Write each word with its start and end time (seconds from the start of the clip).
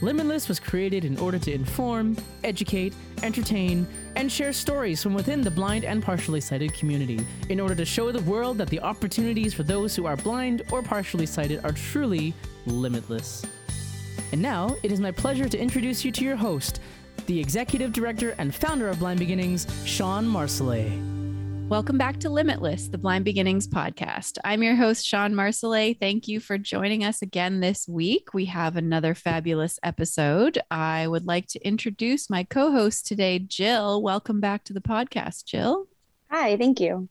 Limitless 0.00 0.46
was 0.48 0.60
created 0.60 1.04
in 1.04 1.18
order 1.18 1.38
to 1.40 1.52
inform, 1.52 2.16
educate, 2.44 2.94
entertain, 3.24 3.86
and 4.14 4.30
share 4.30 4.52
stories 4.52 5.02
from 5.02 5.12
within 5.12 5.40
the 5.40 5.50
blind 5.50 5.84
and 5.84 6.02
partially 6.02 6.40
sighted 6.40 6.72
community 6.72 7.26
in 7.48 7.58
order 7.58 7.74
to 7.74 7.84
show 7.84 8.12
the 8.12 8.22
world 8.22 8.58
that 8.58 8.68
the 8.68 8.80
opportunities 8.80 9.52
for 9.52 9.64
those 9.64 9.96
who 9.96 10.06
are 10.06 10.16
blind 10.16 10.62
or 10.70 10.82
partially 10.82 11.26
sighted 11.26 11.64
are 11.64 11.72
truly 11.72 12.32
limitless. 12.64 13.44
And 14.30 14.40
now, 14.40 14.76
it 14.82 14.92
is 14.92 15.00
my 15.00 15.10
pleasure 15.10 15.48
to 15.48 15.58
introduce 15.58 16.04
you 16.04 16.12
to 16.12 16.24
your 16.24 16.36
host, 16.36 16.80
the 17.26 17.40
executive 17.40 17.92
director 17.92 18.34
and 18.38 18.54
founder 18.54 18.88
of 18.88 19.00
Blind 19.00 19.18
Beginnings, 19.18 19.66
Shawn 19.84 20.26
Marsolais. 20.26 21.07
Welcome 21.68 21.98
back 21.98 22.18
to 22.20 22.30
Limitless, 22.30 22.88
the 22.88 22.96
Blind 22.96 23.26
Beginnings 23.26 23.68
podcast. 23.68 24.38
I'm 24.42 24.62
your 24.62 24.74
host, 24.74 25.04
Shawn 25.04 25.34
Marsolais. 25.34 26.00
Thank 26.00 26.26
you 26.26 26.40
for 26.40 26.56
joining 26.56 27.04
us 27.04 27.20
again 27.20 27.60
this 27.60 27.86
week. 27.86 28.32
We 28.32 28.46
have 28.46 28.76
another 28.76 29.14
fabulous 29.14 29.78
episode. 29.82 30.58
I 30.70 31.06
would 31.06 31.26
like 31.26 31.46
to 31.48 31.60
introduce 31.60 32.30
my 32.30 32.44
co 32.44 32.72
host 32.72 33.06
today, 33.06 33.38
Jill. 33.38 34.00
Welcome 34.00 34.40
back 34.40 34.64
to 34.64 34.72
the 34.72 34.80
podcast, 34.80 35.44
Jill. 35.44 35.88
Hi, 36.30 36.56
thank 36.56 36.80
you. 36.80 37.10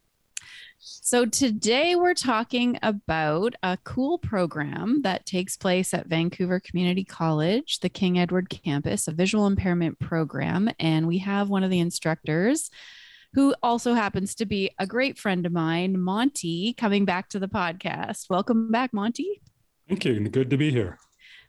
So, 0.79 1.27
today 1.27 1.95
we're 1.95 2.15
talking 2.15 2.79
about 2.81 3.53
a 3.61 3.77
cool 3.83 4.17
program 4.17 5.03
that 5.03 5.27
takes 5.27 5.55
place 5.55 5.93
at 5.93 6.07
Vancouver 6.07 6.59
Community 6.59 7.03
College, 7.03 7.81
the 7.81 7.89
King 7.89 8.17
Edward 8.17 8.49
campus, 8.49 9.07
a 9.07 9.11
visual 9.11 9.45
impairment 9.45 9.99
program. 9.99 10.67
And 10.79 11.07
we 11.07 11.19
have 11.19 11.47
one 11.47 11.63
of 11.63 11.69
the 11.69 11.79
instructors 11.79 12.71
who 13.37 13.53
also 13.61 13.93
happens 13.93 14.33
to 14.33 14.47
be 14.47 14.71
a 14.79 14.87
great 14.87 15.15
friend 15.15 15.45
of 15.45 15.51
mine, 15.51 16.01
Monty, 16.01 16.73
coming 16.73 17.05
back 17.05 17.29
to 17.29 17.37
the 17.37 17.47
podcast. 17.47 18.31
Welcome 18.31 18.71
back, 18.71 18.91
Monty. 18.95 19.43
Thank 19.87 20.05
you. 20.05 20.27
Good 20.27 20.49
to 20.49 20.57
be 20.57 20.71
here. 20.71 20.97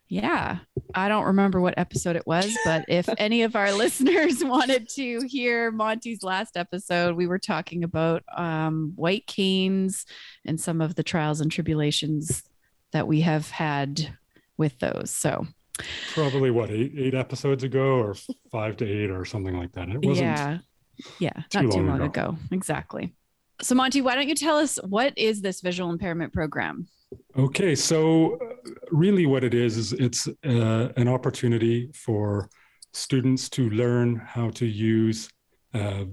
Yeah. 0.06 0.58
I 0.94 1.08
don't 1.08 1.24
remember 1.24 1.62
what 1.62 1.78
episode 1.78 2.14
it 2.14 2.26
was, 2.26 2.54
but 2.62 2.84
if 2.88 3.08
any 3.16 3.40
of 3.40 3.56
our 3.56 3.72
listeners 3.72 4.44
wanted 4.44 4.86
to 4.96 5.22
hear 5.26 5.70
Monty's 5.70 6.22
last 6.22 6.58
episode, 6.58 7.16
we 7.16 7.26
were 7.26 7.38
talking 7.38 7.84
about 7.84 8.22
um, 8.36 8.92
white 8.94 9.26
canes 9.26 10.04
and 10.44 10.60
some 10.60 10.82
of 10.82 10.94
the 10.94 11.02
trials 11.02 11.40
and 11.40 11.50
tribulations 11.50 12.42
that 12.92 13.08
we 13.08 13.22
have 13.22 13.48
had 13.48 14.14
with 14.58 14.78
those. 14.78 15.10
So, 15.10 15.46
probably 16.12 16.50
what 16.50 16.68
eight 16.68 16.92
eight 16.98 17.14
episodes 17.14 17.64
ago, 17.64 17.98
or 17.98 18.14
five 18.52 18.76
to 18.78 18.84
eight, 18.84 19.10
or 19.10 19.24
something 19.24 19.56
like 19.56 19.72
that. 19.72 19.88
It 19.88 20.04
wasn't. 20.04 20.26
Yeah. 20.26 20.58
Yeah, 21.18 21.32
too 21.50 21.62
not 21.62 21.72
too 21.72 21.82
long, 21.82 22.00
ago. 22.00 22.04
ago. 22.04 22.38
Exactly. 22.52 23.14
So, 23.60 23.74
Monty, 23.74 24.00
why 24.00 24.14
don't 24.14 24.28
you 24.28 24.34
tell 24.34 24.58
us 24.58 24.78
what 24.84 25.16
is 25.16 25.40
this 25.40 25.60
visual 25.60 25.90
impairment 25.90 26.32
program? 26.32 26.88
Okay, 27.36 27.74
so 27.74 28.34
uh, 28.34 28.70
really, 28.90 29.26
what 29.26 29.44
it 29.44 29.54
is 29.54 29.76
is 29.76 29.92
it's 29.92 30.28
uh, 30.44 30.88
an 30.96 31.08
opportunity 31.08 31.90
for 31.94 32.48
students 32.92 33.48
to 33.50 33.70
learn 33.70 34.16
how 34.16 34.50
to 34.50 34.66
use 34.66 35.28
uh, 35.74 36.04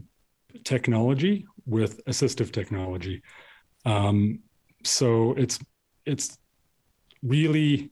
technology 0.64 1.46
with 1.66 2.04
assistive 2.06 2.52
technology. 2.52 3.22
Um, 3.86 4.40
so 4.84 5.34
it's 5.34 5.60
it's 6.06 6.38
really 7.24 7.92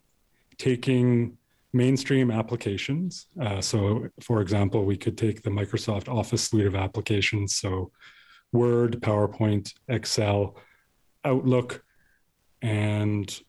taking 0.57 1.37
mainstream 1.73 2.29
applications. 2.29 3.27
Uh, 3.41 3.59
so, 3.59 4.07
for 4.21 4.41
example, 4.41 4.85
we 4.85 4.95
could 4.95 5.17
take 5.17 5.41
the 5.41 5.49
Microsoft 5.49 6.07
Office 6.07 6.43
suite 6.43 6.67
of 6.67 6.75
applications. 6.75 7.55
So, 7.55 7.91
Word, 8.51 9.01
PowerPoint, 9.01 9.73
Excel, 9.87 10.55
Outlook, 11.25 11.83
and 12.61 13.41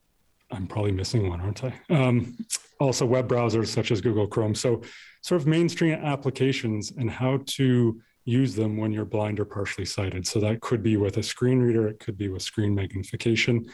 I'm 0.50 0.66
probably 0.66 0.92
missing 0.92 1.28
one, 1.28 1.40
aren't 1.40 1.62
I? 1.64 1.74
Um, 1.90 2.36
also, 2.80 3.04
web 3.04 3.28
browsers 3.28 3.66
such 3.66 3.90
as 3.90 4.00
Google 4.00 4.26
Chrome. 4.26 4.54
So, 4.54 4.82
sort 5.20 5.40
of 5.40 5.46
mainstream 5.46 5.94
applications 5.94 6.92
and 6.92 7.10
how 7.10 7.40
to 7.46 8.00
use 8.24 8.54
them 8.54 8.78
when 8.78 8.90
you're 8.90 9.04
blind 9.04 9.38
or 9.38 9.44
partially 9.44 9.84
sighted. 9.84 10.26
So, 10.26 10.40
that 10.40 10.62
could 10.62 10.82
be 10.82 10.96
with 10.96 11.18
a 11.18 11.22
screen 11.22 11.60
reader, 11.60 11.86
it 11.88 12.00
could 12.00 12.16
be 12.16 12.30
with 12.30 12.42
screen 12.42 12.74
magnification. 12.74 13.66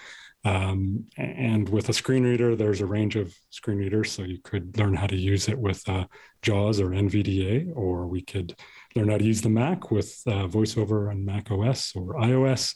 Um, 0.44 1.04
and 1.18 1.68
with 1.68 1.88
a 1.90 1.92
screen 1.92 2.24
reader, 2.24 2.56
there's 2.56 2.80
a 2.80 2.86
range 2.86 3.16
of 3.16 3.34
screen 3.50 3.78
readers. 3.78 4.10
So 4.10 4.22
you 4.22 4.38
could 4.42 4.78
learn 4.78 4.94
how 4.94 5.06
to 5.06 5.16
use 5.16 5.48
it 5.48 5.58
with 5.58 5.86
uh, 5.88 6.06
JAWS 6.42 6.80
or 6.80 6.90
NVDA, 6.90 7.72
or 7.74 8.06
we 8.06 8.22
could 8.22 8.56
learn 8.94 9.10
how 9.10 9.18
to 9.18 9.24
use 9.24 9.42
the 9.42 9.50
Mac 9.50 9.90
with 9.90 10.20
uh, 10.26 10.46
VoiceOver 10.46 11.10
and 11.10 11.24
Mac 11.24 11.50
OS 11.50 11.92
or 11.94 12.14
iOS. 12.14 12.74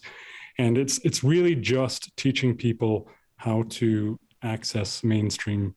And 0.57 0.77
it's 0.77 0.99
it's 0.99 1.23
really 1.23 1.55
just 1.55 2.15
teaching 2.15 2.55
people 2.55 3.09
how 3.37 3.63
to 3.69 4.19
access 4.43 5.03
mainstream 5.03 5.75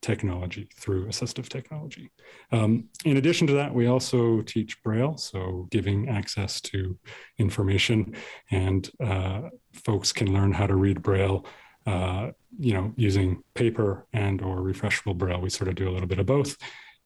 technology 0.00 0.68
through 0.76 1.06
assistive 1.06 1.48
technology. 1.48 2.10
Um, 2.52 2.88
in 3.04 3.16
addition 3.16 3.46
to 3.48 3.52
that, 3.54 3.74
we 3.74 3.86
also 3.86 4.42
teach 4.42 4.82
Braille, 4.82 5.16
so 5.16 5.66
giving 5.70 6.08
access 6.08 6.60
to 6.62 6.98
information, 7.38 8.14
and 8.50 8.90
uh, 9.04 9.42
folks 9.72 10.12
can 10.12 10.32
learn 10.32 10.52
how 10.52 10.66
to 10.66 10.76
read 10.76 11.02
Braille. 11.02 11.46
Uh, 11.86 12.32
you 12.58 12.74
know, 12.74 12.92
using 12.96 13.42
paper 13.54 14.06
and 14.12 14.42
or 14.42 14.58
refreshable 14.58 15.16
Braille, 15.16 15.40
we 15.40 15.48
sort 15.48 15.68
of 15.68 15.74
do 15.74 15.88
a 15.88 15.92
little 15.92 16.08
bit 16.08 16.18
of 16.18 16.26
both, 16.26 16.56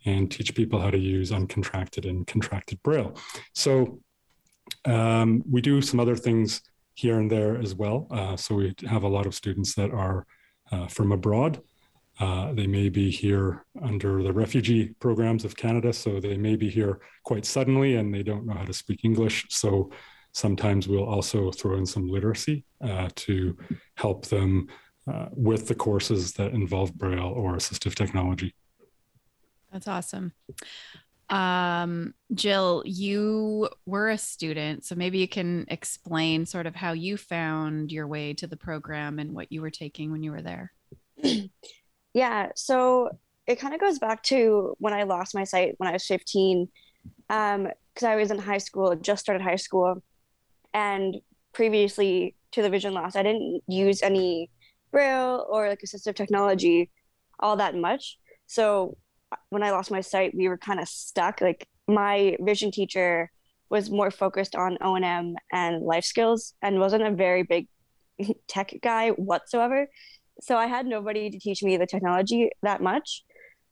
and 0.04 0.31
teach 0.31 0.54
people 0.54 0.81
how 0.81 0.91
to 0.91 0.98
use 0.98 1.31
uncontracted 1.31 2.09
and 2.09 2.26
contracted 2.26 2.82
Braille. 2.82 3.15
So 3.54 4.00
um, 4.84 5.42
we 5.48 5.60
do 5.60 5.81
some 5.82 6.00
other 6.00 6.16
things 6.16 6.62
here 6.94 7.19
and 7.19 7.31
there 7.31 7.56
as 7.56 7.75
well. 7.75 8.06
Uh, 8.10 8.37
so 8.37 8.54
we 8.56 8.75
have 8.88 9.04
a 9.04 9.09
lot 9.09 9.26
of 9.26 9.34
students 9.34 9.75
that 9.75 9.91
are 9.91 10.26
uh, 10.71 10.87
from 10.87 11.12
abroad 11.12 11.60
uh, 12.21 12.53
they 12.53 12.67
may 12.67 12.89
be 12.89 13.11
here 13.11 13.65
under 13.83 14.23
the 14.23 14.33
refugee 14.33 14.95
programs 15.00 15.45
of 15.45 15.56
Canada, 15.56 15.93
so 15.93 16.21
they 16.21 16.37
may 16.37 16.56
be 16.56 16.69
here 16.69 17.00
quite 17.25 17.45
suddenly 17.45 17.97
and 17.97 18.15
they 18.15 18.23
don't 18.23 18.47
know 18.47 18.55
how 18.55 18.65
to 18.65 18.73
speak 18.73 19.00
English. 19.05 19.47
So 19.49 19.91
sometimes 20.33 20.89
we'll 20.89 21.05
also 21.05 21.51
throw 21.51 21.77
in 21.77 21.87
some 21.87 22.09
literacy 22.09 22.65
uh, 22.83 23.09
to 23.15 23.56
help 23.97 24.27
them 24.27 24.69
uh, 25.11 25.27
with 25.33 25.69
the 25.69 25.75
courses 25.75 26.33
that 26.34 26.53
involve 26.53 26.95
Braille 26.95 27.33
or 27.34 27.55
assistive 27.55 27.95
technology. 27.95 28.55
That's 29.72 29.89
awesome. 29.89 30.33
Um, 31.31 32.12
Jill, 32.34 32.83
you 32.84 33.71
were 33.87 34.11
a 34.11 34.19
student, 34.19 34.84
so 34.84 34.95
maybe 34.95 35.19
you 35.19 35.28
can 35.28 35.65
explain 35.69 36.45
sort 36.45 36.67
of 36.67 36.75
how 36.75 36.93
you 36.93 37.17
found 37.17 37.91
your 37.91 38.06
way 38.06 38.34
to 38.34 38.47
the 38.47 38.56
program 38.56 39.19
and 39.19 39.33
what 39.33 39.51
you 39.51 39.62
were 39.62 39.71
taking 39.71 40.12
when 40.12 40.22
you 40.22 40.31
were 40.31 40.43
there. 40.43 40.72
Yeah, 42.15 42.50
so 42.55 43.11
it 43.47 43.59
kind 43.59 43.75
of 43.75 43.81
goes 43.81 43.99
back 43.99 44.23
to 44.25 44.75
when 44.78 44.93
I 44.93 45.05
lost 45.05 45.34
my 45.34 45.45
sight 45.45 45.75
when 45.78 45.89
I 45.89 45.93
was 45.93 46.06
15, 46.06 46.69
because 47.28 47.55
um, 47.55 47.69
I 48.05 48.17
was 48.17 48.31
in 48.31 48.39
high 48.39 48.59
school, 48.59 48.95
just 48.97 49.23
started 49.23 49.43
high 49.43 49.56
school, 49.56 50.03
and 50.75 51.17
previously 51.53 52.37
to 52.53 52.62
the 52.62 52.71
vision 52.71 52.95
loss, 52.95 53.17
I 53.17 53.22
didn't 53.22 53.62
use 53.67 54.03
any 54.03 54.51
braille 54.91 55.47
or 55.49 55.69
like 55.69 55.81
assistive 55.84 56.15
technology 56.15 56.91
all 57.41 57.56
that 57.56 57.75
much. 57.75 58.19
So 58.47 58.97
when 59.49 59.62
I 59.62 59.71
lost 59.71 59.91
my 59.91 60.01
sight, 60.01 60.34
we 60.34 60.49
were 60.49 60.59
kind 60.59 60.78
of 60.78 60.89
stuck. 60.89 61.41
Like 61.41 61.67
my 61.89 62.37
vision 62.41 62.71
teacher 62.71 63.31
was 63.71 63.91
more 63.91 64.11
focused 64.11 64.55
on 64.55 64.78
O 64.83 64.95
and 64.95 65.05
M 65.05 65.34
and 65.51 65.83
life 65.83 66.05
skills, 66.05 66.55
and 66.62 66.78
wasn't 66.78 67.03
a 67.03 67.11
very 67.11 67.43
big 67.43 67.69
tech 68.47 68.75
guy 68.83 69.11
whatsoever 69.11 69.89
so 70.42 70.56
I 70.56 70.66
had 70.66 70.86
nobody 70.86 71.30
to 71.30 71.39
teach 71.39 71.62
me 71.62 71.77
the 71.77 71.86
technology 71.86 72.50
that 72.62 72.83
much. 72.83 73.24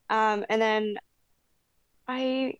Um, 0.08 0.44
and 0.48 0.62
then 0.62 0.96
I 2.06 2.54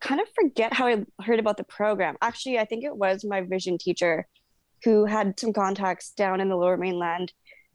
kind 0.00 0.20
of 0.20 0.26
forget 0.34 0.72
how 0.72 0.88
I 0.88 1.04
heard 1.22 1.38
about 1.38 1.56
the 1.56 1.64
program. 1.64 2.16
Actually, 2.20 2.58
I 2.58 2.64
think 2.64 2.84
it 2.84 2.96
was 2.96 3.24
my 3.24 3.42
vision 3.42 3.78
teacher 3.78 4.26
who 4.84 5.04
had 5.04 5.38
some 5.38 5.52
contacts 5.52 6.10
down 6.10 6.40
in 6.40 6.48
the 6.48 6.56
lower 6.56 6.76
mainland 6.76 7.32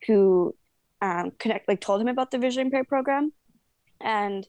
who 0.07 0.55
um, 1.01 1.31
connect 1.39 1.67
like 1.67 1.81
told 1.81 2.01
him 2.01 2.07
about 2.07 2.31
the 2.31 2.37
vision 2.37 2.67
impaired 2.67 2.87
program. 2.87 3.31
And 4.01 4.45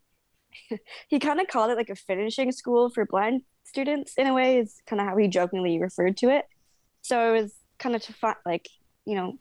he 1.08 1.20
kind 1.20 1.40
of 1.40 1.46
called 1.46 1.70
it 1.70 1.76
like 1.76 1.90
a 1.90 1.96
finishing 1.96 2.50
school 2.52 2.90
for 2.90 3.06
blind 3.06 3.42
students 3.64 4.14
in 4.16 4.26
a 4.26 4.34
way 4.34 4.58
is 4.58 4.80
kind 4.86 5.00
of 5.00 5.06
how 5.06 5.16
he 5.16 5.28
jokingly 5.28 5.80
referred 5.80 6.16
to 6.18 6.30
it. 6.30 6.46
So 7.00 7.34
it 7.34 7.42
was 7.42 7.54
kind 7.78 7.94
of 7.94 8.02
to 8.02 8.12
find 8.12 8.36
like, 8.44 8.68
you 9.04 9.14
know, 9.14 9.38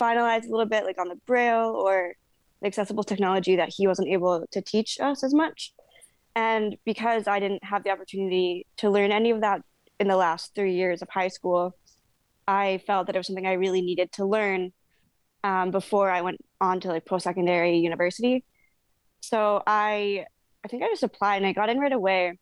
finalize 0.00 0.46
a 0.46 0.50
little 0.50 0.66
bit 0.66 0.84
like 0.84 0.98
on 0.98 1.08
the 1.08 1.16
braille 1.26 1.70
or 1.70 2.14
the 2.60 2.66
accessible 2.66 3.04
technology 3.04 3.56
that 3.56 3.72
he 3.76 3.86
wasn't 3.86 4.08
able 4.08 4.44
to 4.50 4.60
teach 4.62 4.98
us 5.00 5.24
as 5.24 5.34
much 5.34 5.72
and 6.34 6.76
because 6.84 7.26
i 7.26 7.38
didn't 7.40 7.64
have 7.64 7.84
the 7.84 7.90
opportunity 7.90 8.66
to 8.76 8.90
learn 8.90 9.12
any 9.12 9.30
of 9.30 9.40
that 9.40 9.60
in 9.98 10.08
the 10.08 10.16
last 10.16 10.54
three 10.54 10.74
years 10.74 11.02
of 11.02 11.08
high 11.08 11.28
school 11.28 11.76
i 12.46 12.80
felt 12.86 13.06
that 13.06 13.16
it 13.16 13.18
was 13.18 13.26
something 13.26 13.46
i 13.46 13.52
really 13.52 13.82
needed 13.82 14.10
to 14.12 14.24
learn 14.24 14.72
um, 15.44 15.70
before 15.70 16.10
i 16.10 16.22
went 16.22 16.38
on 16.62 16.80
to 16.80 16.88
like 16.88 17.04
post 17.04 17.24
secondary 17.24 17.78
university. 17.78 18.44
So 19.20 19.62
I 19.66 20.24
I 20.64 20.68
think 20.68 20.82
I 20.82 20.86
just 20.86 21.02
applied 21.02 21.38
and 21.38 21.46
I 21.46 21.52
got 21.52 21.68
in 21.68 21.78
right 21.78 21.92
away 21.92 22.38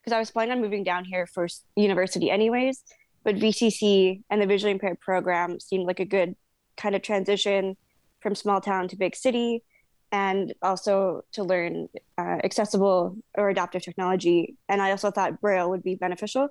because 0.00 0.14
I 0.14 0.18
was 0.18 0.30
planning 0.30 0.52
on 0.52 0.62
moving 0.62 0.82
down 0.82 1.04
here 1.04 1.26
for 1.26 1.46
university 1.76 2.30
anyways. 2.30 2.82
But 3.24 3.36
VCC 3.36 4.22
and 4.30 4.40
the 4.40 4.46
visually 4.46 4.72
impaired 4.72 5.00
program 5.00 5.60
seemed 5.60 5.86
like 5.86 6.00
a 6.00 6.04
good 6.04 6.36
kind 6.76 6.94
of 6.94 7.02
transition 7.02 7.76
from 8.20 8.34
small 8.34 8.60
town 8.60 8.88
to 8.88 8.96
big 8.96 9.14
city 9.14 9.62
and 10.12 10.54
also 10.62 11.22
to 11.32 11.44
learn 11.44 11.88
uh, 12.18 12.38
accessible 12.42 13.16
or 13.36 13.50
adaptive 13.50 13.82
technology. 13.82 14.56
And 14.68 14.82
I 14.82 14.90
also 14.90 15.10
thought 15.10 15.40
Braille 15.40 15.70
would 15.70 15.82
be 15.82 15.94
beneficial. 15.94 16.48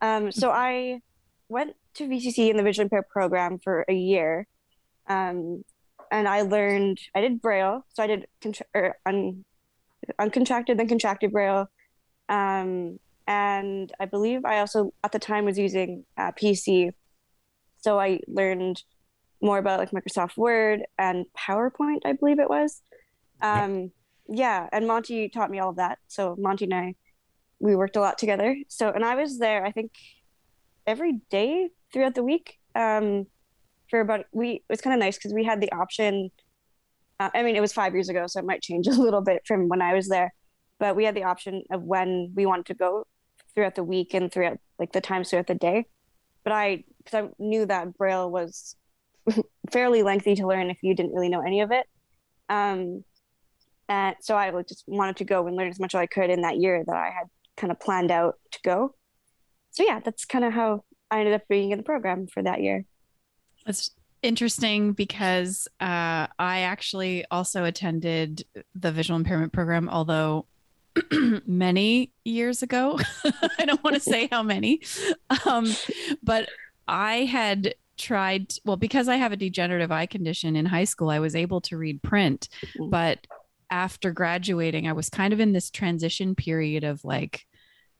Um, 0.00 0.32
so 0.32 0.48
mm-hmm. 0.48 0.58
I 0.58 1.00
went 1.48 1.74
to 1.94 2.08
VCC 2.08 2.50
in 2.50 2.56
the 2.56 2.62
visually 2.62 2.84
impaired 2.84 3.08
program 3.08 3.58
for 3.58 3.84
a 3.88 3.94
year. 3.94 4.46
Um, 5.06 5.64
and 6.10 6.26
I 6.26 6.42
learned, 6.42 6.98
I 7.14 7.20
did 7.20 7.42
Braille. 7.42 7.84
So 7.94 8.02
I 8.02 8.06
did 8.06 8.26
contra- 8.40 8.66
or 8.74 8.96
un- 9.04 9.44
uncontracted, 10.18 10.76
then 10.76 10.88
contracted 10.88 11.32
Braille. 11.32 11.68
Um, 12.28 12.98
and 13.28 13.92
I 14.00 14.06
believe 14.06 14.46
I 14.46 14.60
also, 14.60 14.94
at 15.04 15.12
the 15.12 15.18
time, 15.18 15.44
was 15.44 15.58
using 15.58 16.06
uh, 16.16 16.32
PC. 16.32 16.92
So 17.76 18.00
I 18.00 18.20
learned 18.26 18.82
more 19.42 19.58
about 19.58 19.78
like 19.78 19.90
Microsoft 19.90 20.38
Word 20.38 20.80
and 20.96 21.26
PowerPoint, 21.38 22.00
I 22.06 22.14
believe 22.14 22.40
it 22.40 22.48
was. 22.48 22.80
Um, 23.42 23.92
yeah, 24.30 24.66
and 24.72 24.86
Monty 24.86 25.28
taught 25.28 25.50
me 25.50 25.58
all 25.58 25.68
of 25.68 25.76
that. 25.76 25.98
So 26.08 26.36
Monty 26.38 26.64
and 26.64 26.74
I, 26.74 26.94
we 27.60 27.76
worked 27.76 27.96
a 27.96 28.00
lot 28.00 28.16
together. 28.16 28.56
So 28.68 28.88
and 28.88 29.04
I 29.04 29.14
was 29.14 29.38
there, 29.38 29.62
I 29.62 29.72
think, 29.72 29.92
every 30.86 31.20
day 31.30 31.68
throughout 31.92 32.14
the 32.14 32.24
week. 32.24 32.58
Um, 32.74 33.26
for 33.90 34.00
about 34.00 34.24
we 34.32 34.52
it 34.52 34.62
was 34.70 34.80
kind 34.80 34.94
of 34.94 35.00
nice 35.00 35.18
because 35.18 35.34
we 35.34 35.44
had 35.44 35.60
the 35.60 35.70
option. 35.72 36.30
Uh, 37.20 37.28
I 37.34 37.42
mean, 37.42 37.56
it 37.56 37.60
was 37.60 37.74
five 37.74 37.92
years 37.92 38.08
ago, 38.08 38.26
so 38.26 38.38
it 38.40 38.46
might 38.46 38.62
change 38.62 38.86
a 38.88 38.92
little 38.92 39.20
bit 39.20 39.42
from 39.46 39.68
when 39.68 39.82
I 39.82 39.92
was 39.92 40.08
there, 40.08 40.32
but 40.80 40.96
we 40.96 41.04
had 41.04 41.14
the 41.14 41.24
option 41.24 41.62
of 41.70 41.82
when 41.82 42.32
we 42.34 42.46
wanted 42.46 42.66
to 42.66 42.74
go 42.74 43.04
throughout 43.58 43.74
the 43.74 43.82
week 43.82 44.14
and 44.14 44.30
throughout 44.30 44.58
like 44.78 44.92
the 44.92 45.00
times 45.00 45.30
throughout 45.30 45.48
the 45.48 45.54
day. 45.56 45.84
But 46.44 46.52
I, 46.52 46.84
because 46.98 47.24
I 47.26 47.28
knew 47.40 47.66
that 47.66 47.98
Braille 47.98 48.30
was 48.30 48.76
fairly 49.72 50.04
lengthy 50.04 50.36
to 50.36 50.46
learn 50.46 50.70
if 50.70 50.78
you 50.80 50.94
didn't 50.94 51.12
really 51.12 51.28
know 51.28 51.40
any 51.40 51.60
of 51.60 51.72
it. 51.72 51.84
Um, 52.48 53.02
and 53.88 54.14
so 54.20 54.36
I 54.36 54.52
just 54.62 54.84
wanted 54.86 55.16
to 55.16 55.24
go 55.24 55.44
and 55.48 55.56
learn 55.56 55.70
as 55.70 55.80
much 55.80 55.96
as 55.96 55.98
I 55.98 56.06
could 56.06 56.30
in 56.30 56.42
that 56.42 56.58
year 56.58 56.84
that 56.86 56.96
I 56.96 57.06
had 57.06 57.26
kind 57.56 57.72
of 57.72 57.80
planned 57.80 58.12
out 58.12 58.36
to 58.52 58.60
go. 58.64 58.94
So 59.72 59.82
yeah, 59.82 59.98
that's 59.98 60.24
kind 60.24 60.44
of 60.44 60.52
how 60.52 60.84
I 61.10 61.18
ended 61.18 61.34
up 61.34 61.48
being 61.48 61.72
in 61.72 61.78
the 61.78 61.84
program 61.84 62.28
for 62.28 62.44
that 62.44 62.62
year. 62.62 62.84
That's 63.66 63.90
interesting 64.22 64.92
because 64.92 65.66
uh, 65.80 66.28
I 66.38 66.60
actually 66.60 67.24
also 67.32 67.64
attended 67.64 68.44
the 68.76 68.92
visual 68.92 69.18
impairment 69.18 69.52
program, 69.52 69.88
although 69.88 70.46
many 71.46 72.12
years 72.24 72.62
ago. 72.62 72.98
I 73.58 73.64
don't 73.64 73.82
want 73.82 73.94
to 73.94 74.00
say 74.00 74.28
how 74.30 74.42
many, 74.42 74.82
um, 75.46 75.72
but 76.22 76.48
I 76.86 77.24
had 77.24 77.74
tried 77.98 78.54
well 78.64 78.76
because 78.76 79.08
i 79.08 79.16
have 79.16 79.32
a 79.32 79.36
degenerative 79.36 79.92
eye 79.92 80.06
condition 80.06 80.56
in 80.56 80.64
high 80.64 80.84
school 80.84 81.10
i 81.10 81.18
was 81.18 81.34
able 81.34 81.60
to 81.60 81.76
read 81.76 82.00
print 82.02 82.48
mm-hmm. 82.62 82.88
but 82.88 83.26
after 83.70 84.12
graduating 84.12 84.86
i 84.86 84.92
was 84.92 85.10
kind 85.10 85.32
of 85.32 85.40
in 85.40 85.52
this 85.52 85.70
transition 85.70 86.34
period 86.34 86.84
of 86.84 87.04
like 87.04 87.44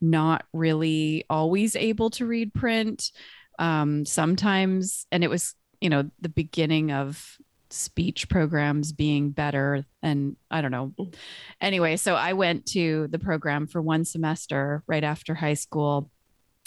not 0.00 0.44
really 0.52 1.24
always 1.28 1.74
able 1.74 2.10
to 2.10 2.24
read 2.24 2.54
print 2.54 3.10
um 3.58 4.06
sometimes 4.06 5.06
and 5.10 5.24
it 5.24 5.28
was 5.28 5.54
you 5.80 5.90
know 5.90 6.08
the 6.20 6.28
beginning 6.28 6.92
of 6.92 7.36
speech 7.70 8.28
programs 8.28 8.92
being 8.92 9.30
better 9.30 9.84
and 10.02 10.36
i 10.50 10.60
don't 10.60 10.70
know 10.70 10.92
mm. 10.98 11.14
anyway 11.60 11.96
so 11.96 12.14
i 12.14 12.32
went 12.32 12.66
to 12.66 13.06
the 13.08 13.18
program 13.18 13.66
for 13.66 13.82
one 13.82 14.04
semester 14.04 14.82
right 14.86 15.04
after 15.04 15.34
high 15.34 15.54
school 15.54 16.10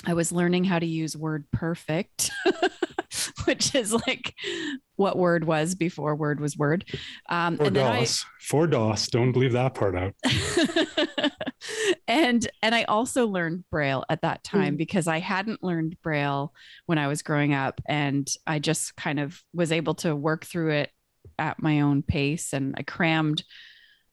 i 0.06 0.14
was 0.14 0.32
learning 0.32 0.64
how 0.64 0.80
to 0.80 0.86
use 0.86 1.18
word 1.18 1.46
perfect 1.52 2.32
which 3.46 3.76
is 3.76 3.94
like 3.94 4.36
what 4.96 5.18
word 5.18 5.44
was 5.44 5.76
before 5.76 6.16
word 6.16 6.40
was 6.40 6.58
word. 6.58 6.86
Um, 7.30 7.58
for 7.58 7.66
and 7.66 7.76
DOS, 7.76 8.24
I, 8.24 8.28
for 8.40 8.68
DOS. 8.68 9.08
Don't 9.08 9.36
leave 9.36 9.54
that 9.54 9.74
part 9.74 9.96
out. 9.96 10.14
and 12.32 12.48
and 12.62 12.74
I 12.74 12.84
also 12.84 13.28
learned 13.28 13.70
Braille 13.70 14.06
at 14.10 14.22
that 14.22 14.44
time 14.44 14.76
mm. 14.76 14.78
because 14.78 15.06
I 15.08 15.20
hadn't 15.20 15.62
learned 15.62 15.98
Braille 16.02 16.54
when 16.86 16.98
I 16.98 17.08
was 17.08 17.22
growing 17.22 17.54
up, 17.54 17.82
and 17.86 18.30
I 18.48 18.60
just 18.60 18.96
kind 18.96 19.20
of 19.20 19.44
was 19.54 19.74
able 19.74 19.96
to 19.96 20.16
work 20.16 20.46
through 20.46 20.72
it 20.72 20.92
at 21.38 21.62
my 21.62 21.82
own 21.82 22.04
pace, 22.04 22.54
and 22.54 22.74
I 22.78 22.84
crammed 22.84 23.44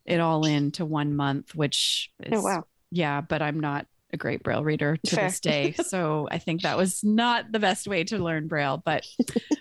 it 0.05 0.19
all 0.19 0.44
into 0.44 0.85
one 0.85 1.15
month, 1.15 1.55
which 1.55 2.11
oh, 2.25 2.29
is, 2.32 2.41
oh 2.41 2.43
wow, 2.43 2.65
yeah. 2.91 3.20
But 3.20 3.41
I'm 3.41 3.61
not 3.61 3.87
a 4.12 4.17
great 4.17 4.43
braille 4.43 4.65
reader 4.65 4.97
to 5.05 5.15
sure. 5.15 5.25
this 5.25 5.38
day 5.38 5.75
so 5.87 6.26
i 6.31 6.38
think 6.38 6.62
that 6.62 6.79
was 6.79 7.05
not 7.05 7.53
the 7.53 7.59
best 7.59 7.87
way 7.87 8.05
to 8.05 8.17
learn 8.17 8.49
braille 8.49 8.81
but 8.82 9.05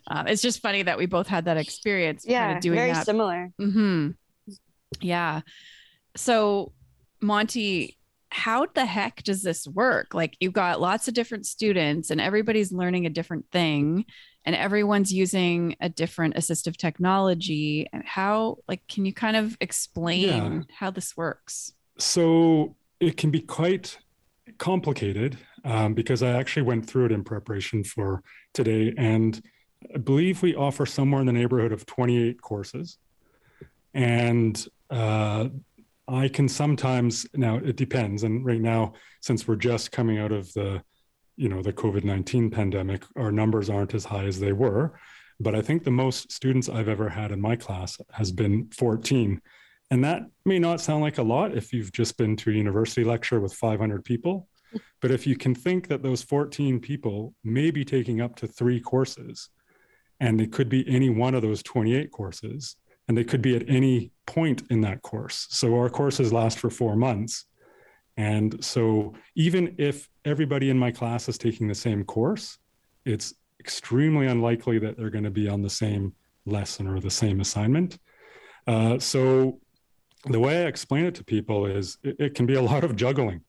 um, 0.08 0.26
it's 0.28 0.42
just 0.42 0.62
funny 0.62 0.84
that 0.84 0.98
we 0.98 1.06
both 1.06 1.28
had 1.28 1.44
that 1.44 1.58
experience 1.58 2.24
yeah 2.26 2.46
kind 2.46 2.56
of 2.56 2.62
doing 2.62 2.78
very 2.78 2.94
that. 2.94 3.06
similar 3.06 3.52
mm-hmm. 3.60 4.12
yeah 5.02 5.42
so 6.16 6.72
monty 7.22 7.97
how 8.30 8.66
the 8.74 8.86
heck 8.86 9.24
does 9.24 9.42
this 9.42 9.68
work 9.68 10.14
like 10.14 10.36
you've 10.40 10.54
got 10.54 10.82
lots 10.82 11.08
of 11.08 11.14
different 11.14 11.46
students 11.46 12.10
and 12.10 12.20
everybody's 12.20 12.72
learning 12.72 13.06
a 13.06 13.10
different 13.10 13.46
thing 13.52 14.06
and 14.46 14.56
everyone's 14.56 15.14
using 15.14 15.76
a 15.80 15.90
different 15.90 16.36
assistive 16.36 16.76
technology 16.76 17.88
and 17.94 18.04
how 18.06 18.58
like 18.68 18.86
can 18.88 19.06
you 19.06 19.14
kind 19.14 19.38
of 19.38 19.58
explain 19.62 20.28
yeah. 20.28 20.62
how 20.78 20.92
this 20.92 21.16
works 21.16 21.74
so 21.98 22.76
it 23.00 23.18
can 23.18 23.32
be 23.32 23.42
quite 23.42 23.98
complicated 24.58 25.38
um, 25.64 25.94
because 25.94 26.24
I 26.24 26.32
actually 26.32 26.64
went 26.64 26.88
through 26.88 27.06
it 27.08 27.12
in 27.12 27.24
preparation 27.24 27.84
for 27.84 28.24
today. 28.54 28.94
And 28.98 29.42
I 29.94 29.98
believe 29.98 30.42
we 30.42 30.56
offer 30.56 30.86
somewhere 30.86 31.22
in 31.22 31.28
the 31.28 31.34
neighborhood 31.34 31.72
of 31.72 31.86
28 31.86 32.42
courses. 32.42 32.98
And 33.94 34.66
uh, 34.90 35.50
I 36.08 36.30
can 36.30 36.48
sometimes, 36.48 37.26
now 37.34 37.58
it 37.58 37.76
depends. 37.76 38.24
And 38.24 38.46
right 38.46 38.62
now, 38.62 38.94
since 39.22 39.48
we're 39.48 39.58
just 39.58 39.92
coming 39.92 40.20
out 40.20 40.32
of 40.32 40.52
the, 40.54 40.82
you 41.36 41.50
know, 41.50 41.62
the 41.62 41.74
COVID 41.74 42.04
19 42.04 42.50
pandemic, 42.50 43.04
our 43.16 43.32
numbers 43.32 43.70
aren't 43.70 43.94
as 43.94 44.06
high 44.06 44.26
as 44.26 44.40
they 44.40 44.54
were. 44.54 44.98
But 45.40 45.54
I 45.54 45.62
think 45.62 45.84
the 45.84 45.92
most 45.92 46.32
students 46.32 46.70
I've 46.70 46.88
ever 46.88 47.10
had 47.10 47.32
in 47.32 47.42
my 47.42 47.56
class 47.56 47.98
has 48.12 48.32
been 48.32 48.70
14. 48.72 49.42
And 49.92 50.04
that 50.04 50.24
may 50.46 50.60
not 50.60 50.82
sound 50.82 51.02
like 51.02 51.18
a 51.18 51.24
lot 51.24 51.56
if 51.56 51.72
you've 51.72 51.92
just 51.92 52.18
been 52.18 52.36
to 52.38 52.50
a 52.50 52.54
university 52.54 53.04
lecture 53.04 53.40
with 53.40 53.54
500 53.54 54.04
people. 54.04 54.48
But 55.02 55.12
if 55.12 55.26
you 55.26 55.38
can 55.38 55.56
think 55.56 55.88
that 55.88 56.04
those 56.04 56.24
14 56.24 56.80
people 56.82 57.34
may 57.44 57.72
be 57.72 57.86
taking 57.86 58.20
up 58.20 58.36
to 58.38 58.48
three 58.48 58.82
courses, 58.82 59.50
and 60.20 60.42
it 60.42 60.52
could 60.52 60.70
be 60.70 60.88
any 60.90 61.10
one 61.10 61.36
of 61.36 61.42
those 61.42 61.64
28 61.64 62.12
courses, 62.12 62.76
and 63.08 63.18
they 63.18 63.24
could 63.24 63.42
be 63.42 63.56
at 63.56 63.70
any 63.70 64.12
point 64.26 64.64
in 64.70 64.82
that 64.82 65.02
course. 65.02 65.48
So 65.50 65.76
our 65.76 65.90
courses 65.90 66.34
last 66.34 66.60
for 66.60 66.70
four 66.70 66.96
months. 66.96 67.46
And 68.18 68.64
so 68.64 69.14
even 69.36 69.76
if 69.78 70.10
everybody 70.26 70.70
in 70.70 70.78
my 70.78 70.92
class 70.92 71.30
is 71.30 71.38
taking 71.38 71.68
the 71.68 71.76
same 71.76 72.04
course, 72.04 72.58
it's 73.06 73.34
extremely 73.60 74.28
unlikely 74.28 74.80
that 74.80 74.98
they're 74.98 75.10
going 75.10 75.24
to 75.24 75.32
be 75.32 75.48
on 75.48 75.62
the 75.62 75.70
same 75.70 76.14
lesson 76.46 76.88
or 76.88 77.00
the 77.00 77.12
same 77.12 77.40
assignment. 77.40 77.98
Uh, 78.66 79.00
so 79.00 79.60
the 80.26 80.40
way 80.40 80.64
I 80.64 80.68
explain 80.68 81.06
it 81.06 81.16
to 81.16 81.24
people 81.24 81.66
is 81.66 81.98
it, 82.04 82.16
it, 82.20 82.36
can 82.36 82.46
be 82.46 82.56
a 82.56 82.62
lot 82.72 82.84
of 82.84 82.96
juggling 82.96 83.42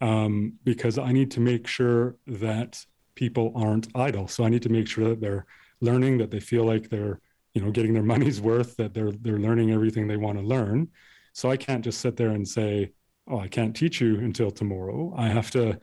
um, 0.00 0.54
because 0.64 0.98
I 0.98 1.12
need 1.12 1.30
to 1.32 1.40
make 1.40 1.66
sure 1.66 2.16
that 2.26 2.84
people 3.14 3.52
aren't 3.54 3.88
idle. 3.94 4.28
So 4.28 4.44
I 4.44 4.48
need 4.48 4.62
to 4.62 4.68
make 4.68 4.88
sure 4.88 5.08
that 5.08 5.20
they're 5.20 5.46
learning, 5.80 6.18
that 6.18 6.30
they 6.30 6.40
feel 6.40 6.64
like 6.64 6.88
they're 6.88 7.20
you 7.58 7.64
know 7.64 7.72
getting 7.72 7.92
their 7.92 8.02
money's 8.14 8.40
worth, 8.40 8.76
that 8.76 8.94
they're 8.94 9.12
they're 9.12 9.38
learning 9.38 9.72
everything 9.72 10.06
they 10.06 10.16
want 10.16 10.38
to 10.38 10.44
learn. 10.44 10.88
So 11.32 11.50
I 11.50 11.56
can't 11.56 11.84
just 11.84 12.00
sit 12.00 12.16
there 12.16 12.30
and 12.30 12.46
say, 12.46 12.92
"Oh, 13.26 13.38
I 13.40 13.48
can't 13.48 13.74
teach 13.74 14.00
you 14.00 14.18
until 14.18 14.50
tomorrow." 14.50 15.12
I 15.16 15.28
have 15.28 15.50
to 15.52 15.78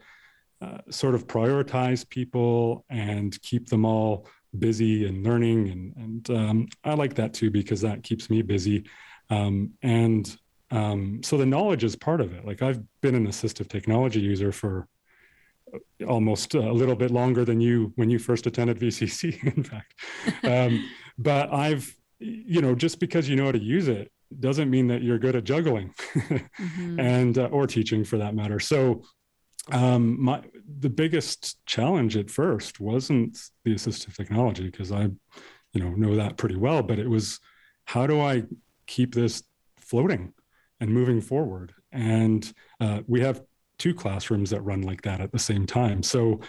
uh, 0.62 0.78
sort 0.90 1.14
of 1.14 1.26
prioritize 1.26 2.08
people 2.08 2.84
and 2.88 3.40
keep 3.42 3.68
them 3.68 3.84
all 3.84 4.26
busy 4.58 5.06
and 5.06 5.22
learning, 5.22 5.68
and 5.68 5.96
and 5.96 6.30
um, 6.30 6.68
I 6.82 6.94
like 6.94 7.14
that 7.14 7.34
too 7.34 7.50
because 7.50 7.82
that 7.82 8.02
keeps 8.02 8.30
me 8.30 8.42
busy. 8.42 8.86
Um, 9.28 9.72
and 9.82 10.24
um, 10.70 11.20
so 11.22 11.36
the 11.36 11.46
knowledge 11.46 11.84
is 11.84 11.94
part 11.94 12.20
of 12.20 12.32
it. 12.32 12.46
Like 12.46 12.62
I've 12.62 12.80
been 13.02 13.14
an 13.14 13.26
assistive 13.26 13.68
technology 13.68 14.20
user 14.20 14.52
for 14.52 14.88
almost 16.06 16.54
a 16.54 16.72
little 16.72 16.94
bit 16.94 17.10
longer 17.10 17.44
than 17.44 17.60
you 17.60 17.92
when 17.96 18.08
you 18.08 18.18
first 18.18 18.46
attended 18.46 18.78
VCC, 18.78 19.42
in 19.56 19.64
fact. 19.64 19.94
But 21.18 21.52
I've, 21.52 21.94
you 22.18 22.60
know, 22.60 22.74
just 22.74 23.00
because 23.00 23.28
you 23.28 23.36
know 23.36 23.46
how 23.46 23.52
to 23.52 23.62
use 23.62 23.88
it 23.88 24.10
doesn't 24.40 24.70
mean 24.70 24.88
that 24.88 25.02
you're 25.02 25.18
good 25.18 25.36
at 25.36 25.44
juggling 25.44 25.94
mm-hmm. 26.14 27.00
and 27.00 27.38
uh, 27.38 27.46
or 27.46 27.66
teaching 27.66 28.04
for 28.04 28.18
that 28.18 28.34
matter. 28.34 28.58
So 28.58 29.02
um, 29.72 30.22
my 30.22 30.42
the 30.78 30.90
biggest 30.90 31.64
challenge 31.66 32.16
at 32.16 32.30
first 32.30 32.80
wasn't 32.80 33.38
the 33.64 33.74
assistive 33.74 34.14
technology 34.14 34.64
because 34.64 34.92
I, 34.92 35.08
you 35.72 35.80
know, 35.80 35.90
know 35.90 36.16
that 36.16 36.36
pretty 36.36 36.56
well, 36.56 36.82
but 36.82 36.98
it 36.98 37.08
was 37.08 37.38
how 37.84 38.06
do 38.06 38.20
I 38.20 38.44
keep 38.86 39.14
this 39.14 39.42
floating 39.78 40.32
and 40.80 40.90
moving 40.90 41.20
forward? 41.20 41.72
And 41.92 42.50
uh, 42.80 43.00
we 43.06 43.20
have 43.20 43.42
two 43.78 43.94
classrooms 43.94 44.50
that 44.50 44.62
run 44.62 44.82
like 44.82 45.02
that 45.02 45.20
at 45.20 45.32
the 45.32 45.38
same 45.38 45.66
time. 45.66 46.02
So 46.02 46.40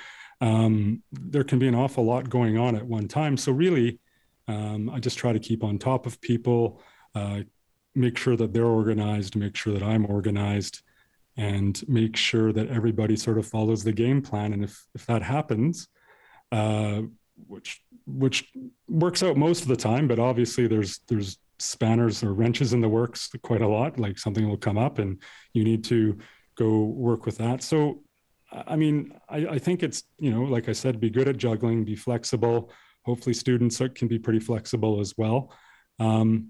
um, 0.42 1.04
there 1.12 1.44
can 1.44 1.60
be 1.60 1.68
an 1.68 1.76
awful 1.76 2.06
lot 2.06 2.30
going 2.30 2.58
on 2.58 2.76
at 2.76 2.86
one 2.86 3.08
time. 3.08 3.38
So 3.38 3.52
really, 3.52 4.00
um, 4.48 4.90
I 4.90 5.00
just 5.00 5.18
try 5.18 5.34
to 5.34 5.40
keep 5.40 5.64
on 5.64 5.78
top 5.78 6.06
of 6.06 6.22
people, 6.22 6.82
uh, 7.16 7.42
make 7.96 8.18
sure 8.18 8.36
that 8.36 8.54
they're 8.54 8.66
organized, 8.66 9.36
make 9.36 9.56
sure 9.56 9.74
that 9.74 9.84
I'm 9.84 10.06
organized, 10.06 10.82
and 11.36 11.82
make 11.88 12.16
sure 12.16 12.52
that 12.54 12.70
everybody 12.70 13.16
sort 13.16 13.38
of 13.38 13.46
follows 13.46 13.84
the 13.84 13.92
game 13.92 14.22
plan. 14.22 14.54
And 14.54 14.64
if 14.64 14.86
if 14.96 15.06
that 15.06 15.22
happens, 15.22 15.88
uh, 16.52 17.02
which 17.48 17.82
which 18.06 18.52
works 18.88 19.22
out 19.22 19.38
most 19.38 19.62
of 19.64 19.68
the 19.68 19.76
time, 19.76 20.08
but 20.08 20.20
obviously 20.20 20.68
there's 20.68 21.00
there's 21.08 21.38
spanners 21.60 22.24
or 22.24 22.34
wrenches 22.34 22.74
in 22.74 22.82
the 22.82 22.90
works 22.90 23.30
quite 23.42 23.62
a 23.62 23.68
lot. 23.68 24.00
Like 24.00 24.18
something 24.18 24.48
will 24.48 24.58
come 24.58 24.78
up, 24.78 25.00
and 25.00 25.22
you 25.54 25.64
need 25.64 25.84
to 25.86 26.18
go 26.56 26.86
work 26.86 27.26
with 27.26 27.38
that. 27.38 27.62
So, 27.62 28.04
I 28.52 28.76
mean, 28.76 29.14
I, 29.30 29.38
I 29.48 29.60
think 29.60 29.84
it's 29.84 30.04
you 30.18 30.32
know, 30.32 30.44
like 30.44 30.70
I 30.70 30.74
said, 30.74 31.00
be 31.00 31.10
good 31.10 31.28
at 31.28 31.38
juggling, 31.38 31.84
be 31.84 31.96
flexible. 31.96 32.72
Hopefully, 33.08 33.34
students 33.34 33.82
can 33.96 34.08
be 34.08 34.20
pretty 34.20 34.40
flexible 34.40 35.00
as 35.00 35.14
well. 35.18 35.52
Um, 35.98 36.50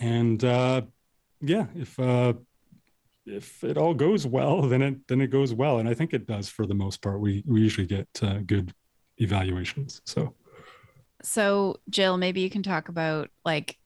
and 0.00 0.42
uh, 0.42 0.82
yeah, 1.40 1.66
if 1.74 1.98
uh, 2.00 2.32
if 3.26 3.62
it 3.62 3.76
all 3.76 3.92
goes 3.92 4.26
well, 4.26 4.62
then 4.62 4.82
it 4.82 5.06
then 5.08 5.20
it 5.20 5.28
goes 5.28 5.52
well, 5.52 5.78
and 5.78 5.88
I 5.88 5.94
think 5.94 6.14
it 6.14 6.26
does 6.26 6.48
for 6.48 6.66
the 6.66 6.74
most 6.74 7.02
part. 7.02 7.20
We 7.20 7.44
we 7.46 7.60
usually 7.60 7.86
get 7.86 8.08
uh, 8.22 8.38
good 8.46 8.72
evaluations. 9.18 10.00
So, 10.06 10.34
so 11.22 11.76
Jill, 11.90 12.16
maybe 12.16 12.40
you 12.40 12.50
can 12.50 12.62
talk 12.62 12.88
about 12.88 13.28
like 13.44 13.76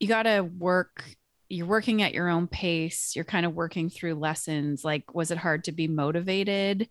you 0.00 0.08
got 0.08 0.22
to 0.22 0.40
work. 0.40 1.04
You're 1.48 1.66
working 1.66 2.02
at 2.02 2.14
your 2.14 2.28
own 2.28 2.48
pace. 2.48 3.12
You're 3.14 3.24
kind 3.24 3.46
of 3.46 3.54
working 3.54 3.90
through 3.90 4.14
lessons. 4.14 4.84
Like, 4.84 5.14
was 5.14 5.30
it 5.30 5.38
hard 5.38 5.64
to 5.64 5.72
be 5.72 5.86
motivated 5.86 6.88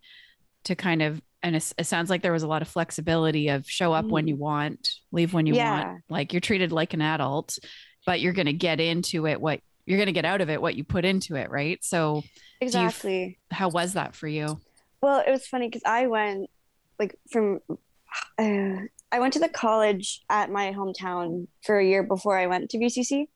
to 0.66 0.76
kind 0.76 1.02
of? 1.02 1.22
And 1.46 1.56
it, 1.56 1.74
it 1.78 1.84
sounds 1.86 2.10
like 2.10 2.24
there 2.24 2.32
was 2.32 2.42
a 2.42 2.48
lot 2.48 2.64
of 2.64 2.68
flexibility 2.68 3.50
of 3.50 3.70
show 3.70 3.94
up 3.94 4.08
when 4.08 4.28
you 4.28 4.36
want, 4.36 4.90
leave 5.12 5.32
when 5.32 5.46
you 5.46 5.54
Yeah. 5.54 5.70
want. 5.86 6.02
Like 6.10 6.34
you're 6.34 6.40
treated 6.40 6.72
like 6.72 6.96
an 6.96 7.02
adult, 7.02 7.60
but 8.04 8.20
you're 8.20 8.34
going 8.34 8.48
to 8.48 8.54
get 8.54 8.80
into 8.80 9.28
it. 9.28 9.40
What 9.40 9.60
you're 9.86 10.00
going 10.00 10.08
to 10.08 10.12
get 10.12 10.26
out 10.26 10.42
of 10.42 10.50
it, 10.50 10.60
what 10.60 10.74
you 10.74 10.84
put 10.84 11.06
into 11.06 11.36
it, 11.36 11.52
right? 11.52 11.78
So, 11.84 12.24
Exactly. 12.62 13.38
how 13.52 13.70
was 13.70 13.94
that 13.94 14.16
for 14.16 14.28
you? 14.28 14.60
Well, 15.04 15.24
it 15.26 15.30
was 15.30 15.46
funny 15.46 15.68
because 15.68 15.84
I 15.86 16.08
went 16.08 16.50
like 16.98 17.16
from 17.30 17.60
uh, 18.40 18.44
I 19.12 19.20
went 19.20 19.34
to 19.34 19.40
the 19.40 19.48
college 19.48 20.24
at 20.32 20.50
my 20.50 20.74
hometown 20.74 21.46
for 21.64 21.78
a 21.78 21.86
year 21.86 22.02
before 22.02 22.40
I 22.40 22.48
went 22.48 22.72
to 22.72 22.80
VCC. 22.80 23.28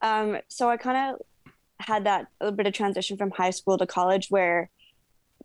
Um, 0.00 0.38
so 0.48 0.68
I 0.68 0.78
kind 0.78 1.14
of 1.14 1.20
had 1.78 2.06
that 2.06 2.26
a 2.40 2.46
little 2.46 2.56
bit 2.56 2.66
of 2.66 2.72
transition 2.72 3.16
from 3.16 3.30
high 3.30 3.50
school 3.50 3.78
to 3.78 3.86
college 3.86 4.26
where 4.30 4.68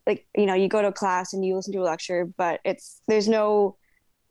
like 0.08 0.28
you 0.36 0.48
know 0.48 0.56
you 0.56 0.70
go 0.70 0.82
to 0.82 0.90
a 0.90 0.94
class 0.94 1.34
and 1.34 1.46
you 1.46 1.56
listen 1.56 1.74
to 1.74 1.82
a 1.82 1.84
lecture 1.84 2.28
but 2.38 2.62
it's 2.66 3.02
there's 3.10 3.30
no 3.30 3.78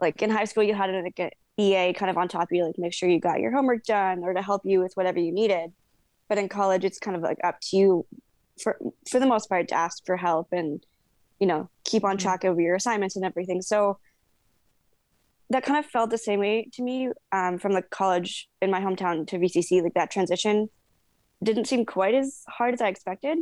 like 0.00 0.22
in 0.22 0.30
high 0.30 0.44
school 0.46 0.64
you 0.64 0.74
had 0.74 0.90
an 0.90 1.04
like 1.04 1.20
an 1.20 1.30
ea 1.58 1.92
kind 1.94 2.10
of 2.10 2.18
on 2.18 2.28
top 2.28 2.44
of 2.44 2.48
you 2.52 2.64
like 2.66 2.76
make 2.78 2.94
sure 2.94 3.08
you 3.10 3.20
got 3.20 3.40
your 3.40 3.52
homework 3.52 3.84
done 3.84 4.24
or 4.24 4.34
to 4.34 4.42
help 4.42 4.62
you 4.64 4.80
with 4.80 4.92
whatever 4.94 5.20
you 5.20 5.32
needed. 5.32 5.70
But 6.28 6.38
in 6.38 6.48
college 6.48 6.84
it's 6.84 7.00
kind 7.00 7.16
of 7.16 7.22
like 7.22 7.38
up 7.44 7.58
to 7.62 7.76
you 7.76 8.06
for 8.62 8.78
for 9.10 9.20
the 9.20 9.26
most 9.26 9.48
part 9.48 9.68
to 9.68 9.76
ask 9.76 10.04
for 10.06 10.16
help 10.18 10.48
and 10.52 10.84
you 11.40 11.46
know 11.46 11.70
keep 11.84 12.04
on 12.04 12.18
Mhm. 12.18 12.20
track 12.20 12.44
of 12.44 12.60
your 12.60 12.76
assignments 12.76 13.16
and 13.16 13.24
everything. 13.24 13.62
So 13.62 13.98
that 15.50 15.62
kind 15.64 15.78
of 15.78 15.86
felt 15.90 16.10
the 16.10 16.18
same 16.18 16.40
way 16.40 16.68
to 16.72 16.82
me 16.82 17.10
um, 17.32 17.58
from 17.58 17.72
the 17.72 17.82
college 17.82 18.48
in 18.60 18.70
my 18.70 18.80
hometown 18.80 19.26
to 19.28 19.38
vcc 19.38 19.82
like 19.82 19.94
that 19.94 20.10
transition 20.10 20.68
didn't 21.42 21.66
seem 21.66 21.84
quite 21.86 22.14
as 22.14 22.42
hard 22.48 22.74
as 22.74 22.80
i 22.80 22.88
expected. 22.88 23.38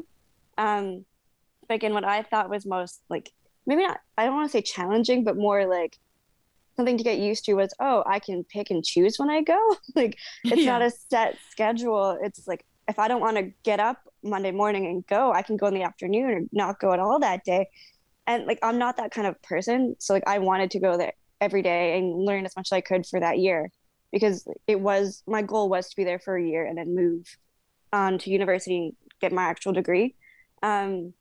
Um, 0.58 1.06
but 1.68 1.75
again 1.75 1.94
what 1.94 2.04
i 2.04 2.23
thought 2.23 2.50
was 2.50 2.66
most 2.66 3.02
like 3.09 3.30
maybe 3.66 3.83
not 3.83 4.00
i 4.18 4.25
don't 4.25 4.35
want 4.35 4.47
to 4.47 4.52
say 4.52 4.62
challenging 4.62 5.25
but 5.25 5.37
more 5.37 5.66
like 5.66 5.99
something 6.76 6.99
to 6.99 7.04
get 7.04 7.18
used 7.18 7.44
to 7.44 7.54
was 7.54 7.73
oh 7.80 8.02
i 8.06 8.18
can 8.18 8.44
pick 8.44 8.71
and 8.71 8.85
choose 8.85 9.18
when 9.18 9.30
i 9.30 9.40
go? 9.42 9.76
Like 9.94 10.18
it's 10.44 10.64
not 10.64 10.83
a 10.83 10.90
set 10.90 11.38
schedule. 11.50 12.18
It's 12.23 12.47
like 12.47 12.64
if 12.88 12.99
i 12.99 13.09
don't 13.09 13.21
want 13.21 13.37
to 13.37 13.52
get 13.62 13.80
up 13.80 13.99
monday 14.23 14.50
morning 14.50 14.87
and 14.87 15.06
go 15.06 15.33
i 15.33 15.42
can 15.42 15.56
go 15.56 15.66
in 15.66 15.75
the 15.75 15.83
afternoon 15.83 16.30
or 16.30 16.40
not 16.52 16.80
go 16.80 16.92
at 16.92 16.99
all 16.99 17.18
that 17.21 17.44
day. 17.44 17.68
And 18.26 18.47
like 18.47 18.59
i'm 18.62 18.78
not 18.78 18.97
that 18.97 19.12
kind 19.12 19.26
of 19.26 19.40
person. 19.42 19.97
So 19.99 20.14
like 20.14 20.25
i 20.26 20.38
wanted 20.38 20.71
to 20.73 20.80
go 20.80 20.97
there 20.97 21.12
every 21.40 21.62
day 21.62 21.99
and 21.99 22.25
learn 22.25 22.44
as 22.44 22.56
much 22.56 22.68
as 22.68 22.76
i 22.76 22.80
could 22.80 23.06
for 23.06 23.21
that 23.21 23.38
year 23.38 23.71
because 24.12 24.47
it 24.66 24.80
was 24.80 25.23
my 25.26 25.42
goal 25.42 25.68
was 25.68 25.88
to 25.88 25.97
be 25.97 26.04
there 26.04 26.18
for 26.18 26.37
a 26.37 26.44
year 26.44 26.64
and 26.64 26.78
then 26.78 26.94
move 26.94 27.37
on 27.92 28.18
to 28.18 28.30
university 28.30 28.76
and 28.76 28.92
get 29.21 29.33
my 29.33 29.44
actual 29.44 29.73
degree. 29.73 30.14
Um 30.62 31.14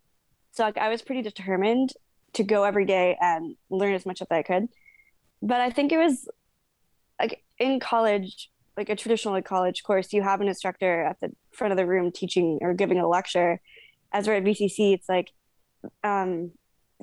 so 0.53 0.63
like 0.63 0.77
i 0.77 0.87
was 0.87 1.01
pretty 1.01 1.21
determined 1.21 1.91
to 2.33 2.43
go 2.43 2.63
every 2.63 2.85
day 2.85 3.17
and 3.19 3.55
learn 3.69 3.93
as 3.93 4.05
much 4.05 4.21
as 4.21 4.27
i 4.31 4.41
could. 4.41 4.67
But 5.41 5.59
i 5.59 5.69
think 5.69 5.91
it 5.91 5.97
was 5.97 6.27
like 7.19 7.43
in 7.59 7.79
college 7.79 8.49
like 8.77 8.89
a 8.89 8.95
traditional 8.95 9.39
college 9.41 9.83
course 9.83 10.13
you 10.13 10.21
have 10.21 10.41
an 10.41 10.47
instructor 10.47 11.03
at 11.03 11.19
the 11.19 11.31
front 11.51 11.71
of 11.71 11.77
the 11.77 11.85
room 11.85 12.11
teaching 12.11 12.59
or 12.61 12.73
giving 12.73 12.99
a 12.99 13.07
lecture. 13.07 13.59
As 14.11 14.27
we're 14.27 14.35
at 14.35 14.43
vcc 14.43 14.93
it's 14.93 15.09
like 15.09 15.31
um 16.03 16.51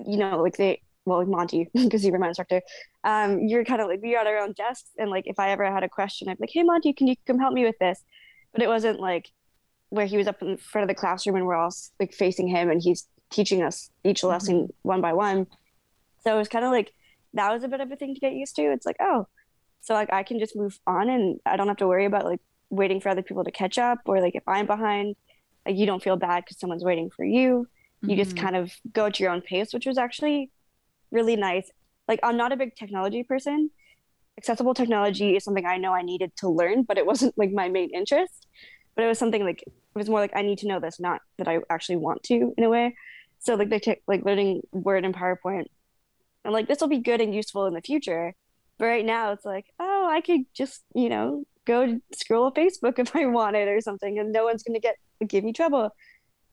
you 0.07 0.17
know 0.17 0.43
like 0.43 0.57
they 0.57 0.81
well 1.05 1.19
like 1.19 1.29
monty 1.29 1.69
because 1.75 2.05
you 2.05 2.13
were 2.13 2.19
my 2.19 2.29
instructor 2.29 2.63
um 3.05 3.41
you're 3.41 3.65
kind 3.65 3.81
of 3.81 3.89
like 3.89 4.01
you're 4.03 4.21
at 4.21 4.27
our 4.27 4.39
own 4.39 4.53
desks 4.53 4.91
and 4.97 5.11
like 5.11 5.27
if 5.27 5.39
i 5.39 5.51
ever 5.51 5.71
had 5.71 5.83
a 5.83 5.89
question 5.89 6.29
i'd 6.29 6.39
be 6.39 6.45
like 6.45 6.51
hey 6.53 6.63
monty 6.63 6.93
can 6.93 7.09
you 7.09 7.17
come 7.27 7.39
help 7.39 7.53
me 7.53 7.65
with 7.65 7.79
this? 7.79 8.03
But 8.53 8.63
it 8.63 8.69
wasn't 8.69 9.01
like 9.01 9.31
where 9.91 10.07
he 10.07 10.17
was 10.17 10.29
up 10.29 10.41
in 10.41 10.57
front 10.57 10.85
of 10.85 10.89
the 10.89 10.99
classroom 10.99 11.37
and 11.37 11.47
we're 11.47 11.57
all 11.57 11.75
like 11.99 12.15
facing 12.15 12.49
him 12.49 12.71
and 12.71 12.81
he's 12.81 13.07
teaching 13.31 13.63
us 13.63 13.91
each 14.05 14.23
lesson 14.25 14.69
one 14.83 15.01
by 15.01 15.13
one. 15.13 15.47
So 16.23 16.35
it 16.35 16.39
was 16.39 16.49
kind 16.49 16.65
of 16.65 16.71
like 16.71 16.93
that 17.35 17.53
was 17.53 17.63
a 17.63 17.69
bit 17.69 17.81
of 17.81 17.91
a 17.91 17.97
thing 17.97 18.15
to 18.15 18.21
get 18.21 18.33
used 18.35 18.57
to. 18.57 18.63
It's 18.63 18.87
like 18.87 18.97
oh 19.01 19.27
so 19.83 19.95
like 19.95 20.13
i 20.13 20.23
can 20.23 20.39
just 20.39 20.55
move 20.55 20.79
on 20.87 21.09
and 21.09 21.41
i 21.47 21.57
don't 21.57 21.67
have 21.67 21.79
to 21.79 21.87
worry 21.87 22.05
about 22.05 22.27
like 22.27 22.41
waiting 22.69 23.01
for 23.01 23.09
other 23.09 23.23
people 23.23 23.43
to 23.45 23.51
catch 23.51 23.79
up 23.79 23.99
or 24.05 24.21
like 24.21 24.35
if 24.35 24.43
i'm 24.47 24.67
behind 24.67 25.17
like 25.67 25.75
you 25.75 25.87
don't 25.87 26.03
feel 26.03 26.17
bad 26.17 26.45
because 26.45 26.59
someone's 26.59 26.85
waiting 26.85 27.09
for 27.17 27.25
you. 27.25 27.67
You 28.03 28.15
just 28.15 28.35
Mhm. 28.37 28.41
kind 28.43 28.57
of 28.57 28.71
go 28.93 29.07
at 29.07 29.19
your 29.19 29.31
own 29.31 29.41
pace 29.41 29.73
which 29.73 29.87
was 29.87 29.97
actually 29.97 30.51
really 31.11 31.35
nice. 31.37 31.71
Like 32.09 32.21
i'm 32.23 32.37
not 32.37 32.53
a 32.53 32.57
big 32.57 32.75
technology 32.77 33.23
person. 33.23 33.71
Accessible 34.37 34.75
technology 34.75 35.35
is 35.37 35.45
something 35.45 35.65
i 35.65 35.79
know 35.79 35.93
i 35.95 36.03
needed 36.03 36.33
to 36.37 36.49
learn 36.51 36.83
but 36.83 36.99
it 36.99 37.07
wasn't 37.07 37.33
like 37.39 37.51
my 37.53 37.69
main 37.71 37.89
interest. 37.95 38.47
But 38.95 39.05
it 39.05 39.09
was 39.09 39.19
something 39.19 39.43
like 39.45 39.63
it 39.63 39.73
was 39.95 40.11
more 40.11 40.21
like 40.21 40.33
i 40.37 40.43
need 40.43 40.59
to 40.59 40.69
know 40.69 40.79
this 40.81 41.01
not 41.01 41.21
that 41.39 41.49
i 41.49 41.59
actually 41.71 41.97
want 41.97 42.23
to 42.25 42.53
in 42.59 42.65
a 42.65 42.69
way 42.69 42.95
so 43.41 43.55
like 43.55 43.71
they 43.71 43.79
tech 43.79 44.01
like 44.07 44.25
learning 44.25 44.63
word 44.73 45.05
and 45.05 45.15
powerpoint. 45.15 45.67
And 46.45 46.53
like 46.53 46.69
this 46.69 46.81
will 46.81 46.89
be 46.89 46.99
good 46.99 47.21
and 47.21 47.35
useful 47.35 47.67
in 47.67 47.75
the 47.75 47.81
future. 47.81 48.35
But 48.79 48.87
right 48.87 49.05
now 49.05 49.33
it's 49.33 49.45
like 49.45 49.67
oh 49.79 50.09
i 50.11 50.21
could 50.21 50.43
just 50.55 50.83
you 50.95 51.09
know 51.09 51.45
go 51.67 52.01
scroll 52.15 52.51
facebook 52.51 52.99
if 52.99 53.15
i 53.15 53.27
wanted 53.27 53.69
or 53.69 53.81
something 53.81 54.19
and 54.19 54.33
no 54.33 54.45
one's 54.45 54.63
going 54.63 54.75
to 54.75 54.81
get 54.81 54.97
give 55.27 55.45
me 55.45 55.53
trouble. 55.53 55.91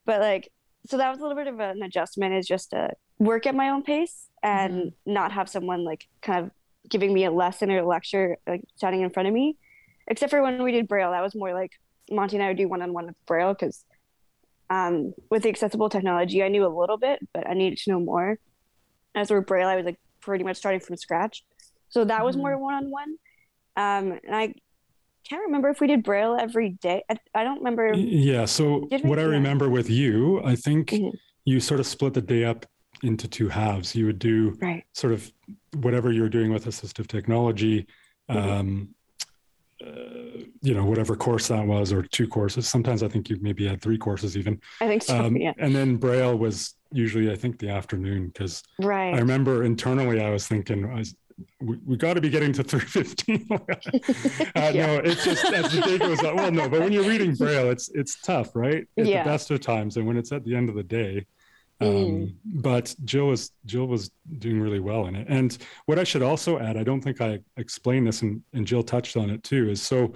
But 0.06 0.22
like 0.22 0.50
so 0.88 0.98
that 0.98 1.10
was 1.10 1.20
a 1.20 1.22
little 1.22 1.38
bit 1.38 1.48
of 1.48 1.60
an 1.60 1.84
adjustment 1.84 2.34
is 2.34 2.48
just 2.48 2.72
to 2.72 2.92
work 3.20 3.46
at 3.46 3.56
my 3.56 3.70
own 3.70 3.84
pace 3.84 4.28
and 4.42 4.74
mm-hmm. 4.74 5.14
not 5.14 5.32
have 5.34 5.50
someone 5.50 5.84
like 5.84 6.08
kind 6.22 6.46
of 6.46 6.52
giving 6.90 7.14
me 7.14 7.26
a 7.26 7.32
lesson 7.32 7.70
or 7.72 7.80
a 7.80 7.86
lecture 7.86 8.38
like 8.48 8.62
standing 8.76 9.02
in 9.02 9.10
front 9.10 9.28
of 9.28 9.34
me. 9.34 9.58
Except 10.08 10.30
for 10.30 10.42
when 10.42 10.64
we 10.64 10.72
did 10.72 10.88
braille 10.88 11.12
that 11.12 11.24
was 11.24 11.36
more 11.36 11.54
like 11.54 11.72
monty 12.10 12.38
and 12.38 12.44
i 12.44 12.48
would 12.48 12.58
do 12.58 12.70
one-on-one 12.70 13.08
with 13.08 13.26
braille 13.26 13.54
because 13.54 13.84
um, 14.70 15.14
with 15.32 15.44
the 15.44 15.50
accessible 15.50 15.90
technology 15.90 16.44
i 16.44 16.48
knew 16.50 16.66
a 16.66 16.74
little 16.80 16.98
bit 16.98 17.20
but 17.34 17.48
i 17.50 17.54
needed 17.54 17.78
to 17.80 17.92
know 17.92 18.00
more 18.00 18.38
as 19.16 19.30
for 19.30 19.42
braille 19.42 19.68
i 19.68 19.76
was 19.76 19.86
like 19.86 20.00
pretty 20.22 20.44
much 20.44 20.58
starting 20.58 20.80
from 20.82 20.98
scratch 20.98 21.44
so 21.90 22.04
that 22.06 22.26
was 22.26 22.36
Mhm. 22.36 22.40
more 22.40 22.58
one-on-one 22.58 23.16
um, 23.78 24.20
and 24.26 24.36
i 24.36 24.54
can't 25.30 25.44
remember 25.46 25.70
if 25.70 25.80
we 25.82 25.88
did 25.88 26.04
braille 26.04 26.36
every 26.40 26.72
day 26.82 27.04
i, 27.10 27.18
I 27.36 27.44
don't 27.44 27.60
remember 27.60 27.94
Yeah. 27.94 28.46
So 28.46 28.88
what 29.04 29.20
I 29.20 29.24
remember 29.24 29.70
with 29.70 29.90
you, 29.90 30.42
I 30.44 30.56
think 30.56 30.90
Mhm. 30.90 31.12
you 31.46 31.60
sort 31.60 31.80
of 31.80 31.86
split 31.88 32.14
the 32.14 32.22
day 32.22 32.44
up 32.46 32.66
into 33.04 33.28
two 33.28 33.48
halves. 33.50 33.96
You 33.96 34.06
would 34.08 34.20
do 34.20 34.58
right 34.62 34.84
sort 34.94 35.14
of 35.14 35.32
whatever 35.76 36.12
you're 36.12 36.30
doing 36.30 36.52
with 36.52 36.66
assistive 36.66 37.08
technology, 37.08 37.86
Mhm. 38.30 38.36
um, 38.36 38.96
uh, 39.86 40.44
you 40.62 40.74
know, 40.74 40.86
whatever 40.86 41.16
course 41.16 41.48
that 41.50 41.66
was, 41.66 41.92
or 41.94 42.02
two 42.04 42.28
courses. 42.28 42.68
Sometimes 42.68 43.04
I 43.04 43.08
think 43.08 43.30
you 43.30 43.38
maybe 43.42 43.68
had 43.68 43.82
three 43.82 43.98
courses 43.98 44.36
even. 44.38 44.60
i 44.82 44.88
think 44.88 45.04
so 45.04 45.16
Um, 45.18 45.36
yeah 45.38 45.54
And 45.60 45.76
then 45.76 45.98
Braille 45.98 46.38
was 46.38 46.76
usually, 46.92 47.32
I 47.32 47.36
think, 47.36 47.60
the 47.60 47.70
afternoon 47.70 48.28
because 48.28 48.64
right 48.80 49.14
I 49.14 49.20
remember 49.20 49.64
internally 49.64 50.22
I 50.22 50.30
was 50.32 50.48
thinking, 50.48 50.86
I 50.90 50.96
was, 51.00 51.16
we, 51.62 51.78
we 51.86 51.98
got 51.98 52.16
to 52.16 52.22
be 52.22 52.30
getting 52.30 52.52
to 52.54 52.64
315. 52.64 53.48
uh, 54.56 54.72
Yeah. 54.74 54.86
No, 54.88 54.96
it's 55.04 55.24
just 55.24 55.46
as 55.46 55.72
the 55.72 55.82
day 55.82 55.98
goes 56.00 56.20
on. 56.24 56.36
Well, 56.36 56.52
no, 56.52 56.68
but 56.68 56.80
when 56.80 56.92
you're 56.92 57.08
reading 57.08 57.36
Braille, 57.36 57.70
it's 57.70 57.90
it's 57.94 58.20
tough, 58.22 58.56
right? 58.56 58.88
At 58.98 59.06
Yeah. 59.06 59.24
the 59.24 59.30
best 59.30 59.52
of 59.52 59.60
times, 59.62 59.98
and 59.98 60.08
when 60.08 60.18
it's 60.18 60.32
at 60.32 60.44
the 60.46 60.56
end 60.56 60.70
of 60.70 60.76
the 60.76 60.84
day. 60.84 61.26
Um, 61.80 61.88
Mm. 61.88 62.34
But 62.46 62.96
Jill 63.06 63.28
was 63.28 63.52
Jill 63.66 63.88
was 63.88 64.12
doing 64.40 64.60
really 64.60 64.80
well 64.80 65.08
in 65.08 65.16
it. 65.16 65.28
And 65.30 65.56
what 65.86 66.00
I 66.00 66.04
should 66.04 66.24
also 66.24 66.60
add, 66.60 66.78
I 66.78 66.84
don't 66.84 67.02
think 67.02 67.22
I 67.22 67.40
explained 67.58 68.08
this, 68.08 68.22
and, 68.22 68.42
and 68.54 68.66
Jill 68.66 68.84
touched 68.84 69.16
on 69.18 69.30
it 69.30 69.44
too, 69.44 69.70
is 69.70 69.82
so 69.82 70.14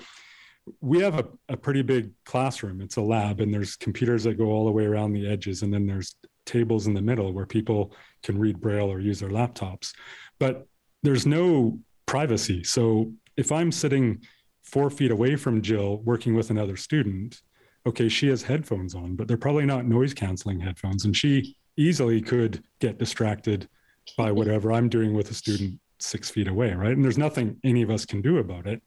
we 0.79 1.01
have 1.01 1.19
a, 1.19 1.27
a 1.49 1.57
pretty 1.57 1.81
big 1.81 2.11
classroom. 2.25 2.81
It's 2.81 2.97
a 2.97 3.01
lab, 3.01 3.41
and 3.41 3.53
there's 3.53 3.75
computers 3.75 4.23
that 4.23 4.37
go 4.37 4.45
all 4.45 4.65
the 4.65 4.71
way 4.71 4.85
around 4.85 5.13
the 5.13 5.27
edges, 5.27 5.61
and 5.63 5.73
then 5.73 5.85
there's 5.85 6.15
tables 6.45 6.87
in 6.87 6.93
the 6.93 7.01
middle 7.01 7.31
where 7.33 7.45
people 7.45 7.93
can 8.23 8.37
read 8.37 8.59
Braille 8.59 8.91
or 8.91 8.99
use 8.99 9.19
their 9.19 9.29
laptops. 9.29 9.93
But 10.39 10.67
there's 11.03 11.25
no 11.25 11.79
privacy. 12.05 12.63
So 12.63 13.13
if 13.37 13.51
I'm 13.51 13.71
sitting 13.71 14.23
four 14.63 14.89
feet 14.89 15.11
away 15.11 15.35
from 15.35 15.61
Jill 15.61 15.97
working 15.97 16.35
with 16.35 16.49
another 16.49 16.77
student, 16.77 17.41
okay, 17.85 18.09
she 18.09 18.27
has 18.27 18.43
headphones 18.43 18.95
on, 18.95 19.15
but 19.15 19.27
they're 19.27 19.37
probably 19.37 19.65
not 19.65 19.85
noise 19.85 20.13
canceling 20.13 20.59
headphones. 20.59 21.05
And 21.05 21.15
she 21.15 21.55
easily 21.77 22.21
could 22.21 22.63
get 22.79 22.97
distracted 22.97 23.67
by 24.17 24.31
whatever 24.31 24.71
I'm 24.71 24.89
doing 24.89 25.13
with 25.13 25.31
a 25.31 25.33
student 25.33 25.79
six 25.99 26.29
feet 26.29 26.47
away, 26.47 26.73
right? 26.73 26.91
And 26.91 27.03
there's 27.03 27.17
nothing 27.17 27.57
any 27.63 27.81
of 27.81 27.89
us 27.89 28.05
can 28.05 28.21
do 28.21 28.37
about 28.37 28.67
it. 28.67 28.81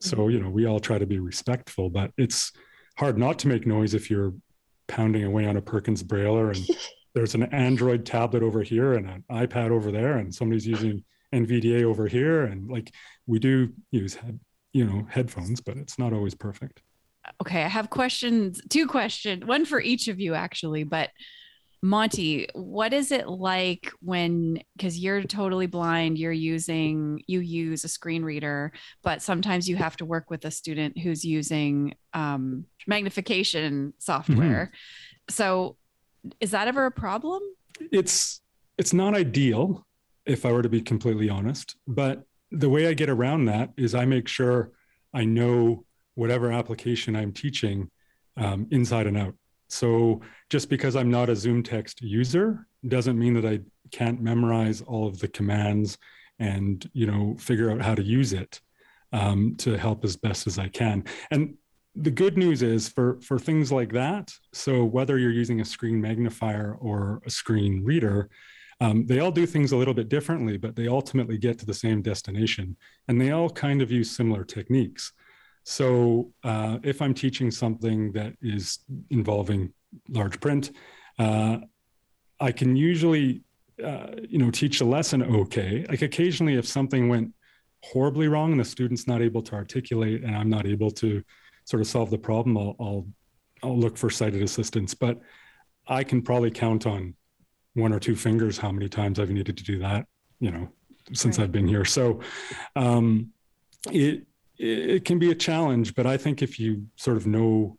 So, 0.00 0.16
mm-hmm. 0.16 0.30
you 0.30 0.40
know, 0.40 0.50
we 0.50 0.66
all 0.66 0.80
try 0.80 0.98
to 0.98 1.06
be 1.06 1.18
respectful, 1.18 1.90
but 1.90 2.12
it's 2.16 2.52
hard 2.96 3.18
not 3.18 3.38
to 3.40 3.48
make 3.48 3.66
noise 3.66 3.94
if 3.94 4.10
you're 4.10 4.34
pounding 4.86 5.24
away 5.24 5.46
on 5.46 5.56
a 5.56 5.62
Perkins 5.62 6.02
Brailler 6.02 6.54
and 6.56 6.66
there's 7.14 7.34
an 7.34 7.44
Android 7.44 8.06
tablet 8.06 8.42
over 8.42 8.62
here 8.62 8.94
and 8.94 9.08
an 9.08 9.24
iPad 9.30 9.70
over 9.70 9.90
there, 9.90 10.18
and 10.18 10.34
somebody's 10.34 10.66
using 10.66 11.02
NVDA 11.34 11.82
over 11.84 12.06
here. 12.06 12.44
And 12.44 12.70
like 12.70 12.92
we 13.26 13.38
do 13.38 13.72
use, 13.90 14.14
head, 14.14 14.38
you 14.72 14.84
know, 14.84 15.06
headphones, 15.10 15.60
but 15.60 15.76
it's 15.76 15.98
not 15.98 16.12
always 16.12 16.34
perfect. 16.34 16.82
Okay. 17.42 17.62
I 17.62 17.68
have 17.68 17.90
questions, 17.90 18.60
two 18.68 18.86
questions, 18.86 19.44
one 19.44 19.64
for 19.64 19.80
each 19.80 20.08
of 20.08 20.20
you 20.20 20.34
actually, 20.34 20.84
but 20.84 21.10
Monty, 21.80 22.48
what 22.54 22.92
is 22.92 23.12
it 23.12 23.28
like 23.28 23.92
when 24.00 24.60
because 24.76 24.98
you're 24.98 25.22
totally 25.22 25.66
blind, 25.66 26.18
you're 26.18 26.32
using 26.32 27.22
you 27.28 27.38
use 27.38 27.84
a 27.84 27.88
screen 27.88 28.24
reader, 28.24 28.72
but 29.02 29.22
sometimes 29.22 29.68
you 29.68 29.76
have 29.76 29.96
to 29.98 30.04
work 30.04 30.28
with 30.28 30.44
a 30.44 30.50
student 30.50 30.98
who's 30.98 31.24
using 31.24 31.94
um, 32.14 32.64
magnification 32.88 33.92
software. 33.98 34.72
Mm-hmm. 34.72 35.32
So, 35.32 35.76
is 36.40 36.50
that 36.50 36.66
ever 36.66 36.86
a 36.86 36.90
problem? 36.90 37.42
It's 37.92 38.40
it's 38.76 38.92
not 38.92 39.14
ideal, 39.14 39.86
if 40.26 40.44
I 40.44 40.50
were 40.50 40.62
to 40.62 40.68
be 40.68 40.80
completely 40.80 41.28
honest. 41.28 41.76
But 41.86 42.24
the 42.50 42.68
way 42.68 42.88
I 42.88 42.94
get 42.94 43.08
around 43.08 43.44
that 43.44 43.70
is 43.76 43.94
I 43.94 44.04
make 44.04 44.26
sure 44.26 44.72
I 45.14 45.24
know 45.24 45.84
whatever 46.18 46.50
application 46.50 47.14
I'm 47.14 47.32
teaching 47.32 47.88
um, 48.36 48.66
inside 48.72 49.06
and 49.06 49.16
out. 49.16 49.34
So 49.68 50.20
just 50.50 50.68
because 50.68 50.96
I'm 50.96 51.10
not 51.10 51.28
a 51.28 51.32
ZoomText 51.32 51.96
user 52.00 52.66
doesn't 52.86 53.18
mean 53.18 53.34
that 53.34 53.46
I 53.46 53.60
can't 53.92 54.20
memorize 54.20 54.80
all 54.82 55.06
of 55.06 55.20
the 55.20 55.28
commands 55.28 55.96
and 56.40 56.88
you 56.92 57.06
know 57.06 57.36
figure 57.38 57.70
out 57.70 57.80
how 57.82 57.94
to 57.94 58.02
use 58.02 58.32
it 58.32 58.60
um, 59.12 59.54
to 59.58 59.76
help 59.78 60.04
as 60.04 60.16
best 60.16 60.46
as 60.46 60.58
I 60.58 60.68
can. 60.68 61.04
And 61.30 61.54
the 61.94 62.10
good 62.10 62.36
news 62.36 62.62
is 62.62 62.88
for 62.88 63.20
for 63.20 63.38
things 63.38 63.70
like 63.70 63.92
that. 63.92 64.32
So 64.52 64.84
whether 64.84 65.18
you're 65.18 65.30
using 65.30 65.60
a 65.60 65.64
screen 65.64 66.00
magnifier 66.00 66.76
or 66.80 67.22
a 67.26 67.30
screen 67.30 67.84
reader, 67.84 68.28
um, 68.80 69.06
they 69.06 69.20
all 69.20 69.32
do 69.32 69.46
things 69.46 69.70
a 69.70 69.76
little 69.76 69.94
bit 69.94 70.08
differently, 70.08 70.56
but 70.56 70.74
they 70.74 70.88
ultimately 70.88 71.38
get 71.38 71.58
to 71.60 71.66
the 71.66 71.74
same 71.74 72.02
destination, 72.02 72.76
and 73.06 73.20
they 73.20 73.30
all 73.30 73.50
kind 73.50 73.82
of 73.82 73.92
use 73.92 74.10
similar 74.10 74.44
techniques. 74.44 75.12
So 75.68 76.32
uh, 76.44 76.78
if 76.82 77.02
I'm 77.02 77.12
teaching 77.12 77.50
something 77.50 78.10
that 78.12 78.32
is 78.40 78.78
involving 79.10 79.74
large 80.08 80.40
print, 80.40 80.70
uh, 81.18 81.58
I 82.40 82.52
can 82.52 82.74
usually, 82.74 83.42
uh, 83.84 84.12
you 84.26 84.38
know, 84.38 84.50
teach 84.50 84.80
a 84.80 84.86
lesson 84.86 85.22
okay. 85.22 85.84
Like 85.86 86.00
occasionally, 86.00 86.54
if 86.54 86.66
something 86.66 87.10
went 87.10 87.34
horribly 87.84 88.28
wrong 88.28 88.52
and 88.52 88.58
the 88.58 88.64
student's 88.64 89.06
not 89.06 89.20
able 89.20 89.42
to 89.42 89.52
articulate 89.56 90.24
and 90.24 90.34
I'm 90.34 90.48
not 90.48 90.64
able 90.66 90.90
to 90.92 91.22
sort 91.66 91.82
of 91.82 91.86
solve 91.86 92.08
the 92.08 92.16
problem, 92.16 92.56
I'll, 92.56 92.74
I'll, 92.80 93.06
I'll 93.62 93.78
look 93.78 93.98
for 93.98 94.08
sighted 94.08 94.42
assistance. 94.42 94.94
But 94.94 95.20
I 95.86 96.02
can 96.02 96.22
probably 96.22 96.50
count 96.50 96.86
on 96.86 97.14
one 97.74 97.92
or 97.92 98.00
two 98.00 98.16
fingers 98.16 98.56
how 98.56 98.72
many 98.72 98.88
times 98.88 99.20
I've 99.20 99.28
needed 99.28 99.58
to 99.58 99.64
do 99.64 99.80
that, 99.80 100.06
you 100.40 100.50
know, 100.50 100.72
since 101.12 101.36
right. 101.36 101.44
I've 101.44 101.52
been 101.52 101.68
here. 101.68 101.84
So 101.84 102.20
um, 102.74 103.32
it 103.92 104.27
it 104.58 105.04
can 105.04 105.18
be 105.18 105.30
a 105.30 105.34
challenge, 105.34 105.94
but 105.94 106.06
I 106.06 106.16
think 106.16 106.42
if 106.42 106.58
you 106.58 106.86
sort 106.96 107.16
of 107.16 107.26
know 107.26 107.76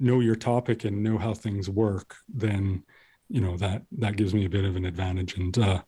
know 0.00 0.20
your 0.20 0.34
topic 0.34 0.84
and 0.84 1.02
know 1.02 1.18
how 1.18 1.34
things 1.34 1.68
work, 1.68 2.16
then 2.28 2.82
you 3.28 3.40
know 3.40 3.56
that 3.58 3.82
that 3.98 4.16
gives 4.16 4.34
me 4.34 4.44
a 4.44 4.50
bit 4.50 4.64
of 4.64 4.76
an 4.76 4.86
advantage, 4.86 5.36
and 5.36 5.56
uh, 5.58 5.82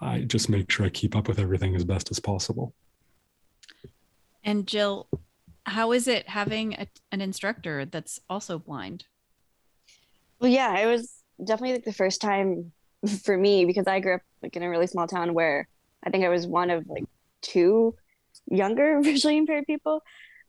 I 0.00 0.20
just 0.20 0.48
make 0.48 0.70
sure 0.70 0.86
I 0.86 0.90
keep 0.90 1.16
up 1.16 1.28
with 1.28 1.38
everything 1.38 1.74
as 1.74 1.84
best 1.84 2.10
as 2.10 2.20
possible. 2.20 2.74
And 4.44 4.66
Jill, 4.66 5.08
how 5.66 5.92
is 5.92 6.06
it 6.06 6.28
having 6.28 6.74
a, 6.74 6.86
an 7.12 7.20
instructor 7.20 7.84
that's 7.84 8.20
also 8.30 8.58
blind? 8.58 9.04
Well, 10.40 10.50
yeah, 10.50 10.78
it 10.78 10.86
was 10.86 11.12
definitely 11.38 11.74
like 11.74 11.84
the 11.84 11.92
first 11.92 12.20
time 12.20 12.72
for 13.22 13.36
me 13.36 13.64
because 13.64 13.86
I 13.86 14.00
grew 14.00 14.16
up 14.16 14.22
like 14.42 14.56
in 14.56 14.62
a 14.62 14.70
really 14.70 14.86
small 14.86 15.06
town 15.06 15.34
where 15.34 15.66
I 16.04 16.10
think 16.10 16.24
I 16.24 16.28
was 16.28 16.46
one 16.46 16.70
of 16.70 16.86
like 16.88 17.04
two 17.42 17.94
younger 18.50 19.00
visually 19.02 19.36
impaired 19.36 19.66
people. 19.66 20.02